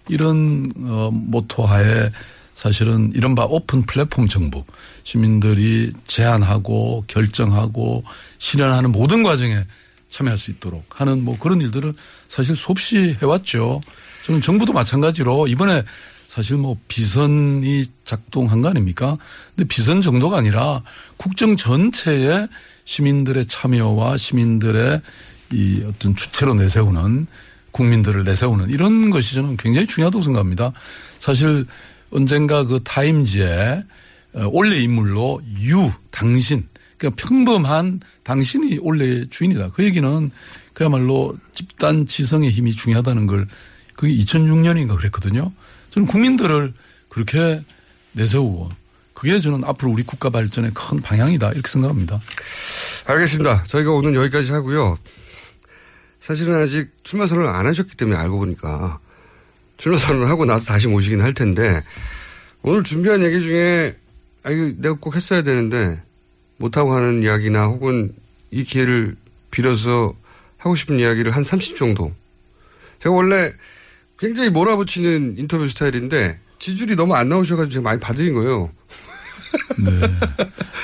[0.10, 2.12] 이런 어, 모토하에
[2.54, 4.64] 사실은 이른바 오픈 플랫폼 정부
[5.04, 8.04] 시민들이 제안하고 결정하고
[8.40, 9.64] 실현하는 모든 과정에
[10.10, 11.94] 참여할 수 있도록 하는 뭐 그런 일들을
[12.28, 13.80] 사실 수없이 해왔죠.
[14.26, 15.84] 저는 정부도 마찬가지로 이번에
[16.30, 19.18] 사실 뭐 비선이 작동한 거 아닙니까?
[19.56, 20.84] 근데 비선 정도가 아니라
[21.18, 22.48] 국정 전체에
[22.86, 25.02] 시민들의 참여와 시민들의
[25.52, 27.26] 이 어떤 주체로 내세우는
[27.72, 30.72] 국민들을 내세우는 이런 것이 저는 굉장히 중요하다고 생각합니다.
[31.18, 31.66] 사실
[32.12, 33.84] 언젠가 그 타임지에
[34.34, 36.68] 어, 원래 인물로 유, 당신,
[37.00, 39.72] 그냥 평범한 당신이 원래 주인이다.
[39.72, 40.32] 그 얘기는
[40.74, 43.48] 그야말로 집단 지성의 힘이 중요하다는 걸
[43.96, 45.52] 그게 2006년인가 그랬거든요.
[45.92, 46.74] 저는 국민들을
[47.10, 47.64] 그렇게
[48.14, 48.72] 내세우고
[49.14, 52.22] 그게 저는 앞으로 우리 국가 발전의 큰 방향이다 이렇게 생각합니다.
[53.06, 53.64] 알겠습니다.
[53.64, 54.98] 저희가 오늘 여기까지 하고요.
[56.22, 59.00] 사실은 아직 출마 선언을 안 하셨기 때문에 알고 보니까
[59.78, 61.82] 출마 선언을 하고 나서 다시 모시긴 할 텐데
[62.62, 63.98] 오늘 준비한 얘기 중에
[64.44, 66.02] 아 이거 내가 꼭 했어야 되는데
[66.58, 68.14] 못하고 하는 이야기나 혹은
[68.52, 69.16] 이 기회를
[69.52, 70.14] 빌어서
[70.58, 72.14] 하고 싶은 이야기를 한 30 정도.
[73.00, 73.54] 제가 원래
[74.20, 78.70] 굉장히 몰아붙이는 인터뷰 스타일인데 지지율이 너무 안 나오셔가지고 제가 많이 받으린 거예요.
[79.78, 79.92] 네.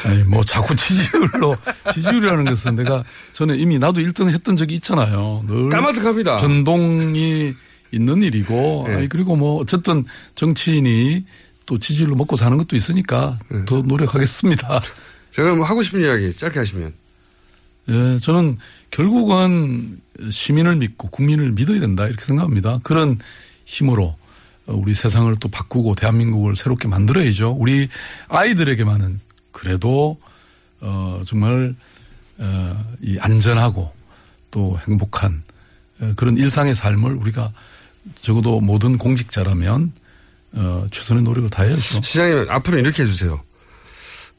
[0.05, 1.55] 아니, 뭐 자꾸 지지율로,
[1.93, 3.03] 지지율이라는 것은 내가
[3.33, 5.43] 전에 이미 나도 1등 했던 적이 있잖아요.
[5.47, 5.69] 늘.
[5.69, 6.37] 까마득합니다.
[6.37, 7.53] 전동이
[7.91, 8.95] 있는 일이고, 네.
[8.95, 10.05] 아니, 그리고 뭐 어쨌든
[10.35, 11.25] 정치인이
[11.65, 14.81] 또 지지율로 먹고 사는 것도 있으니까 더 노력하겠습니다.
[15.31, 16.93] 제가 뭐 하고 싶은 이야기 짧게 하시면.
[17.89, 18.57] 예, 저는
[18.95, 19.99] 결국은
[20.29, 22.79] 시민을 믿고 국민을 믿어야 된다 이렇게 생각합니다.
[22.81, 23.19] 그런
[23.65, 24.15] 힘으로
[24.67, 27.51] 우리 세상을 또 바꾸고 대한민국을 새롭게 만들어야죠.
[27.59, 27.89] 우리
[28.29, 29.19] 아이들에게만은
[29.51, 30.17] 그래도
[30.79, 31.75] 어 정말
[32.39, 33.91] 어이 안전하고
[34.51, 35.43] 또 행복한
[35.99, 37.51] 어, 그런 일상의 삶을 우리가
[38.21, 39.91] 적어도 모든 공직자라면
[40.53, 42.01] 어 최선의 노력을 다해야죠.
[42.01, 43.43] 시장님 앞으로 이렇게 해주세요.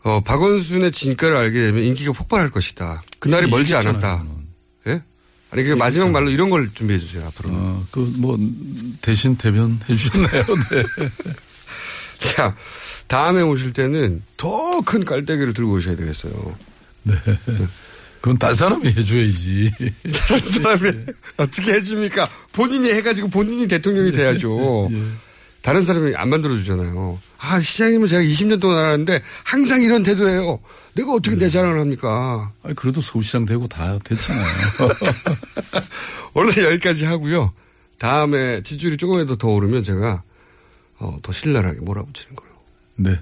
[0.02, 3.02] 어, 박원순의 진가를 알게 되면 인기가 폭발할 것이다.
[3.18, 4.24] 그날이 멀지 않았다.
[4.24, 4.45] 예?
[5.50, 7.50] 아니, 그 마지막 말로 이런 걸 준비해 주세요, 앞으로.
[7.52, 8.36] 어, 그, 뭐,
[9.00, 10.44] 대신 대변 해주셨네요.
[10.70, 10.82] 네.
[12.18, 12.56] 자,
[13.06, 16.56] 다음에 오실 때는 더 큰 깔때기를 들고 오셔야 되겠어요.
[17.04, 17.14] 네.
[18.20, 19.72] 그건 딴 사람이 해줘야지.
[20.12, 20.92] 다른 사람이
[21.36, 22.28] 어떻게 해줍니까?
[22.52, 24.88] 본인이 해가지고 본인이 대통령이 돼야죠.
[24.90, 25.02] 예.
[25.66, 27.18] 다른 사람이 안 만들어주잖아요.
[27.38, 30.60] 아, 시장님은 제가 20년 동안 알았는데 항상 이런 태도예요.
[30.94, 32.52] 내가 어떻게 내 자랑을 합니까?
[32.62, 34.46] 아니, 그래도 서울시장 되고 다 됐잖아요.
[36.34, 37.52] 원래 여기까지 하고요.
[37.98, 40.22] 다음에 지지율이 조금이라도 더 오르면 제가
[41.00, 42.50] 어, 더 신랄하게 몰아붙이는 걸로.
[42.94, 43.20] 네.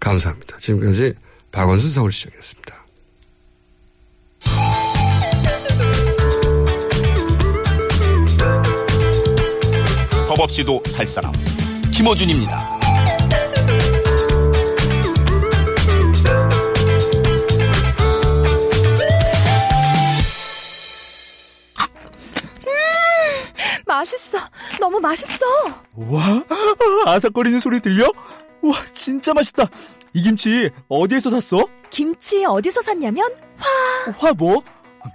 [0.00, 0.56] 감사합니다.
[0.56, 1.12] 지금까지
[1.52, 2.85] 박원순 서울시장이었습니다.
[10.36, 11.32] 법 없이도 살 사람
[11.90, 12.76] 김어준입니다.
[23.86, 24.38] 맛있어.
[24.78, 25.46] 너무 맛있어.
[25.94, 26.42] 와,
[27.06, 28.12] 아삭거리는 소리 들려?
[28.60, 29.70] 와, 진짜 맛있다.
[30.12, 31.66] 이 김치 어디에서 샀어?
[31.88, 34.12] 김치 어디서 샀냐면 화.
[34.18, 34.62] 화 뭐?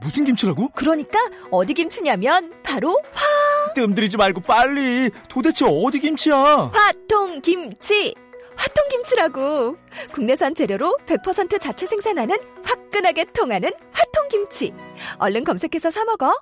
[0.01, 0.69] 무슨 김치라고?
[0.75, 1.19] 그러니까
[1.51, 3.73] 어디 김치냐면 바로 화.
[3.73, 5.09] 뜸들이지 말고 빨리.
[5.29, 6.71] 도대체 어디 김치야?
[6.73, 8.13] 화통 김치.
[8.55, 9.77] 화통 김치라고.
[10.13, 14.73] 국내산 재료로 100% 자체 생산하는 화끈하게 통하는 화통 김치.
[15.17, 16.33] 얼른 검색해서 사 먹어.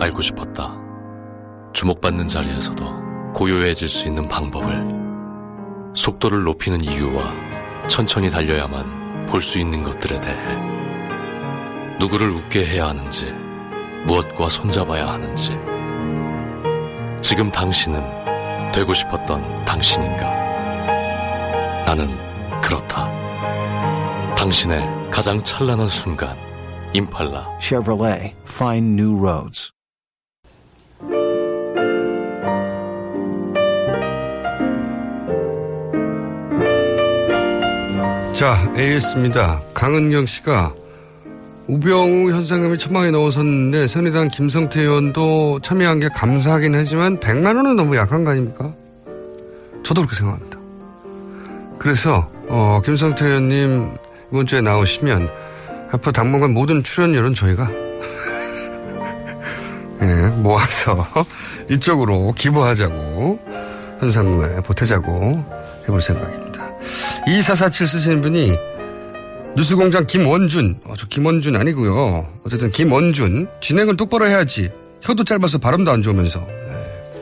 [0.00, 0.76] 알고 싶었다.
[1.72, 4.88] 주목받는 자리에서도 고요해질 수 있는 방법을
[5.94, 7.32] 속도를 높이는 이유와
[7.88, 10.36] 천천히 달려야만 볼 수 있는 것들에 대해
[11.98, 13.32] 누구를 웃게 해야 하는지
[14.04, 15.52] 무엇과 손잡아야 하는지
[17.20, 20.24] 지금 당신은 되고 싶었던 당신인가
[21.86, 22.08] 나는
[22.60, 23.06] 그렇다
[24.34, 26.36] 당신의 가장 찬란한 순간
[26.94, 29.72] 임팔라 Chevrolet, find new roads.
[38.32, 39.60] 자, AS입니다.
[39.72, 40.74] 강은경 씨가
[41.68, 48.24] 우병우 현상금이 천만에 넘어섰는데 새누리당 김성태 의원도 참여한 게 감사하긴 하지만 100만 원은 너무 약한
[48.24, 48.72] 거 아닙니까?
[49.82, 50.58] 저도 그렇게 생각합니다.
[51.78, 53.94] 그래서 어, 김성태 의원님
[54.30, 55.28] 이번 주에 나오시면
[55.92, 57.70] 앞으로 당분간 모든 출연료는 저희가
[60.02, 60.06] 예,
[60.36, 61.06] 모아서
[61.70, 63.38] 이쪽으로 기부하자고
[64.00, 65.44] 현상금에 보태자고
[65.84, 66.70] 해볼 생각입니다.
[67.28, 68.58] 2447 쓰시는 분이
[69.56, 72.26] 뉴스공장 김원준, 어, 저 김원준 아니고요.
[72.44, 74.70] 어쨌든 김원준 진행을 똑바로 해야지.
[75.02, 76.40] 혀도 짧아서 발음도 안 좋으면서.
[76.40, 77.12] 네.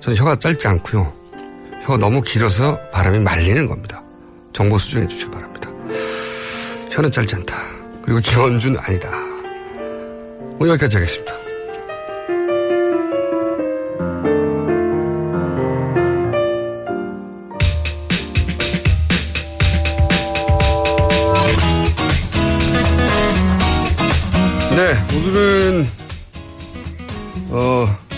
[0.00, 1.12] 저는 혀가 짧지 않고요.
[1.82, 4.02] 혀가 너무 길어서 바람이 말리는 겁니다.
[4.52, 5.70] 정보 수정해 주시기 바랍니다.
[6.90, 7.56] 혀는 짧지 않다.
[8.02, 9.10] 그리고 김원준 아니다.
[10.58, 11.43] 오늘 여기까지 하겠습니다.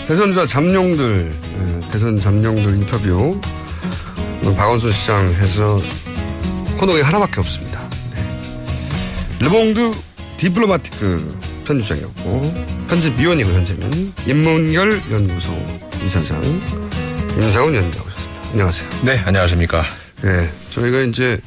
[0.07, 3.37] 대선 주자 잠룡들, 예, 대선 잠룡들 인터뷰
[4.41, 5.81] 오늘 박원순 시장 해서
[6.77, 7.81] 코너가 하나밖에 없습니다.
[8.15, 9.39] 네.
[9.39, 9.91] 르몽드
[10.37, 12.53] 디플로마티크 편집장이었고
[12.87, 15.51] 편집위원이고 현재는 인문결 연구소
[16.05, 16.41] 이사장
[17.41, 18.49] 임상훈 위원 나오셨습니다.
[18.51, 18.89] 안녕하세요.
[19.03, 19.83] 네, 안녕하십니까.
[20.21, 21.37] 네, 저희가 이제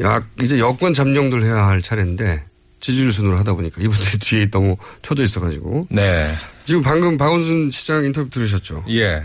[0.00, 2.44] 약 이제 여권 잠룡들 해야 할 차례인데
[2.80, 5.86] 지지율 순으로 하다 보니까 이분들이 뒤에 너무 쳐져 있어가지고.
[5.88, 6.34] 네.
[6.64, 8.84] 지금 방금 박원순 시장 인터뷰 들으셨죠?
[8.88, 9.22] 예.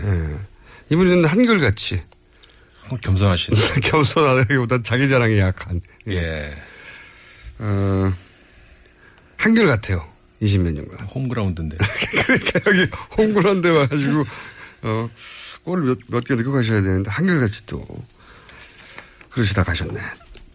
[0.90, 2.02] 이분은 한결같이.
[3.02, 3.58] 겸손하시네.
[3.84, 5.80] 겸손하기보다 자기 자랑이 약한.
[6.08, 6.56] 예.
[7.58, 8.12] 어,
[9.36, 10.06] 한결같아요.
[10.42, 11.06] 20몇 년간.
[11.08, 11.76] 홈그라운드인데.
[12.24, 14.24] 그러니까 여기 홈그라운드 와가지고,
[14.82, 15.10] 어,
[15.64, 17.86] 골을 몇, 몇 개 넣고 가셔야 되는데, 한결같이 또,
[19.30, 20.00] 그러시다 가셨네.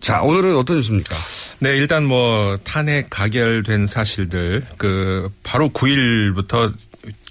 [0.04, 1.16] 자, 오늘은 어떤 뉴스입니까?
[1.60, 6.74] 네, 일단 뭐 탄핵 가결된 사실들 그 바로 9일부터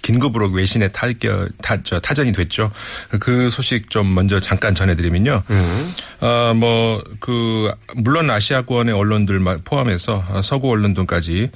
[0.01, 2.71] 긴급으로 외신에 탈겨 타, 저, 타전이 됐죠.
[3.19, 5.43] 그 소식 좀 먼저 잠깐 전해드리면요.
[5.51, 5.93] 음.
[6.19, 11.51] 어 뭐 그 물론 아시아권의 언론들 포함해서 서구 언론들까지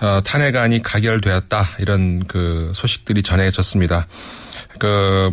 [0.00, 4.06] 어, 탄핵안이 가결되었다 이런 그 소식들이 전해졌습니다.
[4.78, 5.30] 그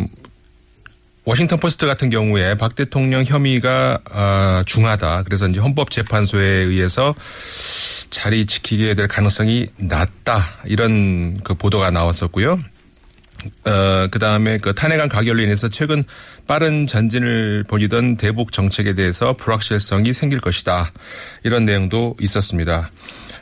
[1.27, 5.23] 워싱턴 포스트 같은 경우에 박 대통령 혐의가 어, 중하다.
[5.23, 7.13] 그래서 이제 헌법재판소에 의해서
[8.09, 10.47] 자리 지키게 될 가능성이 낮다.
[10.63, 12.53] 이런 그 보도가 나왔었고요.
[13.65, 16.05] 어, 그 다음에 그 탄핵안 가결로 인해서 최근
[16.47, 20.93] 빠른 전진을 벌이던 대북 정책에 대해서 불확실성이 생길 것이다.
[21.43, 22.89] 이런 내용도 있었습니다.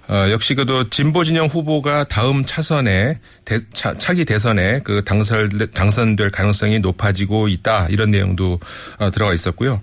[0.08, 6.30] 어, 역시 그도 진보 진영 후보가 다음 차선에 대, 차, 차기 대선에 그 당선 당선될
[6.30, 8.60] 가능성이 높아지고 있다 이런 내용도
[9.00, 9.82] 어, 들어가 있었고요.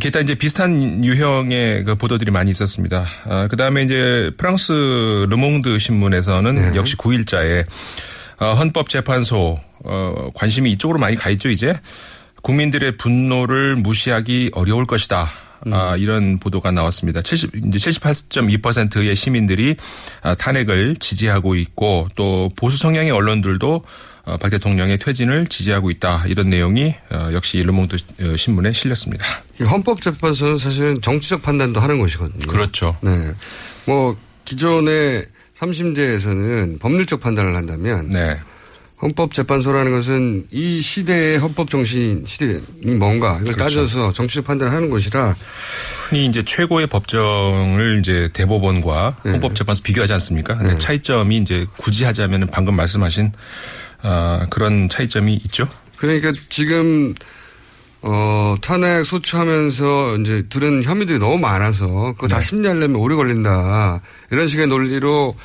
[0.00, 3.06] 기타 이제 비슷한 유형의 그 보도들이 많이 있었습니다.
[3.26, 6.76] 어, 그 다음에 이제 프랑스 르몽드 신문에서는 네.
[6.76, 7.64] 역시 9일자에
[8.38, 11.78] 어, 헌법재판소 어, 관심이 이쪽으로 많이 가 있죠 이제
[12.42, 15.28] 국민들의 분노를 무시하기 어려울 것이다.
[15.66, 15.72] 음.
[15.72, 17.22] 아, 이런 보도가 나왔습니다.
[17.22, 19.76] 70, 이제 78.2%의 시민들이
[20.22, 23.84] 아, 탄핵을 지지하고 있고 또 보수 성향의 언론들도
[24.24, 26.24] 어, 박 대통령의 퇴진을 지지하고 있다.
[26.26, 29.24] 이런 내용이 어, 역시 르몽드 어, 신문에 실렸습니다.
[29.60, 32.46] 헌법재판소는 사실은 정치적 판단도 하는 곳이거든요.
[32.46, 32.96] 그렇죠.
[33.00, 33.32] 네.
[33.86, 38.38] 뭐 기존의 3심제에서는 법률적 판단을 한다면 네.
[39.02, 42.60] 헌법재판소라는 것은 이 시대의 헌법 정신 시대이
[42.96, 43.58] 뭔가 이걸 그렇죠.
[43.58, 45.34] 따져서 정치적 판단을 하는 것이라
[46.08, 49.32] 흔히 이제 최고의 법정을 이제 대법원과 네.
[49.32, 50.54] 헌법재판소 비교하지 않습니까?
[50.54, 50.76] 네.
[50.76, 53.32] 차이점이 이제 굳이 하자면 방금 말씀하신
[54.04, 55.68] 어, 그런 차이점이 있죠.
[55.96, 57.14] 그러니까 지금
[58.02, 62.42] 어, 탄핵 소추하면서 이제 들은 혐의들이 너무 많아서 그거 다 네.
[62.42, 64.00] 심리하려면 오래 걸린다.
[64.30, 65.36] 이런 식의 논리로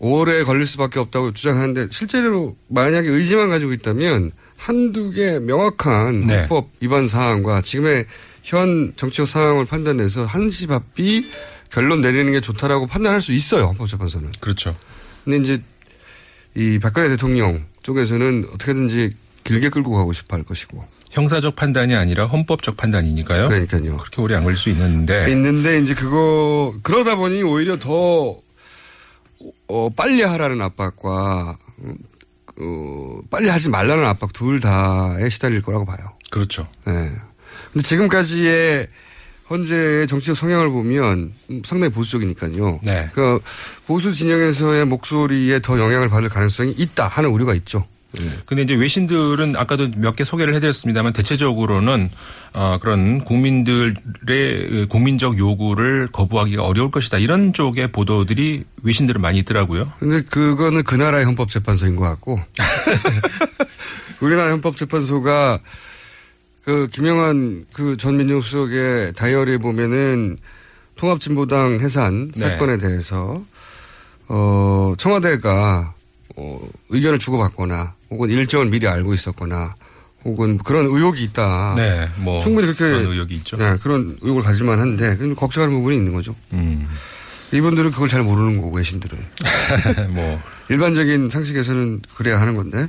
[0.00, 6.40] 오래 걸릴 수밖에 없다고 주장하는데 실제로 만약에 의지만 가지고 있다면 한두 개 명확한 네.
[6.40, 8.06] 헌법 위반 사항과 지금의
[8.42, 11.30] 현 정치적 상황을 판단해서 한시바삐
[11.70, 13.66] 결론 내리는 게 좋다라고 판단할 수 있어요.
[13.66, 14.32] 헌법재판소는.
[14.40, 14.74] 그렇죠.
[15.24, 15.62] 근데 이제
[16.54, 19.10] 이 박근혜 대통령 쪽에서는 어떻게든지
[19.44, 20.82] 길게 끌고 가고 싶어 할 것이고.
[21.10, 23.48] 형사적 판단이 아니라 헌법적 판단이니까요.
[23.48, 23.98] 그러니까요.
[23.98, 25.30] 그렇게 오래 안 걸릴 수 있는데.
[25.30, 28.40] 있는데 이제 그거 그러다 보니 오히려 더
[29.68, 31.58] 어, 빨리 하라는 압박과
[32.60, 36.12] 어, 빨리 하지 말라는 압박 둘 다에 시달릴 거라고 봐요.
[36.30, 36.66] 그렇죠.
[36.84, 37.10] 네.
[37.72, 38.88] 근데 지금까지의
[39.46, 41.32] 현재의 정치적 성향을 보면
[41.64, 42.80] 상당히 보수적이니까요.
[42.82, 43.10] 네.
[43.12, 43.40] 그
[43.86, 47.84] 보수 진영에서의 목소리에 더 영향을 받을 가능성이 있다 하는 우려가 있죠.
[48.46, 52.10] 근데 이제 외신들은 아까도 몇 개 소개를 해드렸습니다만 대체적으로는
[52.52, 59.92] 어 그런 국민들의 국민적 요구를 거부하기가 어려울 것이다 이런 쪽의 보도들이 외신들은 많이 있더라고요.
[60.00, 62.40] 근데 그거는 그 나라의 헌법재판소인 것 같고
[64.20, 65.60] 우리나라 헌법재판소가
[66.64, 70.36] 그 김영환 그 전 민정수석의 다이어리에 보면은
[70.96, 72.38] 통합진보당 해산 네.
[72.50, 73.42] 사건에 대해서
[74.28, 75.94] 어 청와대가
[76.36, 76.60] 어
[76.90, 79.74] 의견을 주고받거나 혹은 일정을 미리 알고 있었거나
[80.24, 81.74] 혹은 그런 의혹이 있다.
[81.76, 83.56] 네, 뭐 충분히 그렇게 그런 의혹이 있죠.
[83.56, 86.34] 네, 그런 의혹을 가질만 한데 걱정하는 부분이 있는 거죠.
[86.52, 86.88] 음.
[87.52, 89.18] 이분들은 그걸 잘 모르는 거고 외신들은
[90.14, 92.88] 뭐 일반적인 상식에서는 그래야 하는 건데.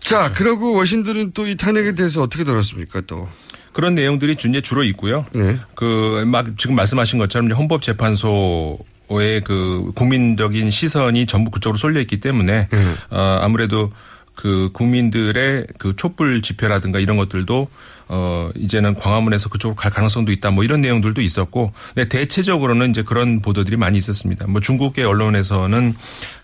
[0.00, 3.28] 자, 그러고 외신들은 또 이 탄핵에 대해서 어떻게 들었습니까, 또?
[3.72, 5.26] 그런 내용들이 이제 주로 있고요.
[5.34, 5.58] 네.
[5.74, 12.68] 그 막 지금 말씀하신 것처럼 이제 헌법재판소의 그 국민적인 시선이 전부 그쪽으로 쏠려 있기 때문에
[12.72, 12.96] 음.
[13.10, 13.92] 어 아무래도
[14.34, 17.68] 그 국민들의 그 촛불 집회라든가 이런 것들도
[18.08, 23.40] 어 이제는 광화문에서 그쪽으로 갈 가능성도 있다 뭐 이런 내용들도 있었고 근데 대체적으로는 이제 그런
[23.40, 24.46] 보도들이 많이 있었습니다.
[24.46, 25.94] 뭐 중국계 언론에서는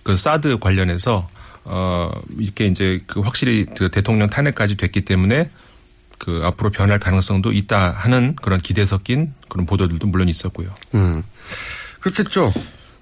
[0.02, 1.28] 그 사드 관련해서
[1.64, 5.51] 어 이렇게 이제 그 확실히 그 대통령 탄핵까지 됐기 때문에
[6.18, 10.70] 그 앞으로 변할 가능성도 있다 하는 그런 기대 섞인 그런 보도들도 물론 있었고요.
[10.94, 11.22] 음.
[12.02, 12.52] 그렇겠죠.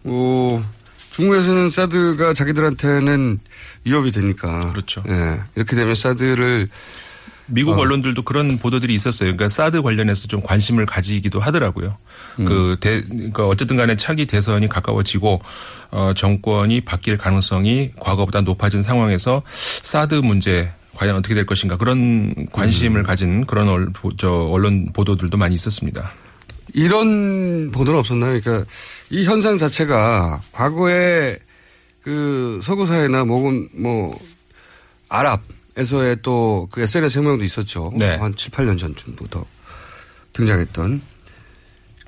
[0.04, 0.64] 어,
[1.10, 3.40] 중국에서는 사드가 자기들한테는
[3.84, 4.66] 위협이 되니까.
[4.72, 5.02] 그렇죠.
[5.08, 5.40] 예.
[5.56, 6.68] 이렇게 되면 사드를
[7.46, 7.80] 미국 어.
[7.80, 9.26] 언론들도 그런 보도들이 있었어요.
[9.34, 11.96] 그러니까 사드 관련해서 좀 관심을 가지기도 하더라고요.
[12.38, 12.44] 음.
[12.44, 15.42] 그 대, 그러니까 어쨌든 간에 차기 대선이 가까워지고
[15.90, 19.42] 어, 정권이 바뀔 가능성이 과거보다 높아진 상황에서
[19.82, 21.98] 사드 문제 과연 어떻게 될 것인가 그런
[22.36, 22.46] 음.
[22.52, 26.12] 관심을 가진 그런 얼, 보- 저 언론 보도들도 많이 있었습니다.
[26.74, 28.40] 이런 보도는 없었나요?
[28.40, 28.70] 그러니까
[29.10, 31.38] 이 현상 자체가 과거에
[32.02, 34.18] 그 서구 사회나 혹은 뭐
[35.08, 37.92] 아랍에서의 또 그 SNS 혁명도 있었죠.
[37.96, 38.16] 네.
[38.16, 39.44] 한 7, 8년 전쯤부터
[40.32, 41.02] 등장했던.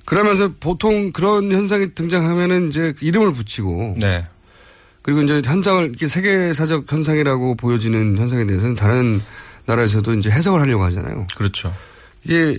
[0.05, 4.27] 그러면서 보통 그런 현상이 등장하면은 이제 이름을 붙이고 네.
[5.03, 9.21] 그리고 이제 현상을 이렇게 세계사적 현상이라고 보여지는 현상에 대해서는 다른
[9.67, 11.27] 나라에서도 이제 해석을 하려고 하잖아요.
[11.37, 11.75] 그렇죠.
[12.25, 12.59] 이게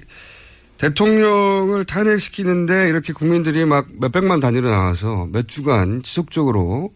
[0.84, 6.92] 대통령을 탄핵시키는데 이렇게 국민들이 막 몇백만 단위로 나와서 몇 주간 지속적으로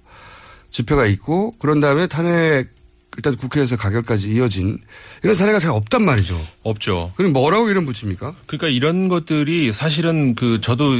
[0.71, 2.67] 집회가 있고 그런 다음에 탄핵
[3.15, 4.77] 일단 국회에서 가결까지 이어진
[5.23, 6.39] 이런 사례가 잘 없단 말이죠.
[6.63, 7.13] 없죠.
[7.15, 8.35] 그럼 뭐라고 이름 붙입니까?
[8.45, 10.97] 그러니까 이런 것들이 사실은 그 저도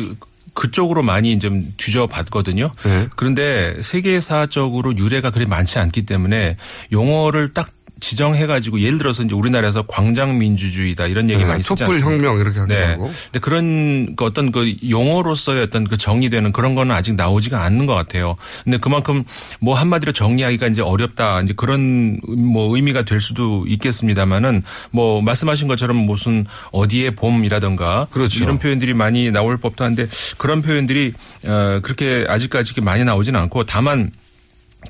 [0.54, 2.72] 그쪽으로 많이 좀 뒤져봤거든요.
[2.86, 3.08] 네.
[3.16, 6.58] 그런데 세계사적으로 유래가 그리 많지 않기 때문에
[6.92, 7.70] 용어를 딱
[8.00, 12.00] 지정해가지고 예를 들어서 이제 우리나라에서 광장 민주주의다 이런 얘기 네, 많이 쓰지 촛불?
[12.00, 12.86] 혁명 이렇게 하기도 네.
[12.86, 13.12] 하고.
[13.26, 17.94] 근데 그런 그 어떤 그 용어로서의 어떤 그 정의되는 그런 거는 아직 나오지가 않는 것
[17.94, 18.36] 같아요.
[18.64, 19.24] 근데 그만큼
[19.60, 21.42] 뭐 한마디로 정리하기가 이제 어렵다.
[21.42, 28.44] 이제 그런 뭐 의미가 될 수도 있겠습니다만은 뭐 말씀하신 것처럼 무슨 어디에 봄이라든가 그렇죠.
[28.44, 30.08] 이런 표현들이 많이 나올 법도 한데
[30.38, 31.14] 그런 표현들이
[31.46, 34.12] 어 그렇게 아직까지 많이 나오지는 않고 다만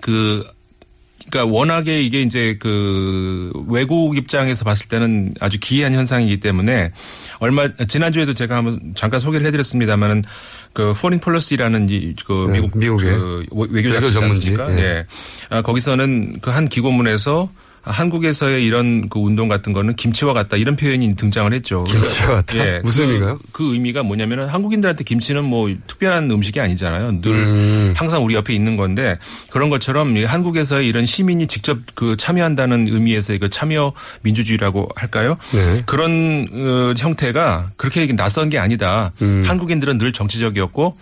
[0.01, 0.45] 그
[1.29, 6.91] 그러니까 워낙에 이게 이제 그 외국 입장에서 봤을 때는 아주 기이한 현상이기 때문에
[7.39, 10.23] 얼마 지난주에도 제가 한번 잠깐 소개를 해드렸습니다만은
[10.73, 14.55] 그 Foreign Policy라는 이그 네, 미국 미국의 그 외교 전문지.
[14.57, 14.79] 예.
[14.79, 15.05] 예.
[15.49, 17.49] 아, 거기서는 그 한 기고문에서
[17.83, 21.83] 한국에서의 이런 그 운동 같은 거는 김치와 같다 이런 표현이 등장을 했죠.
[21.85, 22.57] 김치와 같다?
[22.57, 22.79] 예.
[22.83, 23.39] 무슨 그- 의미인가요?
[23.53, 27.21] 그 의미가 뭐냐면은 한국인들한테 김치는 뭐 특별한 음식이 아니잖아요.
[27.21, 27.93] 늘 음.
[27.95, 29.17] 항상 우리 옆에 있는 건데
[29.51, 35.37] 그런 것처럼 이 한국에서의 이런 시민이 직접 그 참여한다는 의미에서의 그 참여 민주주의라고 할까요?
[35.53, 35.83] 네.
[35.85, 39.11] 그런 어, 형태가 그렇게 낯선 게 아니다.
[39.21, 39.43] 음.
[39.47, 40.97] 한국인들은 늘 정치적이었고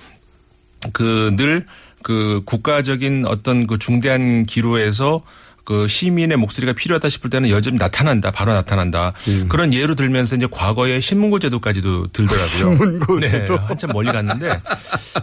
[0.93, 5.23] 그늘그 국가적인 어떤 그 중대한 기로에서
[5.65, 8.31] 그 시민의 목소리가 필요하다 싶을 때는 여전히 나타난다.
[8.31, 9.13] 바로 나타난다.
[9.27, 9.47] 음.
[9.49, 12.47] 그런 예로 들면서 이제 과거에 신문고 제도까지도 들더라고요.
[12.47, 13.57] 신문고 네, 제도.
[13.57, 14.49] 한참 멀리 갔는데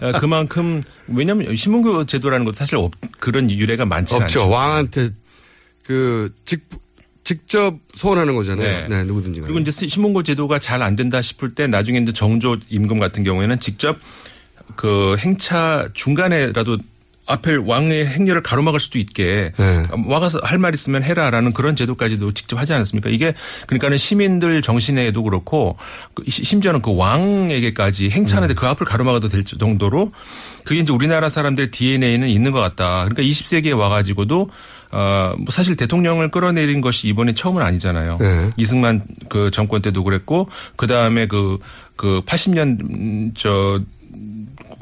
[0.00, 2.90] 어, 그만큼 왜냐하면 신문고 제도라는 것도 사실 없,
[3.20, 4.40] 그런 유래가 많지 없죠.
[4.42, 4.50] 않죠.
[4.50, 5.10] 왕한테
[5.84, 6.68] 그 직,
[7.24, 8.66] 직접 소원하는 거잖아요.
[8.66, 8.88] 네.
[8.88, 9.40] 네, 누구든지.
[9.42, 13.60] 그리고 이제 신문고 제도가 잘 안 된다 싶을 때 나중에 이제 정조 임금 같은 경우에는
[13.60, 13.96] 직접
[14.74, 16.78] 그 행차 중간에라도
[17.32, 19.82] 앞에 왕의 행렬을 가로막을 수도 있게 네.
[20.06, 23.10] 와가서 할 말 있으면 해라라는 그런 제도까지도 직접 하지 않았습니까?
[23.10, 23.34] 이게
[23.66, 25.76] 그러니까는 시민들 정신에도 그렇고
[26.14, 30.12] 그 시- 심지어는 그 왕에게까지 행차하는데 그 앞을 가로막아도 될 정도로
[30.64, 33.04] 그게 이제 우리나라 사람들 DNA는 있는 것 같다.
[33.08, 34.50] 그러니까 20세기에 와가지고도
[34.92, 38.18] 어, 뭐 사실 대통령을 끌어내린 것이 이번에 처음은 아니잖아요.
[38.20, 38.50] 네.
[38.56, 41.58] 이승만 그 정권 때도 그랬고 그 다음에 그,
[41.96, 43.80] 그 80년 음, 저,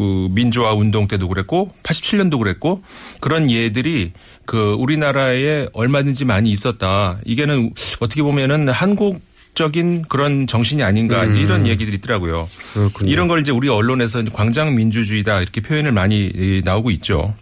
[0.01, 2.83] 그 민주화 운동 때도 그랬고 87년도 그랬고
[3.21, 4.13] 그런 예들이
[4.47, 7.19] 그 우리나라에 얼마든지 많이 있었다.
[7.27, 9.21] 이게는 어떻게 보면은 한국
[9.53, 11.35] 적인 그런 정신이 아닌가 음.
[11.35, 12.49] 이런 얘기들이 있더라고요.
[12.73, 13.11] 그렇군요.
[13.11, 17.35] 이런 걸 이제 우리 언론에서 광장 민주주의다 이렇게 표현을 많이 이, 나오고 있죠.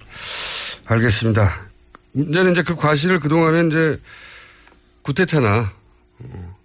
[0.86, 1.68] 알겠습니다.
[2.10, 4.00] 문제는 이제 그 과실을 그동안은 이제
[5.02, 5.72] 구테타나
[6.18, 6.56] 어,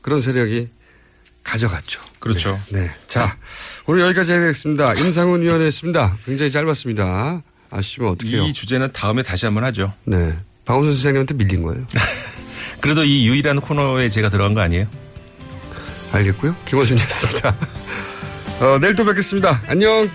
[0.00, 0.70] 그런 세력이
[1.44, 2.00] 가져갔죠.
[2.22, 2.58] 그렇죠.
[2.70, 2.88] 네.
[3.08, 3.36] 자,
[3.84, 4.94] 오늘 여기까지 하겠습니다.
[4.94, 6.18] 임상훈 위원이었습니다.
[6.24, 7.42] 굉장히 짧았습니다.
[7.68, 8.44] 아시면 어떡해요.
[8.44, 9.92] 이 주제는 다음에 다시 한번 하죠.
[10.04, 10.38] 네.
[10.64, 11.84] 박원순 선생님한테 밀린 거예요.
[12.80, 14.86] 그래도 이 유일한 코너에 제가 들어간 거 아니에요?
[16.12, 16.54] 알겠고요.
[16.66, 17.56] 김호준이었습니다.
[18.60, 19.60] 어, 내일 또 뵙겠습니다.
[19.66, 20.08] 안녕.